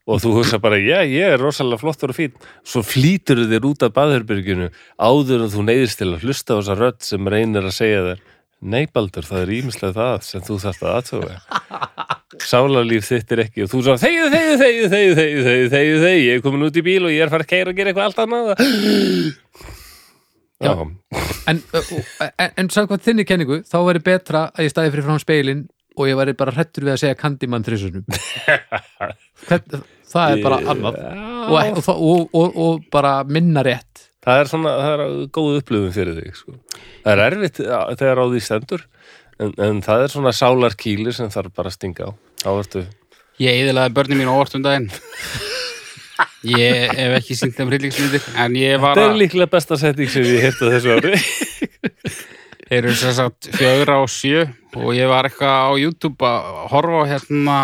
[0.08, 2.32] og þú hugsa bara, já, ég er rosalega flottur og fín.
[2.64, 6.76] Svo flýtur þér út af baðherbyrginu áður en þú neyðist til að hlusta á þessa
[6.78, 8.22] rödd sem reynir að segja þér.
[8.58, 11.34] Nei Baldur, það er ímislega það sem þú þarfst að aðtöfa
[12.48, 16.22] Sálarlíf þitt er ekki og þú svo Þegju, þegju, þegju, þegju, þegju, þegju, þegju, þegju
[16.24, 18.08] Ég er komin út í bíl og ég er farið að keira og gera eitthvað
[18.08, 18.46] allt annað.
[20.58, 20.90] En,
[21.46, 21.58] en,
[22.58, 25.62] en samkvæmt þinni kenningu þá verður betra að ég stæði fyrir frá speilin
[25.94, 28.04] og ég verður bara hrettur við að segja Candyman þrjusunum
[30.08, 30.98] Það er bara annað.
[31.48, 34.07] Og, og, og, og bara minna rétt.
[34.26, 36.56] Það er svona, það er góð upplifun fyrir þig sko.
[37.04, 38.86] Það er erfitt þegar á því stendur
[39.38, 42.12] en, en það er svona sálarkýli sem þarf bara að stinga á.
[42.42, 42.86] Þá ertu
[43.38, 44.88] Ég eðilaði börnin mín óvart um daginn.
[46.48, 50.10] Ég hef ekki syngt þeim hryllingsmyndir en ég var Það er að líklega besta setting
[50.10, 51.20] sem ég hérta þessu ári.
[52.68, 54.42] Þeir eru sem sagt fjögur á sjö
[54.76, 57.58] og ég var eitthvað á YouTube að horfa á hérna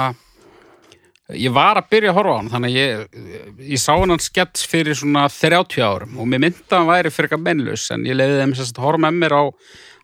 [1.33, 3.25] ég var að byrja að horfa á hann þannig að ég,
[3.73, 7.31] ég sá hann skets fyrir svona 30 árum og mér myndi að hann væri fyrir
[7.31, 9.45] eitthvað mennlaus en ég leiði þeim sagt að horfa með mér á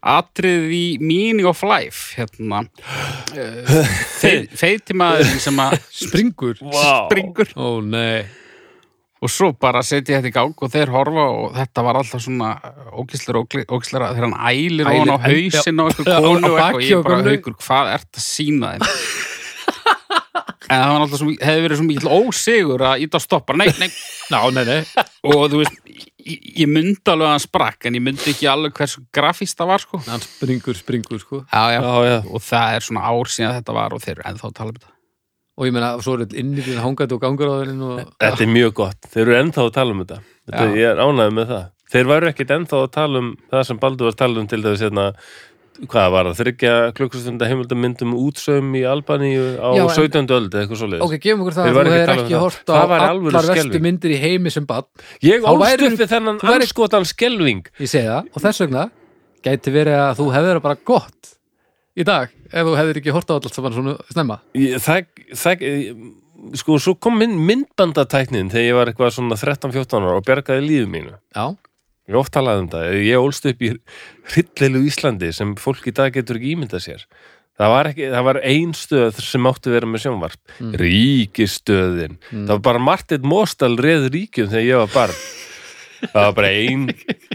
[0.00, 2.62] atrið í Meaning of Life hérna.
[3.36, 3.88] Uh,
[4.62, 6.56] feitimæðurinn sem að springur.
[6.64, 7.04] Vá.
[7.10, 7.52] springur.
[7.60, 8.24] Ó nei.
[9.20, 12.54] Og svo bara setja þetta í gang og þeir horfa og þetta var alltaf svona
[12.96, 16.62] ógislega, ógislega þegar hann ælir Ælir, ofan á en- hausinn og eitthvað konu á og
[16.62, 19.19] eitthvað og ég á bara haukur, hvað ert að sína þeim
[20.70, 23.66] en það var alltaf mikið- hefði verið svo mikið ósigur að íta að stoppa, nei,
[23.80, 23.88] nei.
[24.32, 25.06] Ná, nei, nei.
[25.26, 25.80] og þú veist,
[26.22, 29.72] ég, ég myndi alveg að hann sprakk en ég myndi ekki alveg hversu grafíst það
[29.74, 30.00] var sko.
[30.06, 31.42] Hann springur, springur sko.
[31.50, 31.80] Já, já.
[31.82, 34.56] Já, já, og það er svona ár síðan þetta var og þeir eru ennþá að
[34.60, 34.94] tala um þetta.
[35.60, 38.46] Og ég meina, svo er þetta inni fyrir hangandi og gangur á þeirinn og þetta
[38.46, 39.10] er mjög gott.
[39.12, 40.68] Þeir eru ennþá að tala um þetta, þetta.
[40.78, 41.66] Ég er ánægð með það.
[41.90, 44.60] Þeir væru ekkit ennþá að tala um það sem Baldur var að tala um til
[44.62, 45.04] þess hérna
[45.90, 50.30] hvað var það, þryggja klukkustunda heimildamyndum útsaum í Albaníu á Já, en- 17.
[50.36, 51.04] öld eða eitthvað svoleiðis?
[51.06, 53.82] Ok, gefum okkur það að þú hefur um ekki hort á allar skelfing.
[53.86, 54.84] myndir í heimi sem bad
[55.22, 58.90] Ég væri- upp við þennan anskotan skelving ég segi það, og þess vegna
[59.42, 61.34] gæti verið að þú hefur bara gott
[61.96, 64.40] í dag, ef þú hefur ekki hort á allt saman svona snemma.
[64.54, 66.12] Ég- það, það,
[66.56, 70.88] sko, svo kom mynd, myndbandatæknin þegar ég var eitthvað svona 13-14 ára og bjargaði lífið
[70.92, 71.14] mínu.
[71.34, 71.56] Já,
[72.10, 73.74] ég oft talað um það, ég ólst upp í
[74.32, 77.04] hryllelu Íslandi sem fólk í dag getur ekki ímyndað sér.
[77.60, 80.40] Það var, ekki, það var ein stöð sem mátti vera með sjónvarp.
[80.58, 80.76] Mm.
[80.80, 85.18] ríkistöðin það var bara Martin Mostal reð ríkjum þegar ég var barn.
[86.00, 86.86] Það var bara ein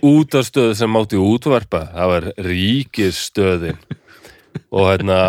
[0.01, 1.83] útastöð sem mátti útvarpa.
[1.93, 3.83] Það var ríkisstöðin.
[4.73, 5.19] Og hérna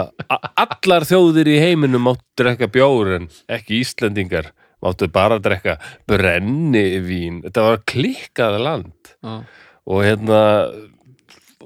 [0.64, 5.76] allar þjóðir í heiminum máttu drekka bjór en ekki Íslendingar máttu bara drekka
[6.08, 7.42] brennivín.
[7.44, 8.92] Þetta var klikkað land
[9.26, 10.42] og hérna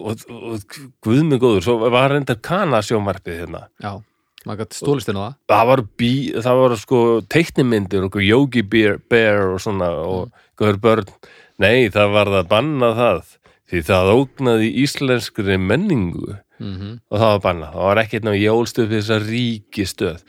[0.01, 3.67] og, og guð mig góður svo var reyndar kanasjómarpið hérna.
[3.83, 3.99] Já
[4.47, 5.35] maður gæti stólist inn á það.
[5.53, 6.13] Það var, bí,
[6.47, 10.31] það var sko teiknimyndir og Yogi Bear, Bear og svona og
[10.61, 11.13] góður börn.
[11.61, 13.35] Nei það var það bannað það
[13.71, 16.39] því það ógnaði íslenskri menningu.
[16.61, 20.25] Mm og það var bannað, það var ekkert ná ég ólst upp við þessa ríkistöð.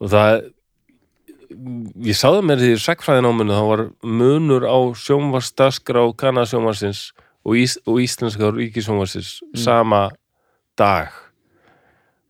[0.00, 0.30] Og það
[1.50, 7.10] ég sáði mér því sakfræðináminu þá var munur á sjónvarsdaskra og kanasjónvarsins
[7.44, 10.10] og, ís, og íslenska ríkisjónvarsins sama
[10.78, 11.10] dag.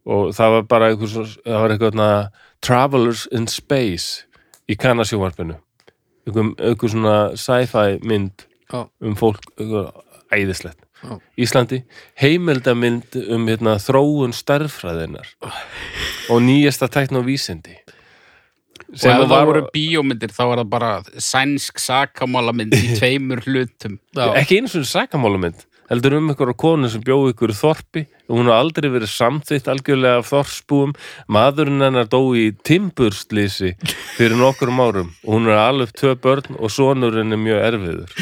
[0.09, 4.25] Og það var bara svo- það var eitthvað Travelers in Space
[4.69, 5.57] í kanasjónvarpinu
[6.27, 8.89] einhver, einhver svona sci-fi mynd Já.
[9.01, 9.93] um fólk einhver,
[10.33, 10.79] æðislegt.
[11.03, 11.19] Já.
[11.39, 11.83] Íslandi
[12.21, 15.27] heimildamynd um hérna, þróun starffræðinar
[16.31, 17.79] og nýjasta tækn og vísindi
[18.89, 20.93] og ef það voru bíómyndir þá var það bara
[21.31, 23.99] sænsk sakamálamynd í tveimur hlutum.
[24.17, 24.31] Já.
[24.41, 28.05] ekki eins og sakamálumynd heldur um einhverja konu sem bjóð ykkur þorpi.
[28.31, 30.93] Og hún har aldrei verið samþýtt algjörlega af þorspúum
[31.35, 33.73] maðurinn hennar dó í timburslýsi
[34.15, 35.09] fyrir nokkurum árum.
[35.27, 38.15] Og hún er alveg tvö börn og sonurinn er mjög erfiður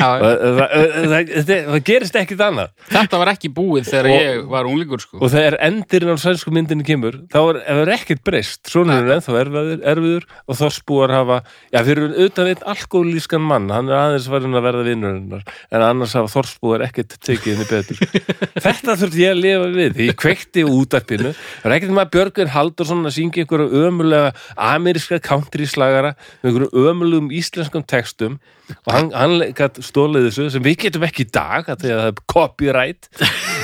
[0.00, 0.74] það, það,
[1.12, 2.72] það, það, það gerist ekkit annað.
[2.90, 5.20] Þetta var ekki búið þegar Og- ég var unglingur sko.
[5.20, 9.36] og þegar endirinn á sænsku myndinni kemur þá er, er ekkert breyst sonurinn er ennþá
[9.44, 11.40] erfiður, erfiður og þorspúar hafa,
[11.74, 16.16] já fyrir utan einn alkoholískan mann, hann er aðeins farin að verða vinnurinnar, en annars
[16.18, 17.60] hafa þorspúar ekkert tekið
[18.64, 22.52] þetta þurfti ég að lifa við, því ég kveikti útarpinu, það er ekkert maður Björgvin
[22.54, 28.38] Haldursson að syngja einhverju ömulega ameríska country slagara með einhverju ömulegum íslenskum textum
[28.86, 32.02] og hann, hann gætt stólið þessu sem við getum ekki í dag að því að
[32.02, 33.10] það er copyright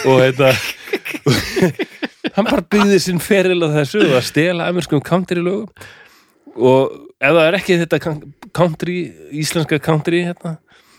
[0.06, 0.50] og þetta
[2.36, 5.70] hann bara byggði sinn feril á þessu og að stela amerískum country lögum
[6.56, 8.00] og ef það er ekki þetta
[8.56, 8.96] country,
[9.36, 10.56] íslenska country hérna,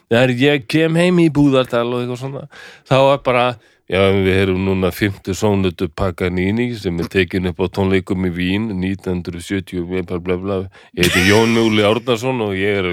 [0.09, 2.45] þegar ég kem heim í Búðardal og eitthvað svona
[2.87, 3.45] þá er bara,
[3.87, 8.67] já við erum núna 50 sónutu Paganini sem er tekin upp á tónleikum í Vín
[8.75, 10.57] 1970 bla bla bla
[10.91, 12.89] ég heiti Jón Múli Árnason og ég er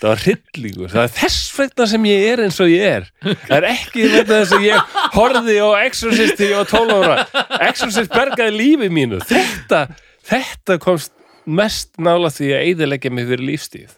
[0.00, 3.08] það var hryllingur, það er þess vegna sem ég er eins og ég er.
[3.24, 7.44] Það er ekki vegna þess að ég horfði á Exorcist þegar ég var 12 ára.
[7.68, 9.20] Exorcist bergaði lífi mínu.
[9.28, 9.82] Þetta,
[10.28, 11.14] þetta komst
[11.48, 13.94] mest nála því að eyðileggja mig fyrir lífstíð.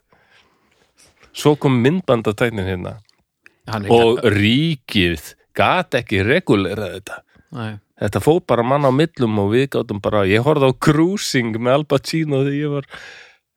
[1.32, 3.00] Svo kom myndbandatæknin hérna
[3.70, 5.22] og ríkið
[5.56, 7.16] gat ekki regulera þetta
[7.52, 7.72] Nei.
[8.00, 11.72] þetta fór bara mann á millum og við gátum bara, ég horfði á Cruising með
[11.78, 12.86] Al Pacino þegar ég var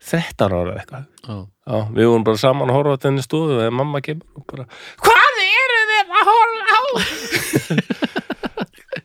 [0.05, 1.35] 13 ára eitthvað Já.
[1.65, 4.63] Já, við vorum bara saman að horfa á þenni stofu og mamma kemur og bara
[5.01, 6.77] Hvað eru þið að horfa á?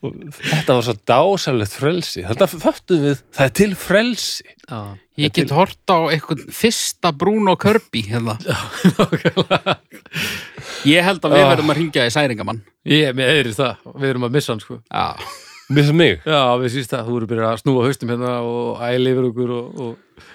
[0.01, 4.79] og þetta var svo dásalegt frelsi þetta föttum við, það er til frelsi Já.
[5.19, 8.37] Ég get hort á eitthvað fyrsta Bruno Kirby hérna.
[10.89, 11.49] Ég held að við Ah.
[11.55, 12.61] verðum að ringja í særingamann.
[12.89, 14.79] Ég, eðri það, við erum að missa hann sko.
[14.91, 15.15] Já,
[15.71, 16.19] Missa mig?
[16.25, 19.51] Já, við síst það, þú eru byrjað að snúa haustum hérna og æli yfir okkur
[19.55, 20.25] og, og,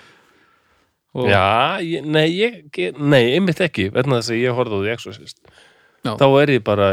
[1.17, 1.43] og Já,
[1.85, 5.37] ég, nei, ég, nei, einmitt ekki vegna þess að ég horfði á því Exorcist.
[6.07, 6.15] Já.
[6.17, 6.89] þá er ég bara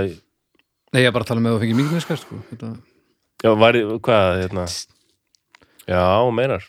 [0.93, 2.41] Nei, ég er bara að tala með að þú fengið mikið miskar sko.
[2.51, 2.73] Þetta,
[3.45, 4.65] já, var ég, hvað, hérna?
[5.87, 6.67] Já, meinar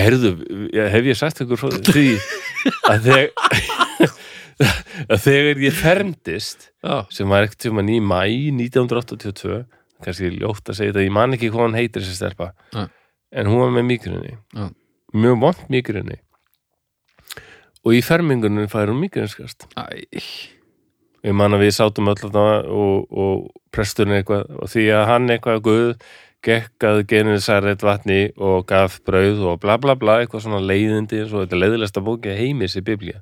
[0.00, 0.30] heyrðu,
[0.90, 2.06] hef ég sagt ykkur því
[2.90, 3.89] að þegar að
[5.26, 8.22] þegar ég fermdist Já, sem var ekkert tíma í mæ
[8.52, 9.62] 1982
[10.04, 12.86] kannski ljótt að segja þetta, ég man ekki hvað hann heitir þessi stelpa Nei.
[13.36, 14.70] en hún var með migrini Já.
[15.16, 16.20] mjög vond migrini
[17.84, 19.68] og í fermingunum fær hún migrinskast
[21.24, 25.64] ég man að við sátum öll og, og presturinn eitthvað og því að hann eitthvað
[25.68, 25.88] guð
[26.44, 31.20] gekk að genið særreitt vatni og gaf brauð og bla bla bla eitthvað svona leiðindi
[31.20, 33.20] eins og þetta leiðilegsta bóki heimis í biblía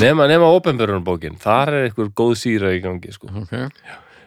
[0.00, 3.30] nema, nema ópenbjörnbókin, þar er eitthvað góð síra í gangi sko.
[3.40, 3.56] Ok.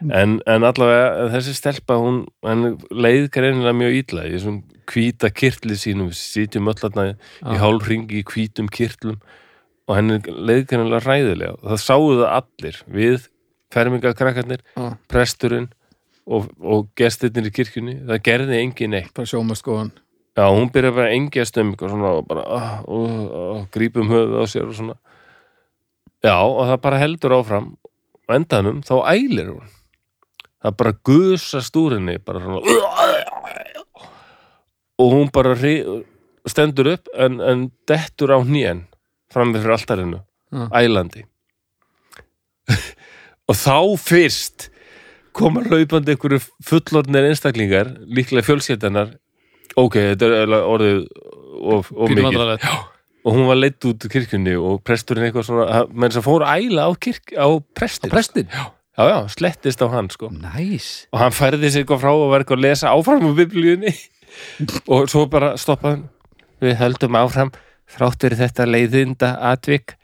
[0.01, 2.23] En, en allavega þessi stelpa hún,
[2.89, 4.55] leið greinilega mjög ítla í þessum
[4.89, 6.09] hvíta kirtli sínum.
[6.09, 7.59] Við sitjum öll þarna í Já.
[7.61, 9.19] hálfringi í hvítum kirtlum
[9.85, 13.29] og henni leið greinilega ræðilega og það sáu það allir við
[13.71, 14.87] fermingakrakkarnir, Já.
[15.11, 15.69] presturinn
[16.27, 19.13] og, og gestirnir í kirkjunni það gerði engin neitt.
[19.17, 19.93] Bara sjómast góðan
[20.37, 24.11] já, hún byrjaði bara að engjast um eitthvað svona og bara uh, uh, uh, grípum
[24.11, 24.97] höfuð á sér og svona.
[26.21, 27.69] Já, og það bara heldur áfram.
[28.29, 29.69] Og endanum þá ælir hún.
[30.61, 32.61] Það bara gusast úr henni bara svona
[35.01, 35.55] og hún bara
[36.45, 38.83] stendur upp en, en dettur á hnén
[39.33, 40.19] fram með fyrir altarinu
[40.53, 40.67] Já.
[40.77, 41.23] ælandi.
[43.49, 44.70] Og þá fyrst
[45.41, 49.15] koma hlaupandi einhverju fullorðnir einstaklingar líklega fjölskyldanar
[49.79, 50.99] ok, þetta er orðið
[51.61, 52.23] of, of mikið.
[52.27, 52.67] vandræðalegt.
[53.21, 56.87] og hún var leitt út kirkjunni og presturinn eitthvað svona menn sem fór að æla
[56.87, 57.47] á, kirk, á
[57.77, 58.47] prestin Prestin?
[58.51, 60.31] já, já, slettist á hann sko.
[60.33, 63.93] Næs og hann færði sig eitthvað frá var eitthvað að lesa áfram úr biblíunni.
[64.91, 66.03] Og svo bara stoppaði hann.
[66.63, 67.49] Við höldum áfram
[67.91, 69.97] þráttur þetta leiðinda atvik.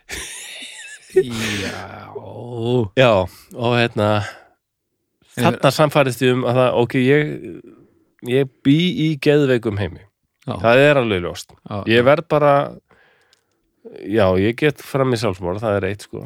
[1.16, 1.98] Já.
[2.98, 3.12] Já,
[3.56, 4.08] og hérna
[5.38, 7.32] þarna samfærist ég um að það, ok, ég
[8.34, 10.04] ég bý í geðveikum heimi
[10.48, 10.56] Já.
[10.64, 11.78] það er alveg ljóst Já.
[11.92, 12.54] ég verð bara
[14.08, 16.24] já, ég get fram í sjálfsmóra, það er eitt sko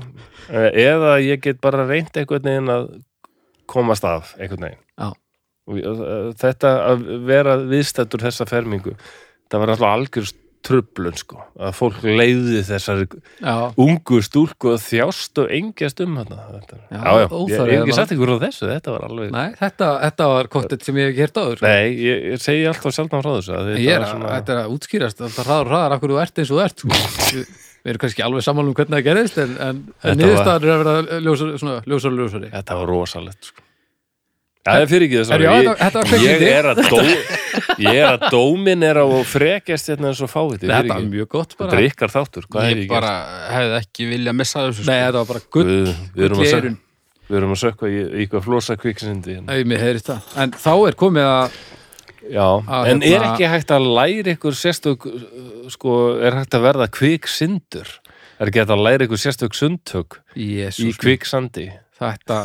[0.50, 2.88] eða ég get bara reynt einhvern veginn að
[3.70, 5.10] komast af einhvern veginn Já.
[5.78, 8.96] ég- þetta að vera viðstættur þessa fermingu
[9.52, 10.32] það var alltaf algjör
[10.66, 13.08] trublun sko, að fólk leiði þessari
[13.42, 16.38] Já, ungu stúlku að þjást og engjast um þetta.
[16.92, 20.30] Já, já, ég hef ekki sagt ykkur á þessu þetta var alveg, nei, þetta, þetta
[20.36, 21.72] var kontið sem ég hef ekki hert áður sko.
[21.72, 24.62] nei, ég, ég segi alltaf sjálfnám frá þessu að Ég er að, svona, þetta er
[24.62, 27.02] að útskýrast hraðar og hraðar af hverju þú ert eins og þú ert sko.
[27.32, 30.82] Við- erum kannski alveg sammála um hvernig það gerðist en, en, en niðurstaðar er að
[30.84, 33.64] vera ljósar, og ljósari þetta var rosalegt sko.
[34.62, 37.00] Já, það fyrir ekki þess þetta- þetta var ég, ég er að dó,
[37.82, 41.66] ég er að dóminera og frekjast hérna eins og fáviti Þetta var mjög gott Þetta
[41.72, 41.80] bara.
[41.82, 43.14] Er ykkar þáttur, ég ég bara
[43.50, 45.08] hefði ekki vilja missa þessu Nei, sko.
[45.08, 49.54] þetta var bara gull Við, erum að að sökka í, eitthvað flosa kviksindi hérna.
[50.44, 51.60] En þá er komið að
[52.32, 55.08] Já, Að en er hérna- ekki hægt að læra ykkur sérstök
[55.74, 57.88] sko, er hægt að verða kviksindur?
[58.38, 61.72] Er ekki hægt að læra ykkur sérstök sundtök í Jésús, kviksandi
[62.02, 62.38] þetta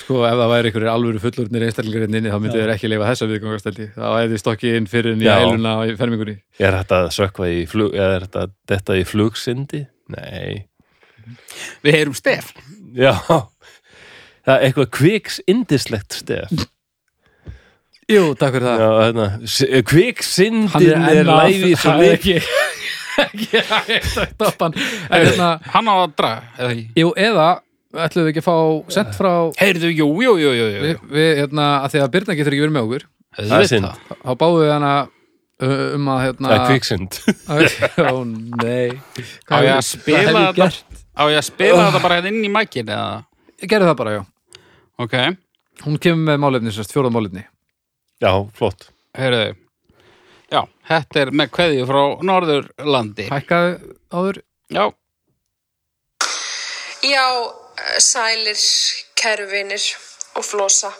[0.00, 3.10] sko ef það væri einhverjir alvöru fullurðnir einstaklingar hérna inni þá myndi þeir ekki leifa
[3.12, 5.36] þessa viðgangasteldi þá hefði stokki inn fyrir Já.
[5.44, 6.34] æluna í fermingunni.
[6.60, 9.84] Er hægt að sökva í flug eða er hægt að detta í flugsindi?
[10.10, 10.66] Nei,
[11.84, 12.50] Við heyrum stef.
[12.98, 13.12] Já.
[13.20, 16.54] Það er eitthvað kviksindislegt stef.
[18.10, 18.80] Jú, takk fyrir það.
[18.82, 19.26] Já, hérna,
[19.86, 22.34] kviksindin er, enn að- læfi svo það er líf ekki
[23.24, 24.74] ekki hægt að stoppa hann.
[25.10, 26.86] En hérna, Hann á að draga, eða ekki?
[27.04, 27.46] Jú, eða
[27.94, 28.56] ætlum við ekki að fá
[28.94, 30.82] sent frá Heyrðu, jú, jú, jú, jú, jú.
[30.84, 33.06] við, við hérna, að því að Byrna getur ekki verið með okkur.
[33.40, 33.88] Það er synd.
[34.20, 37.18] Þá báðum við hana uh, um að hérna það er kviksind
[38.10, 38.14] ó
[38.62, 38.98] nei.
[39.50, 41.00] Á ég að spila hef ég þetta gert?
[41.14, 43.08] Á ég að spila þetta bara hérna inn í mækin eða?
[43.60, 44.22] Gerðu það bara, já.
[45.00, 45.16] Ok,
[45.86, 47.42] hún kemur með málefni, sérst, fjórað málefni.
[48.20, 48.88] Já, flott.
[49.16, 49.52] Heyrðu.
[50.50, 53.28] Já, þetta er með kveðju frá Norðurlandi.
[53.30, 53.76] Hækkaðu
[54.10, 54.40] áður.
[54.70, 54.84] Já,
[57.00, 57.24] Já,
[57.98, 58.60] sælir,
[59.16, 59.84] kæru vinir
[60.34, 60.92] og flosa.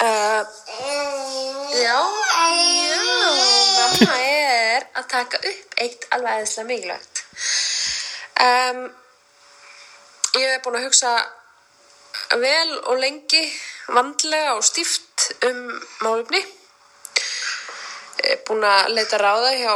[0.00, 0.44] Uh,
[1.72, 2.00] já,
[2.92, 3.04] já,
[3.78, 7.22] mamma er að taka upp eitt alveg eðislega mikilvægt.
[8.44, 8.82] Um,
[10.36, 11.14] ég hef búin að hugsa
[12.42, 13.40] vel og lengi,
[13.88, 15.62] vandlega og stíft um
[16.04, 16.42] málefni.
[18.20, 19.74] Ég er búin að leita ráða hjá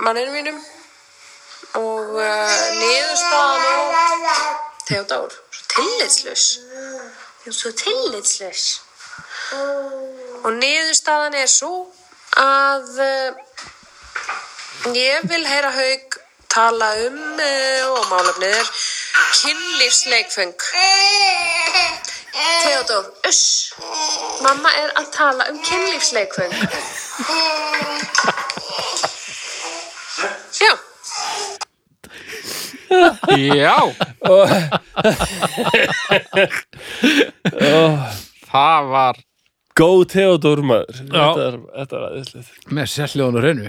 [0.00, 0.64] manninu mínum
[1.76, 3.68] og uh, niðurstaðan
[4.32, 5.32] er Theodór,
[5.68, 6.46] svo
[7.44, 8.62] ert svo tillitslaus.
[10.48, 11.72] Og niðurstaðan er svo
[12.40, 13.28] að uh,
[14.96, 16.16] ég vil heyra haug
[16.48, 18.72] tala um uh, og málefnið er
[19.42, 20.56] kynlífsleikfeng.
[22.64, 23.44] Theodór, uss,
[24.40, 26.56] mamma er að tala um kynlífsleikfeng.
[30.58, 30.72] Já,
[33.58, 33.76] Já.
[38.48, 39.18] Það var
[39.78, 40.96] Go Theodor maður.
[41.06, 43.68] Þetta er, þetta er aðeinslegt með sérljóðan og reynu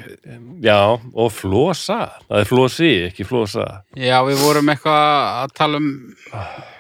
[0.66, 2.00] Já, og flosa.
[2.26, 3.68] Það er flosi, ekki flosa.
[3.94, 5.04] Já, við vorum eitthvað
[5.44, 5.92] að tala um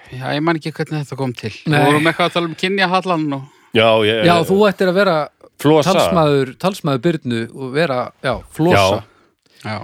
[0.09, 1.53] Já, ég man ekki hvernig þetta kom til.
[1.69, 1.77] Nei.
[1.77, 3.43] Við vorum eitthvað að tala um kynjahallan og
[3.77, 5.17] Já, ég, Já, þú ættir að vera
[5.61, 5.91] Flosa.
[5.93, 9.03] talsmaður, talsmaður Byrnu og vera, já, flosa.
[9.61, 9.76] Já,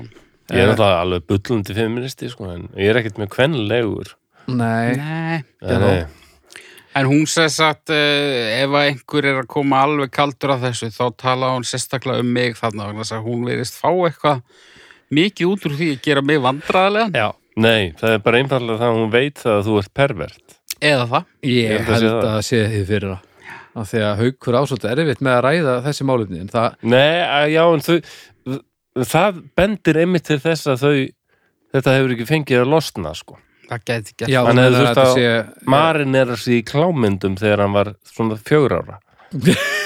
[0.51, 4.11] Ég er náttúrulega alveg bullundi feministi sko, en ég er ekkert með kvenlegur.
[4.47, 5.39] Nei, nei.
[5.65, 6.05] Nei,
[6.95, 11.09] En hún sess að uh, ef einhver er að koma alveg kaldur af þessu þá
[11.19, 14.39] tala hún sérstaklega um mig þarna vegna þess að hún verist fá eitthvað
[15.17, 18.89] mikið út úr því að gera mig vandræðilega já, Nei, það er bara einfallega það
[18.93, 20.55] að hún veit það að þú ert pervert.
[20.84, 21.27] Eða það.
[21.47, 22.31] Ég Ég held að það.
[22.35, 23.30] að sé þið fyrir það.
[23.91, 27.63] Því að haukur ásvölda erfitt með að ræða þessi málefni en það, Nei, að- já,
[27.76, 27.95] en þau
[29.03, 30.93] það bendir einmitt til þess að þau
[31.76, 33.38] þetta hefur ekki fengið að losna sko.
[33.69, 36.51] það geti gert já, Hann þú hefði meinar þurft að að- Marin er að sé
[36.59, 38.99] í klámyndum þegar hann var svona fjögur ára.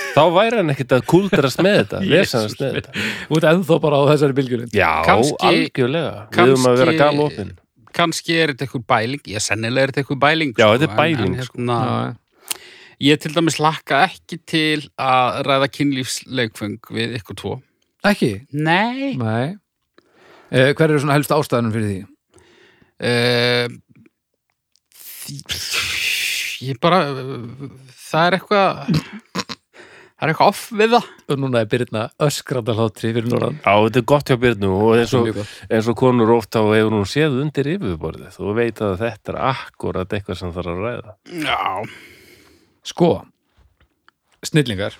[0.09, 3.03] Þá væri hann ekkert að kúlderast með þetta lesanast með þetta.
[3.33, 6.13] Út ennþá bara á þessari bylgjunni Já, Kannski- algjörlega.
[6.33, 7.51] Við höfum að vera kannski- galopin.
[7.99, 9.21] kannski er þetta eitthvað bæling.
[9.33, 11.57] Ég sennilega er þetta eitthvað bæling Já, sko, þetta er en- bæling, en, sko.
[11.57, 12.15] hérna, Já,
[13.09, 17.53] ég til dæmis lakka ekki til að ræða kynlífsleikfeng við ykkur tvo
[18.07, 18.31] ekki?
[18.53, 19.15] nei.
[19.19, 19.55] Nei.
[20.51, 21.99] Eh, Hver eru svona helst ástæðanum fyrir því?
[22.99, 23.67] uh,
[26.65, 26.99] ég bara
[28.09, 31.05] það er eitthvað það er eitthvað off við það.
[31.29, 33.59] Og núna er Byrna öskranda hlátri fyrir norðan.
[33.61, 35.29] Já, þetta er gott hjá Byrnu og eins og,
[35.69, 39.39] eins og konur ofta og hefur hún séð undir yfirborðið og veit að þetta er
[39.53, 41.15] akkurat eitthvað sem þarf að ræða.
[41.45, 41.59] Já,
[42.89, 43.11] Sko
[44.49, 44.95] Snillingar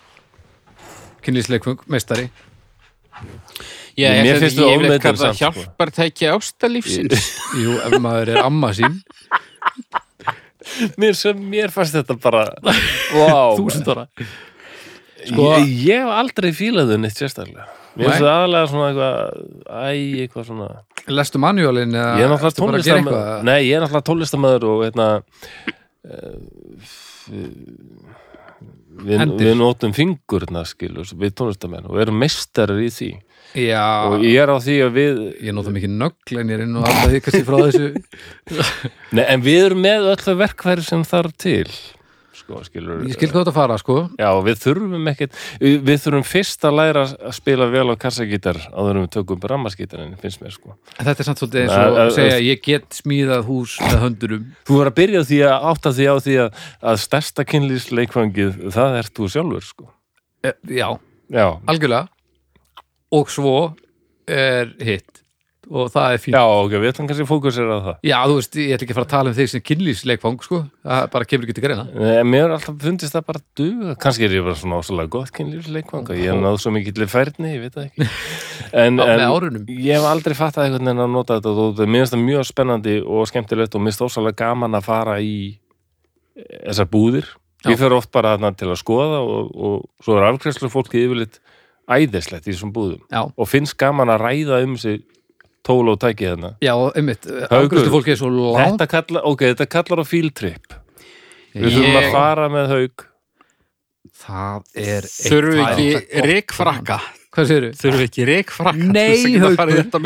[1.26, 2.30] Kynlísleikfung, meistari
[4.00, 5.64] ég, Mér ég, finnst ég, þú ég veit ofmetin hvað það samt, sko.
[5.64, 7.30] hjálpar tækja ástalífsins
[7.60, 9.00] Jú, ef maður er amma sín.
[11.02, 12.46] Mér, sem, mér fannst þetta bara
[13.16, 14.06] wow, Þúsund ára.
[15.26, 17.66] Sko, ég, ég hef aldrei fílað þau neitt sérstaklega.
[17.98, 19.18] Mér finnst það aðalega svona eitthvað
[19.68, 19.90] Æ,
[20.24, 20.68] eitthvað svona
[21.10, 23.30] Lestu manjólin eða Ég er náttúrulega eitthvað?
[23.50, 25.08] Nei, ég er náttúrulega tónlistamæður og hérna
[26.06, 26.36] uh,
[29.06, 33.12] við, við notum fingurna skilur við tónlistamæður og erum meistarar í því.
[33.58, 36.66] Já, og ég er á því að við ég nota mikið nögl en ég er
[36.68, 37.88] inn og alltaf því kannski frá þessu.
[39.18, 41.66] Nei, en við erum með öll þau verkfæri sem þarf til
[42.40, 43.98] sko, skilur Ég skil hvað þetta fara, sko.
[44.20, 49.00] Já, við þurfum ekkert við, þurfum fyrst að læra að spila vel á kassagítar áður
[49.00, 50.76] en við tökum rammaskítarinn, finnst mér sko.
[50.98, 53.98] En Þetta er samt svolítið eins og eh, að segja ég get smíðað hús með
[54.06, 56.64] höndurum Þú voru að byrja á því að átta því á því að,
[56.94, 59.90] að stærsta kynlýsleikfangið það ert þú sjálfur sko.
[60.48, 60.88] Eh, Já,
[61.30, 62.08] Já, algjörlega.
[63.14, 63.56] Og svo
[64.30, 65.19] er hitt
[65.70, 66.36] og það er fínt.
[66.36, 67.98] Já, ok, við ætlum kannski að fókusera á það.
[68.10, 70.60] Já, þú veist, ég ætla ekki að fara að tala um þig sem kynlýsleikfang, sko.
[70.90, 71.86] Það bara kemur ekki til greina.
[72.20, 73.96] En mér er alltaf fundist það bara duga.
[74.06, 77.54] Kannski er ég bara svona ásalega gott kynlýsleikfanga ég er náð svo mikið til færni,
[77.56, 78.10] ég veit það ekki.
[78.70, 82.20] En, en ég hef aldrei fattað einhvern veginn að nota þetta og mér finnst það
[82.22, 85.38] mjög spennandi og skemmtilegt og mér finnst ósalega gaman að fara í
[86.68, 87.32] þessar búðir.
[87.60, 87.74] Já.
[87.74, 91.42] ég fer oft bara þarna til að skoða og, og svo er afgræslu fólki yfirleitt
[91.92, 95.02] æðislegt í þessum búðum Já, og finnst gaman að ræða um sig
[95.66, 97.28] tól og tæki þarna já, einmitt.
[97.52, 98.80] Ágrustu fólki er svo langt.
[98.80, 100.76] þetta kallar, ok, þetta kallar á fíltripp
[101.54, 103.06] við þurfum að fara með haug
[104.20, 106.98] Það er þurfum við er ekki reikfrakka
[107.30, 107.70] Hvað segirðu?
[107.80, 109.16] þurfum við ekki reikfrakka Nei,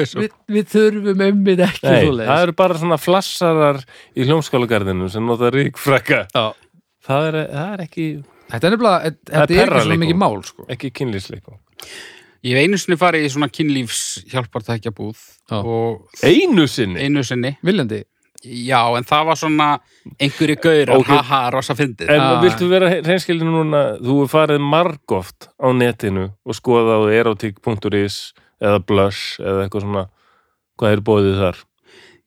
[0.10, 3.80] svo við, við þurfum einmitt ekki Nei, það eru bara svona flassarar
[4.18, 6.46] í hljómskálagarðinu sem nota ríkfrakka Já.
[7.08, 8.08] það er, það er ekki,
[8.54, 9.88] Þetta er nefnilega, þetta er ekki perraleikfang.
[9.88, 10.66] svona mikið mál sko.
[10.76, 11.62] ekki kynlýsleikum
[12.44, 14.02] ég hef einu sinni farið í svona kynlífs
[14.32, 15.60] hjálpartækja búð Já.
[15.64, 18.04] og einu sinni einu sinni Viljandi
[18.44, 19.68] Já, en það var svona
[20.20, 21.08] einhverju gaurar, Ok.
[21.08, 22.10] haha, rosa fyndið.
[22.12, 22.42] En Ah.
[22.44, 28.82] viltu vera reynskilinu núna, þú er farið margóft á netinu og skoða á erotic.is eða
[28.86, 30.04] blush eða eitthvað svona,
[30.78, 31.58] hvað er bóðið þar?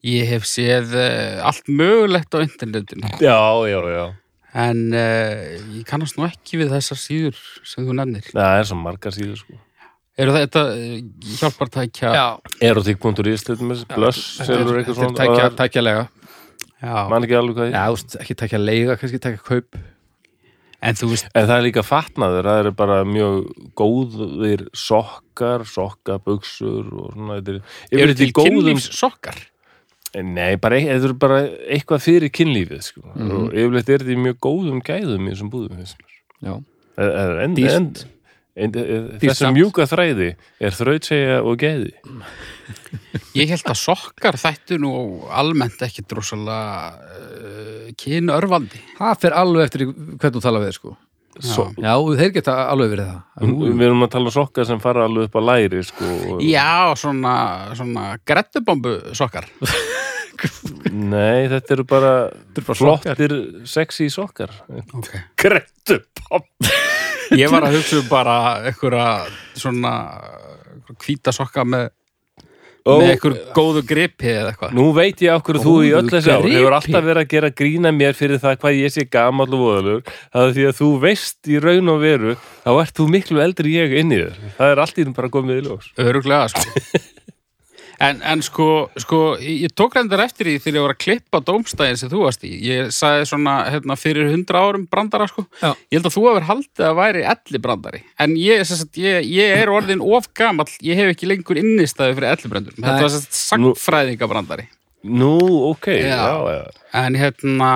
[0.03, 3.37] Ég hef séð uh, allt mögulegt á internetinu, Já,
[3.69, 4.13] já, já.
[4.55, 8.25] en uh, ég kannast nú ekki við þessar síður sem þú nefnir.
[8.33, 9.53] Það er svo margar síður, sko.
[10.17, 10.93] Eru þetta uh,
[11.37, 12.13] hjálpartækja?
[12.15, 12.25] Já,
[13.59, 15.19] dæmis, blush, selur eitthvað þetta er svona.
[15.19, 16.07] tækja, og það- tækjalega
[16.77, 17.09] Já.
[17.09, 17.85] Man ekki alveg hvað Já, ég.
[17.87, 19.77] þú veist, ekki tækja leiga, kannski tækja kaup
[20.77, 23.37] En þú veist, En það er líka fatnaður, það eru bara mjög
[23.79, 27.61] góðir sokkar, sokkabuxur og svona, þetta er...
[27.97, 29.39] eru í til kynlífs sokkar?
[30.21, 33.01] Nei, bara, þetta er bara eitthvað fyrir kynlífið, sko.
[33.09, 33.31] Mhm.
[33.33, 35.97] Og yfirleitt er þetta í mjög góðum gæðum í þessum búðum, mér.
[36.45, 36.53] Já,
[36.97, 37.89] En, en, en,
[38.57, 39.53] En, þessi Decent.
[39.53, 40.31] mjúka þræði
[40.65, 41.91] er þrautsegja og gæði.
[43.37, 44.93] Ég held að sokkar þættu nú
[45.29, 48.81] almennt ekki drosalega uh, kynörfandi.
[48.97, 50.97] það fer alveg eftir hvernig þú tala við, sko
[51.37, 55.03] So, Já, þeir geta alveg verið það við erum að tala um sokkar sem fara
[55.05, 56.07] alveg upp á læri, sko.
[56.41, 57.35] Já, svona,
[57.77, 59.45] svona grettubombu sokkar.
[60.93, 62.11] Nei, þetta eru bara,
[62.57, 63.13] bara sokkar.
[63.13, 63.37] flottir,
[63.69, 64.53] sexy sokkar.
[64.97, 65.25] Okay.
[65.37, 66.49] Grettu, pop.
[67.41, 68.35] Ég var að hugsa um bara
[68.69, 69.07] einhverja
[69.57, 69.93] svona
[71.03, 71.89] hvíta sokka með,
[72.87, 74.77] Ó, með einhver góðu gripi eða eitthvað.
[74.77, 77.91] Nú veit ég okkur þú í öll þessi ár hefur alltaf verið að gera grína
[77.95, 80.15] mér fyrir það hvað ég sé gamall og voðalur.
[80.31, 83.75] Það er því að þú veist í raun og veru þá ert þú miklu eldri
[83.75, 84.41] ég inn í þér.
[84.61, 85.93] Það er allt í þeim bara komið í ljós.
[86.07, 87.03] Öruglega, sko.
[87.99, 88.65] En, en sko,
[89.01, 92.43] sko, ég tók reyndar eftir því þegar ég var að klippa dómstæðin sem þú varst
[92.45, 92.51] í.
[92.67, 95.47] Ég sagði svona, hérna, fyrir hundra árum brandara, sko.
[95.63, 95.71] Já.
[95.89, 98.03] Ég held að þú hefur haldið að væri elli brandari.
[98.21, 102.35] En ég, sagt, ég, ég er orðin of gamall, ég hef ekki lengur innistæði fyrir
[102.35, 102.77] elli brandum.
[102.77, 104.67] Þetta var sagt sagfræðingabrandari.
[105.07, 105.33] Nú,
[105.71, 106.31] ok, já, Já.
[106.53, 106.63] já,
[106.93, 107.71] En hérna,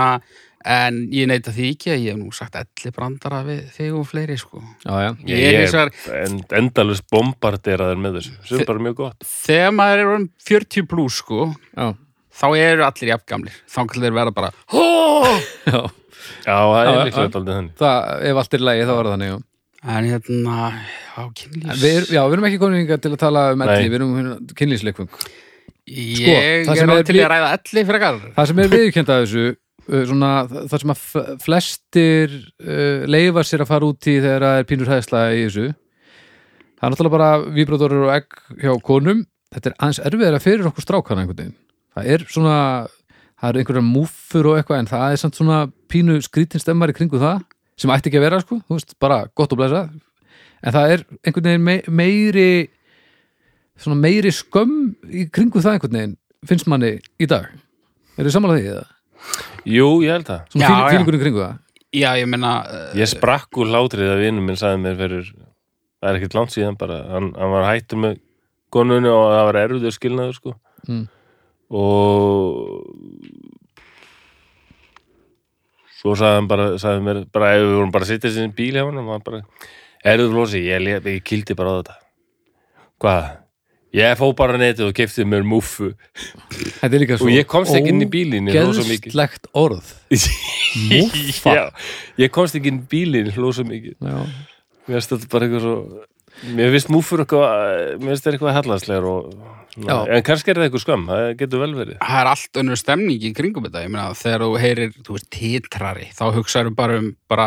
[0.66, 4.06] en ég neita því ekki að ég hef nú sagt elli brandara við þig og
[4.10, 4.62] fleiri, sko.
[4.86, 8.98] Já, já, Ég er hins vegar, en, endalust bombarderaður með þessu sem er bara mjög
[9.02, 11.88] gott þegar maður er orðin 40 plus, sko, já,
[12.42, 13.62] þá eru allir jafngamlir.
[13.68, 14.52] Þá kannski þeir vera bara,
[15.72, 15.82] já.
[16.46, 19.16] Já, það er líklega aldrei þannig Það, ef allt er í lagi þá var það
[19.18, 19.46] þannig,
[19.82, 21.80] En hérna, já, En kynlífs...
[21.82, 23.72] við, er- Já, við erum ekki komin hingað til að tala um Nei.
[23.74, 25.10] elli, við erum hérna kynlýsleikfung
[25.92, 28.20] Ég það er er til að ræða elli fyrir gar.
[28.38, 29.46] Það sem er viðkjönd að þessu
[30.10, 31.02] svona, það sem að
[31.44, 35.68] flestir uh, leifa sér að fara út í þegar það er pínur hæðsla í þessu.
[36.78, 39.26] Það er náttúrulega bara víbratorur og egg hjá konum.
[39.52, 41.58] Þetta er aðeins erfiðara fyrir okkur strákana einhvern veginn.
[41.92, 42.60] Það er svona,
[43.42, 45.60] það er einhverja múffur og eitthvað en það er samt svona
[45.92, 47.44] pínu skrítinstemmar í kringu það
[47.82, 49.84] sem ætti ekki að vera sko, þú veist, bara gott og blessa.
[50.62, 52.50] En það er einhvern veginn me meiri
[53.82, 57.50] svona meiri skömm í kringu það einhvern veginn finnst manni í dag.
[58.18, 58.90] Er þið samanlega því eða?
[59.70, 60.90] Jú, ég held það Svona Já, fíl, já.
[60.96, 61.58] fílingurinn kringu það
[61.92, 65.32] Já, ég meina, uh, Ég sprakk úr látrið að vinur minn sagði mér fyrir
[66.02, 68.20] það er ekkert langt síðan bara hann, hann var hættur með
[68.74, 70.54] konunni og það var erfiður skilnaður sko
[70.90, 71.04] Mm.
[71.70, 72.88] og
[76.00, 78.72] svo sagði hann bara sagði mér, bara ef við vorum bara að sitja sinni bíl
[78.74, 79.42] hjá hann og hann bara,
[80.02, 81.98] erfiður flósi ég, ég, ég kildi bara á þetta
[83.04, 83.30] hvað?
[83.96, 85.92] Ég fó bara netið og kefti mér múffu
[86.80, 89.92] Þetta er líka svo og ég komst ekki inn í bílinn Ógeðslegt orð
[90.92, 91.56] Múffa?
[91.58, 91.66] Já,
[92.24, 94.22] ég komst ekki inn í bílinn ég hló svo mikið Já,
[94.88, 95.76] Mér finnst þetta bara eitthvað svo
[96.56, 99.34] Mér finnst múfur eitthvað Mér finnst þetta eitthvað hallarslegar og,
[99.80, 99.94] Já.
[100.12, 103.24] En kannski er það eitthvað skömm Það getur vel verið það er allt önnur stemning
[103.24, 103.84] í kringum þetta.
[103.86, 107.46] Ég meina, þegar þú heyrir, þú veist, titrari, þá hugsaðu bara um bara,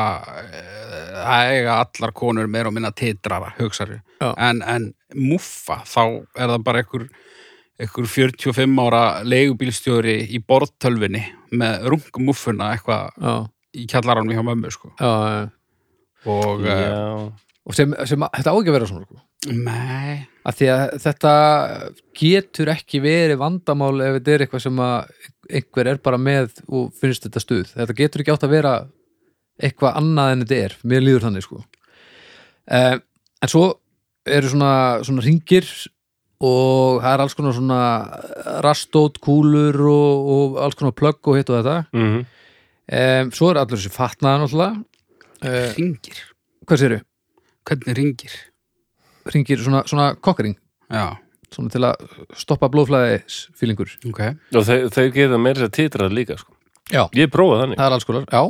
[1.19, 3.99] það eiga allar konur meira og minna titrara, hugsaðu.
[4.23, 4.31] Já.
[4.49, 6.03] En, en muffa, þá
[6.35, 7.07] er það bara einhver,
[7.81, 11.25] einhver 45 ára leigubílstjóri í borðtölvinni
[11.55, 14.93] með rungumuffuna eitthvað í kjallaranum hjá mömmu, sko.
[15.01, 15.45] já, já.
[16.25, 17.33] Og, uh, Já,
[17.65, 19.19] Og sem, sem þetta á ekki að vera svona sko.
[19.57, 21.31] nei, að því að þetta
[22.21, 25.15] getur ekki verið vandamál ef þetta er eitthvað sem að
[25.51, 28.75] einhver er bara með og finnst þetta stuð þetta getur ekki átt að vera
[29.61, 31.61] eitthvað annað en þetta er, mér líður þannig sko
[32.69, 32.97] eh,
[33.45, 33.65] en svo
[34.27, 34.73] eru svona,
[35.05, 35.67] svona ringir
[36.45, 37.81] og það er alls konar svona
[38.65, 42.23] rastót, kúlur og, og alls konar plögg og hitt og þetta mm
[42.85, 44.75] eh, svo er allur þessi fatnaðan náttúrulega
[45.49, 46.19] eh, ringir.
[46.69, 46.99] hvað séru?
[47.65, 48.35] Hvernig ringir?
[49.33, 50.59] Ringir svona, svona kokkering
[50.93, 51.15] Já,
[51.55, 52.03] svona til að
[52.37, 54.21] stoppa blóðflæðis fílingur ok.
[54.53, 56.53] og þau, þau geta meira sér titrað líka sko.
[56.93, 58.43] Já, Ég prófaði þannig það er alls konar, já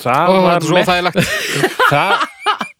[0.00, 1.20] Það Ó, var er þægilegt.
[1.92, 2.26] það,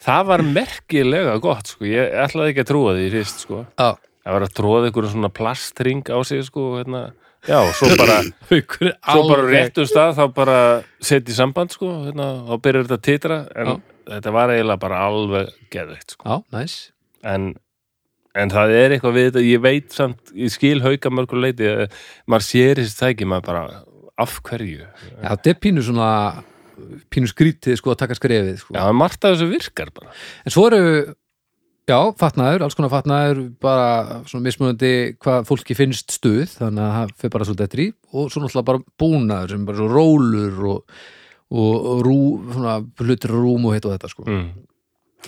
[0.07, 1.85] það var merkilega gott sko.
[1.91, 3.65] Ég ætlaði ekki að trúa því fyrst sko.
[3.81, 3.91] Já,
[4.27, 7.01] Það var að tróða einhverjum svona plastring á sig sko, hérna,
[7.47, 8.17] já, svo bara
[8.51, 10.57] haukur er svo bara alveg- réttum stað þá bara
[10.99, 13.77] setja í samband sko, hérna, þá byrjar þetta að titra en Já.
[14.17, 16.27] þetta var eiginlega bara alveg geðveikt sko.
[16.27, 16.75] já, næs
[17.23, 17.47] en,
[18.35, 21.87] en það er eitthvað við þetta ég veit samt, ég skil hauka mörgur leiti eh,
[22.27, 23.63] maður sér þessi tæki maður bara
[24.27, 24.91] af hverju já,
[25.23, 26.11] þetta er pínu svona
[27.13, 28.75] pínu skrítið sko að taka skrefið sko.
[28.77, 30.13] já, en margt af þessu virkar bara
[30.45, 30.83] en svo eru
[31.87, 34.93] já, fatnaður, alls konar fatnaður bara svona mismunandi
[35.23, 38.71] hvað fólki finnst stuð, þannig að það fyrir bara svolítið eftir í og svo náttúrulega
[38.71, 40.97] bara búnaður sem bara svo rólur og,
[41.55, 42.19] og, rú,
[42.53, 44.49] svona hlutir rúm og hitt og þetta sko mm.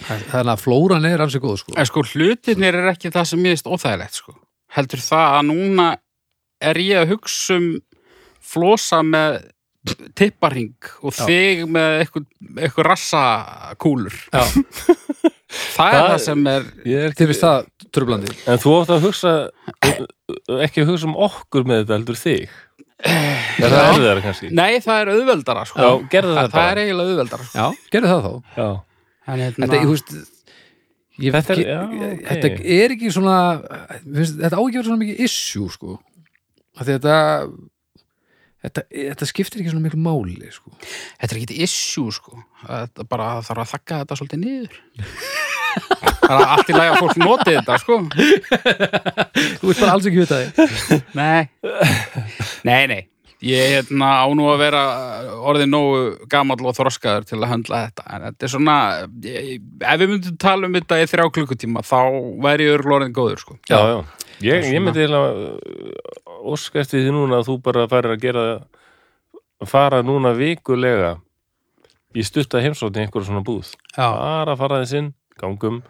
[0.02, 3.56] þannig að flóran er alls góð sko En sko hlutirnir er ekki það sem ég
[3.56, 4.34] veist óþægilegt sko.
[4.74, 5.86] Heldur það að núna
[6.58, 7.68] er ég að hugsa um
[8.48, 9.38] flosa með
[10.19, 11.24] tipparhing og Já.
[11.28, 12.24] þig með eitthvað,
[12.65, 14.16] eitthvað rassakúlur.
[14.32, 14.43] já,
[15.48, 16.65] Það er Það- sem er...
[16.85, 19.31] Ég er ekki, finnst það tröflandi en þú átt að hugsa
[20.66, 22.56] ekki að hugsa um okkur með þetta heldur þig
[23.09, 25.78] er það erfiðara kannski Nei, það er auðveldara sko.
[25.78, 27.55] það það, það er eiginlega auðveldara sko.
[27.62, 28.66] já, gerðu það þá
[29.28, 30.12] hérna, þetta, ég veist
[31.19, 32.20] ég, Þetta er- ekki, já, ok.
[32.28, 33.36] þetta er ekki svona
[34.05, 35.97] finnst, þetta á ekki að vera svona mikið issue sko
[36.78, 37.16] Af því þetta
[38.64, 40.72] þetta, þetta skiptir ekki svona miklu máli sko.
[41.20, 42.43] þetta er ekki issue sko.
[42.64, 44.80] Þetta bara þarf að þakka þetta svolítið niður.
[46.28, 48.01] það er allt í lagi að fólk noti þetta sko.
[49.60, 51.48] þú veist bara alls ekki vita þig Nei,
[52.66, 53.01] nei, nei
[53.39, 54.80] Ég hérna, á nú að vera
[55.47, 55.98] orðið nógu
[56.30, 58.74] gamall og þroskaður til að höndla þetta en þetta er svona
[59.22, 62.01] ég, ef við myndum tala um þetta í þrjá klukkutíma þá
[62.43, 63.55] væri ég örgulega orðin góður sko.
[63.70, 64.01] já, já.
[64.43, 68.44] Ég, ég myndi eiginlega óska eftir því núna að þú bara færir að gera
[69.66, 71.16] fara núna vikulega
[72.16, 73.73] í stutta heimsótt í einhverju svona búð.
[73.94, 75.81] Já, bara fara þess inn, gangum.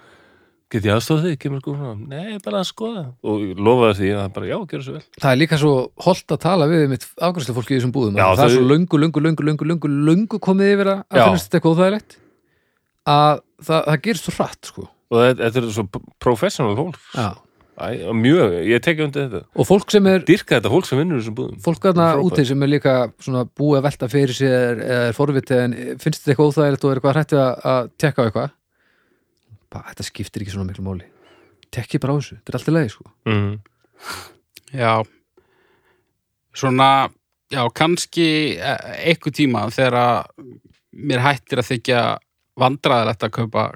[0.69, 3.03] Get ég aðstóð þig, kemur sko nei, bara að skoða.
[3.25, 5.05] Og lofaði því að bara, já, gjör svo vel.
[5.17, 8.19] Það er líka svo holdt að tala við mitt afgræslu fólki í þessum búðum.
[8.21, 11.49] Já, að það er svo löngu, löngu, löngu, löngu, löngu, löngu komið yfir að finnst
[11.49, 12.19] þetta eitthvað óþægilegt
[13.09, 14.87] að það, það gerist svo hratt sko.
[15.09, 15.85] og þetta er svo
[16.21, 17.29] professional fólk Já.
[17.79, 21.21] Æ, mjög, ég tekja undir þetta og fólk sem er dyrka þetta fólk sem vinnur
[21.21, 22.23] í þessum búðum fólk Frábært.
[22.27, 26.25] úti sem er líka svona búið að velta fyrir sér eða er forvitið en finnst
[26.25, 28.51] þetta eitthvað óþægilegt og er eitthvað hrættið að, að tekka á eitthvað
[29.69, 31.07] bara, þetta skiptir ekki svona miklu máli
[31.75, 33.09] tekki bara á þessu, þetta er allt í lagi sko.
[33.29, 33.55] mm.
[34.83, 34.93] já
[36.59, 37.09] Svona,
[37.53, 40.49] já, kannski eh, einhver tíma þegar að
[40.99, 42.01] mér hættir að þykja
[42.59, 43.67] vandræðilegt að kaupa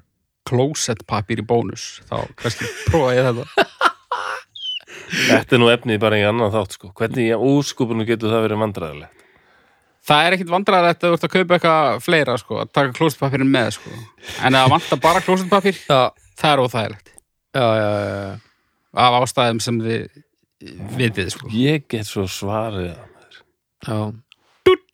[0.49, 3.69] klósettpapír í bónus þá kannski prófa ég þetta
[5.12, 6.93] þetta er nú efnið bara í annan þátt sko.
[6.98, 9.18] hvernig í úrskupinu getur það verið vandræðilegt
[10.02, 13.52] Það er ekkit vandræðilegt að þú ert að kaupa eitthvað fleira sko, að taka klósettpapírin
[13.52, 13.93] með sko.
[14.43, 16.01] en að vanta bara klósettpapír já,
[16.40, 18.32] það er óþægilegt já, já, já.
[19.05, 20.22] af ástæðum sem þið
[20.98, 21.52] vitið sko.
[21.55, 23.40] ég get svo svarið það, maður.
[23.86, 23.98] já.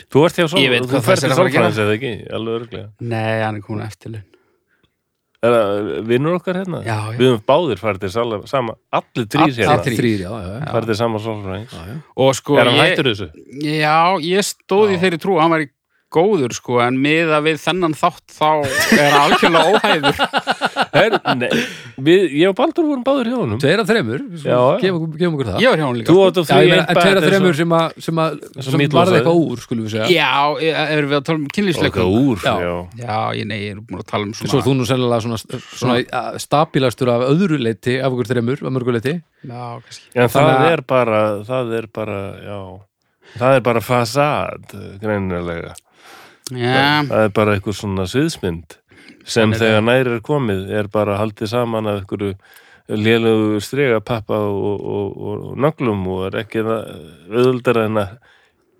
[0.08, 1.38] þú ert hjá veit þú að að gera.
[1.38, 4.37] sálfræðins eða ekki, alveg örglega Nei, hann er komin eftir laun
[5.46, 7.16] er það vinnur okkar hérna Já, já.
[7.18, 7.78] við höfum báðir
[8.10, 10.54] sal, sama allir Allir hérna Allir þrýr, já, já,
[10.88, 11.20] til sama
[11.86, 11.96] já.
[12.24, 13.28] Og sko, er hann hættur þessu?
[13.62, 15.02] já, ég stóð í Já.
[15.04, 15.70] þeirri trú hann væri
[16.14, 18.48] góður sko, en miða við þennan þátt þá
[18.96, 20.22] er algjörlega óhæður
[20.88, 21.48] Her, nei,
[22.00, 23.58] við, ég og Baldur vorum báðir hjá honum.
[23.60, 24.78] Tveir af þremur, Já, já.
[24.82, 25.58] gefum, okkur það.
[25.62, 26.08] Ég var hjá hann líka.
[26.14, 26.26] Sko.
[26.28, 28.84] átt að Já, ég því meina, en tveir af þremur sem, að, sem, og sem
[28.94, 30.08] varði eitthvað úr, skulum við segja.
[30.14, 30.30] Já,
[30.64, 32.54] e- erum við að tala um kynlýsleikum úr Já.
[32.64, 32.74] já.
[33.02, 35.24] Já, ég, nei, ég er búin að tala um Svo svona er þú nú sennilega
[35.26, 35.40] svona,
[35.82, 39.16] svona að stabilastur af öðru leiti af okkur þremur, af mörgu leiti.
[39.44, 40.08] Já, kannski.
[40.16, 42.60] En það er bara það er bara, já.
[43.38, 44.72] Það er bara fasad,
[45.02, 45.76] greinilega
[46.50, 48.78] Já, það er bara eitthvað svona sviðsmynd
[49.28, 52.34] sem þegar nær er komið er bara haldið saman af einhverju
[52.88, 55.12] lélegu stregapappa og, og, og,
[55.50, 58.14] og naglum og er ekki auðvöldar en að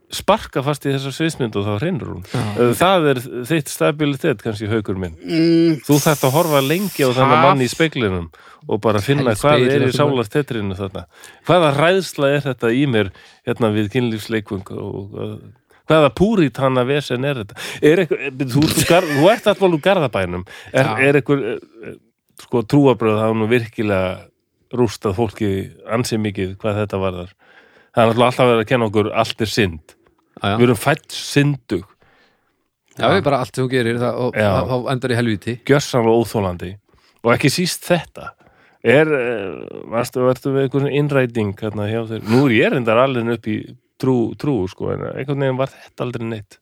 [0.09, 2.23] sparka fast í þessa sviðsmynd og þá hreynur hún.
[2.33, 2.71] Já.
[2.81, 3.19] það er
[3.51, 5.19] þitt stabilitet kannski haukur minn.
[5.21, 8.31] Mm, þú þarft að horfa lengi á þennan Það- mann í speiklinum
[8.69, 11.05] og bara finna hvað er í sálartetrinu þarna.
[11.45, 13.13] Hvaða ræðsla er þetta í mér
[13.45, 15.35] hérna við kynlífsleikvung og og
[15.89, 17.59] hvaða púrit hana vesen er þetta?
[17.83, 20.47] Er eitthvað, þú, þú, gar, þú ert alltaf úr garðabænum.
[20.73, 20.95] Er, Já.
[21.09, 21.95] er eitthvað eh,
[22.45, 24.11] sko trúabröð það er nú virkilega
[24.79, 25.53] rústað fólki
[25.89, 27.37] ansið mikið hvað þetta varðar.
[27.97, 29.95] Það er alltaf verið að kenna okkur allt er synd.
[30.39, 31.87] Já, við erum fætt syndug.
[32.99, 34.51] Já, við bara allt sem þú gerir það, og Já.
[34.67, 35.55] þá endar í helvíti.
[35.67, 36.75] Gjörsamlega óþólandi
[37.25, 38.33] og ekki síst þetta.
[38.89, 43.33] Er, eh, varstu, varstu við einhvern innræting hérna hjá þér, nú er ég reyndar alveg
[43.35, 43.57] upp í
[44.01, 46.59] trú, trú sko, en einhvern veginn var þetta aldrei neitt.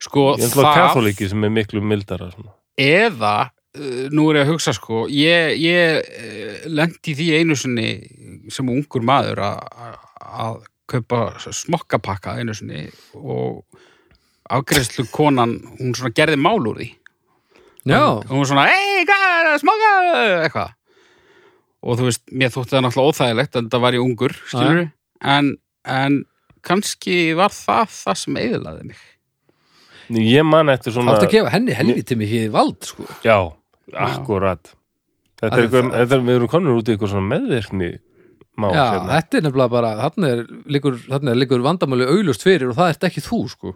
[0.00, 2.54] Sko, ég ætla að það katholiki sem er miklu mildara svona.
[2.80, 7.88] eða uh, nú er ég að hugsa sko ég, ég uh, lendi því einu sinni
[8.50, 9.98] sem ungur maður að-
[10.30, 10.60] að
[10.90, 11.20] kaupa
[11.54, 13.60] smokkapakka einu sinni og
[14.50, 16.88] afgreðslu konan, hún svona gerði mál úr því.
[17.86, 19.90] Já, og hún svona, ei, hvað er það, smokka?
[20.44, 20.72] Eitthvað.
[21.80, 24.80] Og þú veist, mér þótti það náttúrulega óþægilegt en það var ég ungur, skilur
[25.36, 25.52] en,
[25.88, 26.18] en
[26.66, 29.06] kannski var það það sem eiðlaði mig
[30.10, 33.04] Ég man eftir svona átti að gefa henni helviti mikið vald sko.
[33.22, 33.36] Já,
[33.94, 34.72] akkurat
[35.40, 37.90] Þetta er það- þetta er, við erum komin út í eitthvað svona meðvirkni
[38.60, 39.12] mál Já, hérna.
[39.20, 43.06] þetta er nefnilega bara þarna er líkur, er líkur vandamáli auglust fyrir og það ert
[43.08, 43.74] ekki þú sko.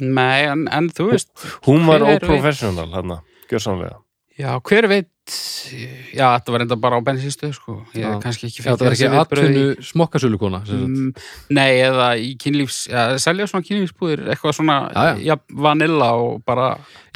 [0.00, 1.28] Nei, en, en þú veist
[1.66, 3.20] Hún var óprofessional hérna,
[3.50, 3.98] gjörsamlega
[4.38, 5.10] Já, hver veit
[6.12, 7.74] Já, þetta var enda bara á bensinstöð sko.
[7.96, 8.08] Ég Já.
[8.12, 9.84] hef kannski ekki Já, er ekki þessi viðbrögð í-
[10.66, 10.90] sem sagt.
[10.90, 11.14] Mm,
[11.56, 15.36] Nei, eða í kynlífs ja, selja svona kynlífsbúðir, eitthvað svona Já, já.
[15.48, 16.66] vanilla og bara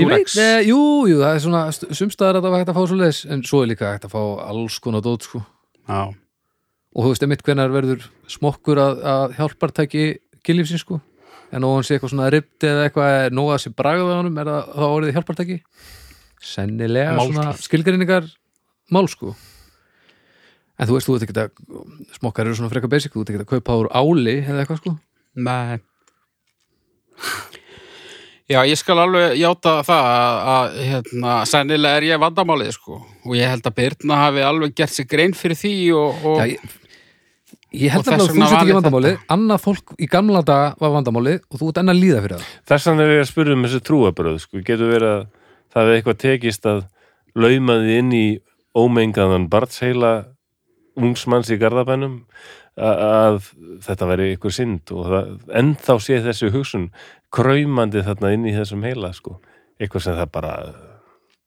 [0.00, 0.78] Durex ne, jú,
[1.10, 1.60] jú, það er svona
[2.00, 4.14] sumstaðar að það var hægt að fá svo leis en svo er líka hægt að
[4.16, 5.42] fá alls konar dót sko.
[5.88, 10.06] Já, og þú veist einmitt hvenær verður smokkur að, að hjálpartæki
[10.48, 11.02] kynlífsins sko
[11.52, 14.18] en og hann sé eitthvað svona ribdi eða eitthvað er nóg að sé bragða á
[14.20, 15.60] honum er það þá orðið hjálpartæki
[16.44, 17.34] sennilega Málsl.
[17.34, 18.28] svona skilgreiningar
[18.94, 19.34] mál sko.
[20.78, 23.42] En þú veist, þú veit ekki að smokkar eru svona frekar basic, þú veit ekki
[23.42, 24.92] að kaupa úr áli eða eitthvað sko.
[25.38, 25.78] Nei.
[28.48, 33.00] Já, ég skal alveg játa það að, að hérna, sennilega er ég vandamálið sko.
[33.26, 36.54] Og ég held að Birna hafi alveg gert sig grein fyrir því og, og Já,
[36.54, 36.78] ég,
[37.76, 39.18] ég held Og að þú sett ekki vandamálið.
[39.36, 42.54] Annað fólk í gamla daga var vandamálið og þú ert enn að líða fyrir það.
[42.72, 44.62] Þess vegna er ég að spyrja um þessi trúabröð sko.
[44.70, 45.26] getur verið að
[45.72, 46.84] það hefði eitthvað tekist að
[47.38, 48.26] lauma því inn í
[48.78, 50.12] ómengaðan barnsheila
[50.98, 52.20] ungsmanns í garðabænum
[52.78, 53.40] að,
[53.84, 55.30] þetta væri eitthvað synd og það,
[55.60, 56.90] ennþá sé þessi hugsun
[57.34, 59.38] kræmandi þarna inn í þessum heila sko.
[59.78, 60.54] eitthvað sem það bara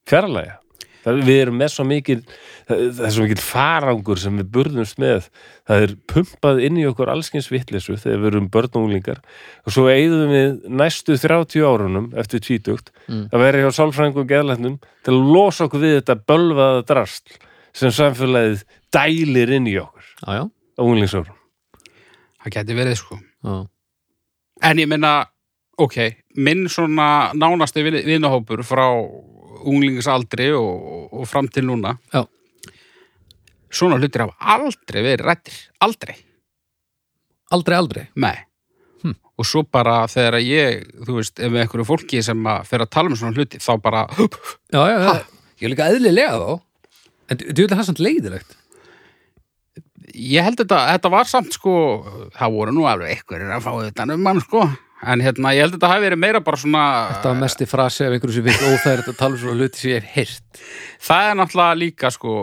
[0.08, 0.61] fjarlæga
[1.06, 5.00] það, við erum með svo mikil það, það er svo mikil farangur sem við burðumst
[5.02, 5.28] með.
[5.68, 9.20] Það er pumpað inn í okkur allskins vittlesu þegar við erum börn og unglingar.
[9.66, 13.28] Og svo eigðum við næstu 30 árunum eftir tvítugt Mm.
[13.34, 17.38] að vera hjá sálfræðingum og geðlæknum til að losa okkur við þetta bölvaða drastl
[17.74, 18.64] sem samfélagið
[18.94, 20.06] dælir inn í okkur.
[20.28, 20.48] Á
[20.80, 21.36] unglingsárum
[22.42, 23.20] það geti verið sko.
[23.46, 23.68] Já,
[24.64, 25.26] En ég meina,
[25.78, 25.96] ok,
[26.38, 28.86] minn svona nánasti vin- vinahópur frá
[29.70, 31.96] unglingsaldri og, og fram til núna.
[32.14, 32.24] Já.
[33.72, 36.16] Svona hlutir hafa aldrei verið rættir, aldrei,
[37.56, 38.06] aldrei, aldrei?
[38.20, 38.36] Nei.
[39.04, 39.16] Hm.
[39.40, 42.92] Og svo bara þegar ég, þú veist, ef með einhverju fólki sem að fer að
[42.98, 45.14] tala um svona hluti, þá bara Já, já, já,
[45.62, 46.52] ég er líka eðlilega þá.
[47.32, 48.58] En þú veit það samt leiðilegt.
[50.12, 51.74] Ég held þetta, þetta var samt sko,
[52.36, 54.66] það voru nú alveg einhverjir að fá þetta um mann sko
[55.02, 58.16] En hérna, ég held þetta hafi verið meira bara svona Þetta var mesti frasi af
[58.16, 60.64] einhverju sem finnst óþægilegt að tala um svona hluti sem ég hef heyrt
[61.02, 62.34] Það er náttúrulega líka sko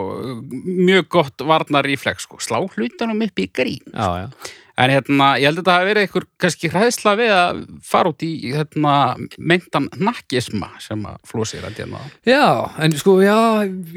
[0.65, 3.85] mjög gott varnar reflex sko, slá hlutunum upp í grín.
[3.93, 7.57] Já, já En hérna, ég held að þetta hafi verið einhver kannski hræðsla við að
[7.83, 8.93] fara út í hérna,
[9.35, 12.03] meintan nakkisma sem að flósir að hérna.
[12.27, 12.45] Já,
[12.79, 13.35] en sko, já,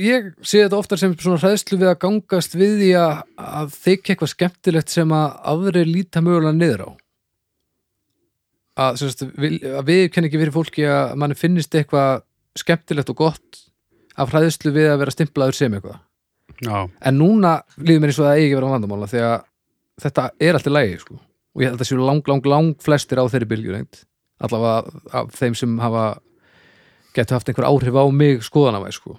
[0.03, 3.23] ég sé þetta oftar sem svona hræðslu við að gangast við því að,
[3.63, 6.91] að þykja eitthvað skemmtilegt sem að aðri líta mögulega niður á.
[8.81, 9.03] Að,
[9.37, 12.23] við, að við kenni ekki fyrir fólki að manni finnist eitthvað
[12.57, 13.59] skemmtilegt og gott
[14.21, 15.99] af hræðslu við að vera stimplaður sem eitthvað.
[16.63, 16.79] Já.
[17.05, 19.37] En núna líður mér eins og það eigi ekki vera vandamála því að
[20.07, 21.19] þetta er alltaf lægi, sko.
[21.53, 24.01] Og ég held að það séu lang, lang, lang flestir á þeirri bylgju reynd.
[24.43, 26.05] Allavega af þeim sem hafa
[27.17, 29.17] getur haft einhver áhrif á mig skoðanavæð, sko.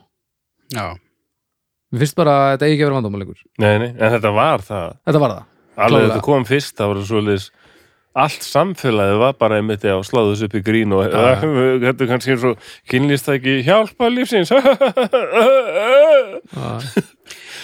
[0.73, 0.95] Já.
[1.93, 3.43] Mér finnst bara að þetta eigi ekki að vera vandamál lengur.
[3.61, 5.43] Nei, nei, en þetta var það Þetta var það.
[5.85, 7.45] alveg þetta kom fyrst, það var svoleiðis
[8.13, 11.41] allt samfélagið var bara einmitt að sláðu þessu upp í grín og Já.
[11.87, 12.55] þetta er kannski eins og
[12.91, 14.53] kynlýstæki hjálpa lífsins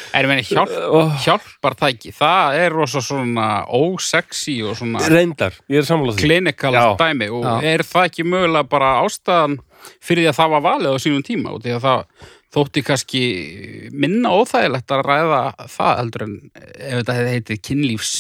[0.10, 0.74] ég meina, hjálp,
[1.26, 3.48] hjálpartæki, það er rosa svona
[3.78, 6.86] ósexy og svona reyndar, ég er sammála því klinikal Já.
[7.00, 7.54] dæmi og Já.
[7.76, 9.60] er það ekki mögulega bara ástæðan
[10.02, 12.00] fyrir því að það var valið á sínum tíma og því að það
[12.50, 13.24] þótti kannski
[13.94, 18.14] minna óþægilegt að ræða það heldur en ef þetta hefði heitið kynlífs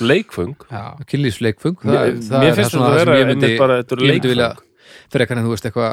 [0.00, 1.76] Leikfung Já, Kynlífsleikfung.
[1.82, 4.28] Mér- er finnst þetta það vera sem ég myndi, einmitt bara- þetta er ég myndi
[4.32, 4.68] vilja leikföng.
[5.12, 5.92] fyrir eitthvað en þú veist eitthvað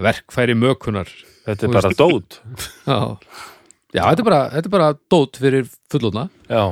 [0.00, 1.08] verkfæri mökunar.
[1.46, 2.40] þetta er bara veist- dót
[2.86, 2.98] Já.
[3.90, 6.64] Já, þetta er bara, þetta er bara dót fyrir fullóna já,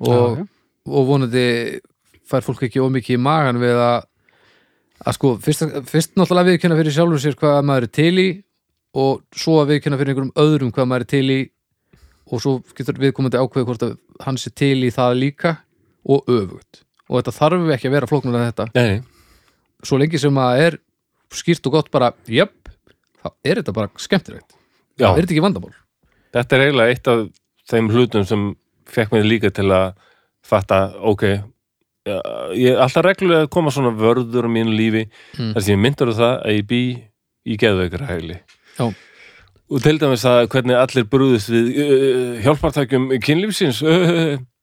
[0.00, 0.46] og, Já,
[0.86, 1.46] og vonandi
[2.26, 4.04] fær fólk ekki ómikið í magan við að
[5.06, 5.62] að sko, fyrst,
[5.92, 8.28] fyrst náttúrulega viðkynna fyrir sjálfum sér hvað maður er til í
[8.96, 11.38] og svo að viðkynna fyrir einhverjum öðrum hvað maður er til í
[12.26, 13.96] og svo getur viðkomandi ákveði hvort að
[14.26, 15.54] hann sé til í það líka
[16.06, 19.00] og öfugt og þetta þarf ekki að vera flóknur en þetta nei, nei.
[19.86, 20.78] svo lengi sem að er
[21.36, 22.70] skýrt og gott bara, jöp
[23.22, 24.54] þá er þetta bara skemmtilegt
[24.96, 25.08] Já.
[25.10, 25.74] það er þetta ekki vandamál
[26.36, 27.24] þetta er eiginlega eitt af
[27.70, 28.46] þeim hlutum sem
[28.86, 29.94] fekk mig líka til að
[30.46, 32.18] fatta, ok ja,
[32.54, 35.52] ég er alltaf reglulega að koma svona vörður á mínu lífi, Mm.
[35.54, 36.82] þar sem ég myndur það að ég bý
[37.46, 38.36] í geðveikra hægli
[38.78, 38.86] Já.
[39.70, 43.82] Og til dæmis að hvernig allir brúðist við uh, hjálpartækjum kynlífsins.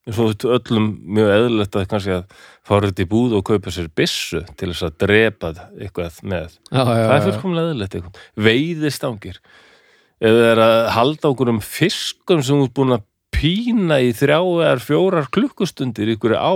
[0.04, 2.34] Uh, þetta öllum mjög eðlilegt að kannski að
[2.68, 6.58] fara þetta í búð og kaupa sér byssu til þess að drepa eitthvað með.
[6.68, 8.20] Já, já, það er fullkomlega eitthvað.
[8.48, 9.38] Veiðistangir.
[10.24, 14.76] Eða er að halda okkur um fiskum sem ert búin að pína í þrjá eða
[14.84, 16.52] fjórar klukkustundir ykkur á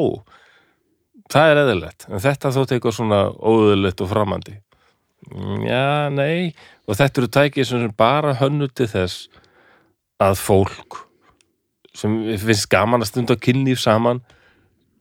[1.32, 2.07] það er eðlilegt.
[2.10, 4.57] En þetta þótt eitthvað svona óðurlegt og framandi.
[5.28, 6.53] Mm, já, nei
[6.88, 9.27] og þetta eru tækið sem er bara hönnu til þess
[10.23, 11.03] að fólk
[11.97, 14.22] sem finnst gaman að stunda kynlíf saman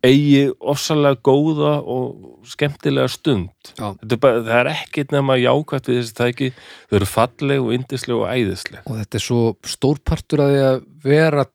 [0.07, 3.73] eigi ofsalega góða og skemmtilega stund.
[3.79, 6.51] Er bara, það er ekkit nema jákvætt við þessi tæki.
[6.91, 8.83] Þau eru falleg og yndisleg og æðisleg.
[8.87, 11.47] Og þetta er svo stór partur að því að vera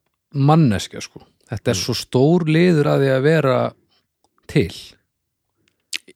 [0.51, 1.25] manneskja sko.
[1.51, 3.57] þetta er svo stór liður að því að vera
[4.51, 4.71] til.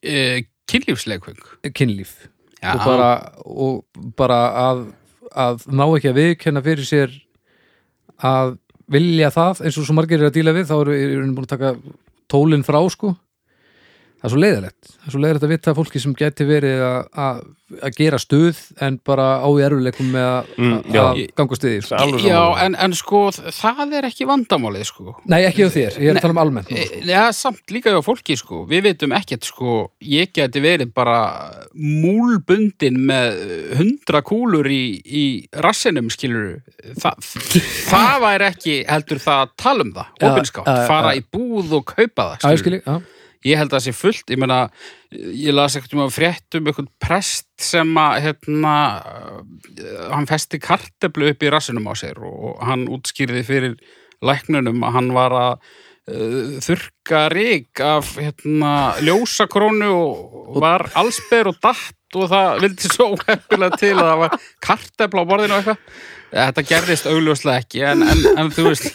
[0.02, 1.44] E, kynlífsleikvöng
[1.76, 2.16] kynlíf.
[2.74, 3.10] Og bara,
[3.46, 4.86] og bara að,
[5.32, 7.20] að ná ekki að viðkenna fyrir sér
[8.26, 8.56] að
[8.92, 9.62] vilja það.
[9.66, 11.76] Eins og svo margir er að díla við þá erum við búin að taka
[12.32, 13.16] tólinn frá sko
[14.26, 16.82] það er svo leiðilegt það er svo leiðilegt að vita að fólki sem geti verið
[16.86, 17.40] að, að,
[17.86, 21.02] að gera stuð en bara á í erfuleikum með að, Mm, já.
[21.04, 22.20] að ganga stuði sko.
[22.24, 25.16] Já, en, en sko, það er ekki vandamálið, sko.
[25.30, 28.00] Nei, ekki á þér, ég er að tala um almennt E, Já, samt líka hjá
[28.06, 28.62] fólki, sko.
[28.70, 29.76] Við veitum ekkert, sko,
[30.06, 31.18] ég geti verið bara
[31.76, 33.42] múlbundin með
[33.80, 35.26] hundra kúlur í, í
[35.66, 36.62] rassinum, skilur
[37.02, 37.12] Þa,
[37.90, 41.20] það væri ekki, heldur það að tala um það, Já, opinskátt, já, já, fara já.
[41.20, 42.96] í búð og kaupa það, Já, ég skilur já
[43.46, 44.60] ég held að það sé fullt, ég meina
[45.14, 50.62] ég las ekkert um að frétt um einhvern prest sem að hérna, uh, hann festi
[50.62, 53.76] karteblu upp í rassinum á sér og hann útskýrði fyrir
[54.26, 55.54] læknunum að hann var að
[56.10, 58.74] uh, þurka rík af hérna,
[59.06, 64.38] ljósakrónu og var allsber og datt og það vildi svo óheppilega til að það var
[64.64, 65.80] kartebla á borðinu og eitthvað
[66.36, 68.90] þetta gerðist augljóslega ekki en, en, en þú veist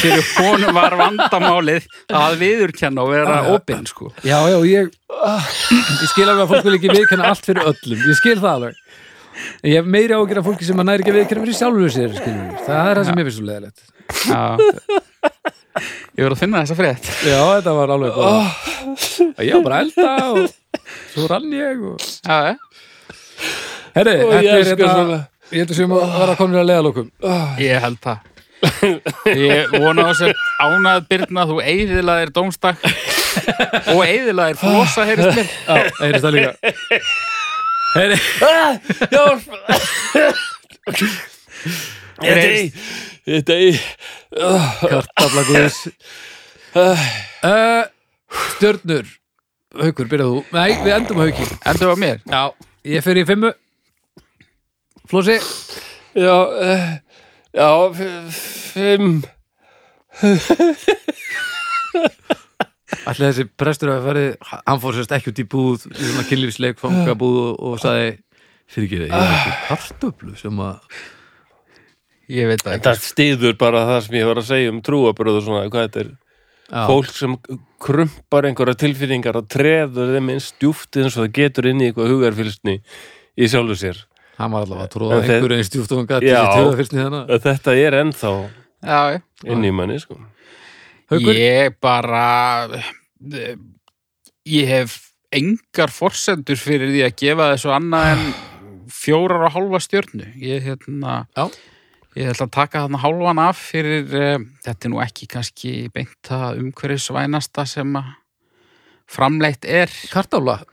[0.00, 6.28] fyrir honum var vandamálið að viðurkenna og vera opinn sko Já, já, ég ég skil
[6.28, 8.80] alveg að fólk vil ekki viðkenna allt fyrir öllum ég skil það alveg
[9.66, 12.46] ég hef meiri ágjör af fólki sem að næri ekki viðkenna fyrir sjálfur sér skilur.
[12.48, 12.64] við.
[12.68, 13.90] það er það sem ég finnst svo leðilegt
[14.28, 14.58] Já.
[16.14, 17.06] Ég voru að finna þessa frétt.
[17.26, 22.04] Já, þetta var alveg bara Ég var bara að elda og svo rann ég og...
[22.22, 22.54] Já, já.
[23.94, 25.18] Herri, þetta er elska
[25.52, 27.10] Ég heldur sem að vera komin að leiðalokum.
[27.60, 28.30] Ég held það.
[29.28, 32.80] Ég vona á sér ánað Birna, þú eigðilaðir dómstak
[33.92, 35.50] og eigðilaðir flosa, heyrist mér.
[35.68, 36.52] Já, heyrist það líka.
[37.94, 38.16] Herri,
[42.24, 42.64] Þetta er
[43.24, 43.74] Þetta er
[44.84, 45.78] kartafla guðs.
[46.74, 47.84] Uh,
[48.54, 49.06] Stjörnur.
[49.74, 50.40] Haukur, byrjað þú?
[50.54, 51.46] Nei, við endum á hauki.
[51.70, 52.18] Endur á mér.
[52.30, 52.42] Já,
[52.94, 53.50] ég fer í fimmu
[55.10, 55.38] Flósi
[56.14, 57.00] Já, eh,
[57.54, 57.68] já,
[58.74, 59.22] fimm.
[63.04, 64.24] Ætli þessi prestur að færi
[64.64, 68.14] Hann fór sérst ekki út í búð Í svona kynlífsleik, fangabúð og, og sagði
[68.70, 71.02] Fyrir ekki það, ég er ekki kartöflu sem að
[72.32, 73.04] Ég veit það ekki.
[73.04, 76.12] stiður bara það sem ég var að segja um trúabröð og svona, hvað þetta er.
[76.64, 77.34] Já, fólk sem
[77.84, 82.14] krumpar einhverja tilfinningar og treður þeim eins djúft eins og það getur inn í eitthvað
[82.14, 82.78] hugarfylsni
[83.36, 84.00] í sjálfu sér
[84.38, 85.64] hann var allavega að tróða En þeir- einhverju
[86.58, 88.32] tjóðafylsni þannig Að þetta er ennþá
[88.84, 90.18] Já, inn í manni sko.
[91.08, 91.36] Haukur?
[91.36, 92.24] Ég bara
[94.44, 94.96] ég hef
[95.34, 98.26] engar forsendur fyrir því að gefa þessu annað en
[98.94, 101.48] fjórar og hálfa stjörnu ég hérna Já.
[102.18, 106.30] ég ætla að taka þarna hálfan af fyrir uh, þetta er nú ekki kannski beint
[106.34, 108.12] að umhverfisvænasta sem að
[109.10, 110.68] framleitt er Kartafla e,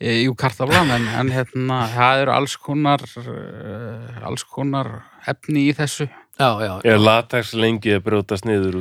[0.00, 4.90] jú kartaflan en, en hérna það eru alls konar uh, alls konar
[5.30, 6.08] efni í þessu.
[6.36, 8.74] Já, já, Er latex lengi að brjótast niður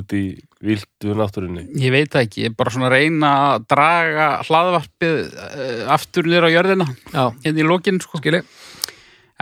[0.00, 0.22] út í
[0.64, 1.66] vildu náttúrunni?
[1.76, 6.30] Ég veit það ekki, ég er bara svona að reyna að draga hlaðvarpið uh, aftur
[6.30, 8.22] niður á jörðina, já, hérna í lokin sko.
[8.22, 8.40] skilji.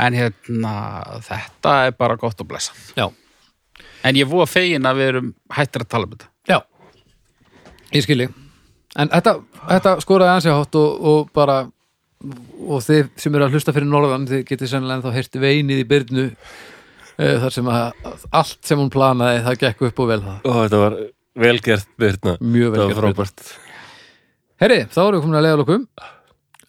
[0.00, 0.74] En hérna,
[1.22, 2.74] þetta er bara gott að blessa.
[2.98, 3.06] Já,
[4.02, 6.28] En ég voru fegin að við erum hættir að tala um þetta.
[6.48, 6.58] já.
[7.92, 8.28] Ég skilji
[9.00, 9.36] En þetta,
[9.70, 11.60] þetta skoraði ansi hátt og, og bara
[12.68, 15.86] og þið sem eru að hlusta fyrir norðan þið getið sennilega ennþá heyrt veinið í
[15.88, 18.10] byrnu uh, þar sem að
[18.42, 20.38] allt sem hún planaði það gekk upp og vel það.
[20.44, 20.98] Ó, þetta var
[21.40, 22.36] velgert Birna.
[22.44, 23.10] Mjög vel Það var gert, Birna.
[23.16, 23.50] frábært.
[24.60, 25.84] Herri, þá erum við komin að leiða lokum.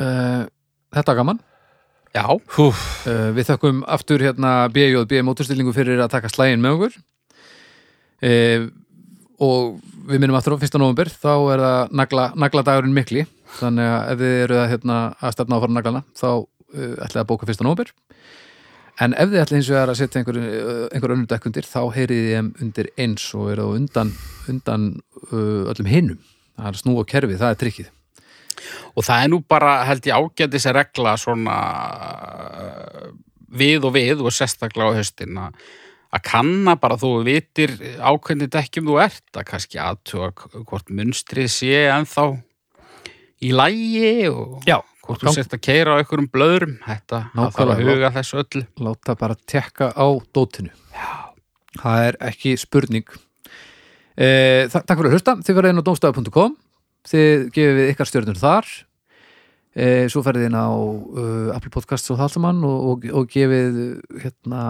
[0.01, 0.43] Uh,
[0.91, 1.39] Þetta var gaman.
[2.11, 2.23] Já,
[2.55, 6.95] Húf, uh, Við þökkum aftur hérna BJB móturstillingu fyrir að taka slægin með okkur.
[8.21, 8.65] Uh,
[9.41, 9.79] og
[10.11, 10.77] við minnum aftur á 1.
[10.81, 13.25] november þá er það nagla, nagladagurinn mikli
[13.59, 17.21] þannig að ef þið eru að, hérna, að stefna á fara naglana þá uh, ætlið
[17.21, 17.63] að bóka 1.
[17.67, 17.93] november
[19.01, 21.81] en ef þið ætlið hins vegar að setja einhver, uh, einhver önnur dekk undir þá
[21.95, 24.13] heyrið þið þeim undir eins og eru undan,
[24.51, 24.91] undan
[25.31, 26.21] uh, öllum hinum
[26.59, 27.97] það er snú og kerfi, það er trikkið
[28.93, 31.55] Og það er nú bara, held ég, ágætis að regla svona
[32.61, 33.07] uh,
[33.51, 35.63] við og við og sérstaklega á höstin að
[36.11, 37.73] að kanna bara þú vitir
[38.03, 42.25] ákveðni dekkjum þú ert að kannski aðtuga hvort munstrið sé ennþá
[43.41, 46.75] í lægi og Já, hvort þú sért að keira á einhverjum blöðrum.
[46.85, 48.63] Þetta, þarf að huga þessu öllu.
[48.85, 50.73] láta bara tekka á dótinu.
[50.93, 51.11] Já.
[51.79, 53.07] það er ekki spurning.
[54.19, 55.37] E, Takk fyrir að hlusta.
[55.39, 56.57] Þið verður inn á domstafu.com
[57.07, 58.67] þið gefið ykkar stjörnur þar
[59.75, 63.77] e, svo ferðið inn á uh, Apple Podcasts og Þalsamann og, og, og gefið
[64.23, 64.63] hérna,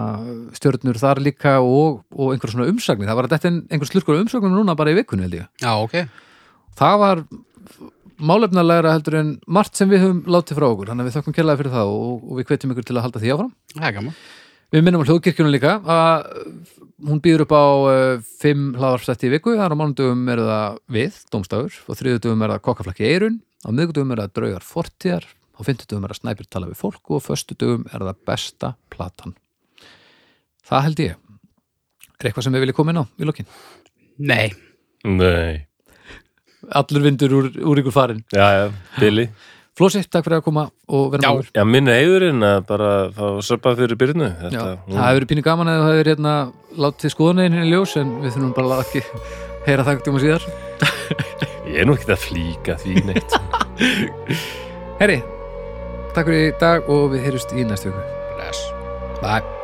[0.58, 3.10] stjörnur þar líka og, og einhver svona umsagnir.
[3.10, 5.48] Það var að þetta einhver slurkur umsagnir núna bara í vikunni held ég.
[5.62, 5.98] Já, ok.
[6.78, 7.24] það var
[8.22, 10.92] málefnalegra heldur en margt sem við höfum látið frá okkur.
[10.92, 13.22] Þannig að við þökkum kærlega fyrir það og, og við hvetjum ykkur til að halda
[13.22, 13.52] því áfram.
[13.82, 14.14] Er.
[14.72, 15.74] Við minnum á hljóðkirkjunum líka.
[15.82, 16.28] Að
[17.08, 21.18] hún býður upp á uh, fimm hlaðvarpstætti í viku, þar á mánudugum er það við,
[21.32, 26.04] dómstafur, og þriðudugum er það kokkaflakki eirun, á miðgudugum er það draugar fortíðar, á fimmtudugum
[26.06, 29.34] er það snæpir tala við fólk og á föstudugum er það besta platan.
[30.66, 31.16] Það held ég.
[32.18, 33.48] Er eitthvað sem við viljum koma inn á í lokin?
[34.22, 34.52] Nei,
[35.02, 35.66] Nei,
[36.70, 38.20] Allur vindur úr, úr ykkur farin.
[38.30, 38.68] já, já,
[39.00, 39.24] Billy
[39.72, 40.62] Flósi, takk fyrir að koma
[40.92, 41.30] og vera Já.
[41.32, 41.52] með okkur.
[41.56, 45.44] Já, minn eiðurinn að bara fá söpað fyrir byrnu Já, Þetta, það hefur verið pínu
[45.46, 46.34] gaman að þú hefur hérna
[46.84, 49.02] látið skoðunniðin hérna í ljós en við þurfum bara að ekki
[49.66, 50.46] heyra það um að síðar.
[51.72, 53.36] Ég er nú ekki að flíka því neitt
[55.00, 55.18] Herri,
[56.12, 58.04] takk fyrir í dag og við heyrjumst í næstu viku.
[58.36, 58.62] bless.
[59.22, 59.61] Bye.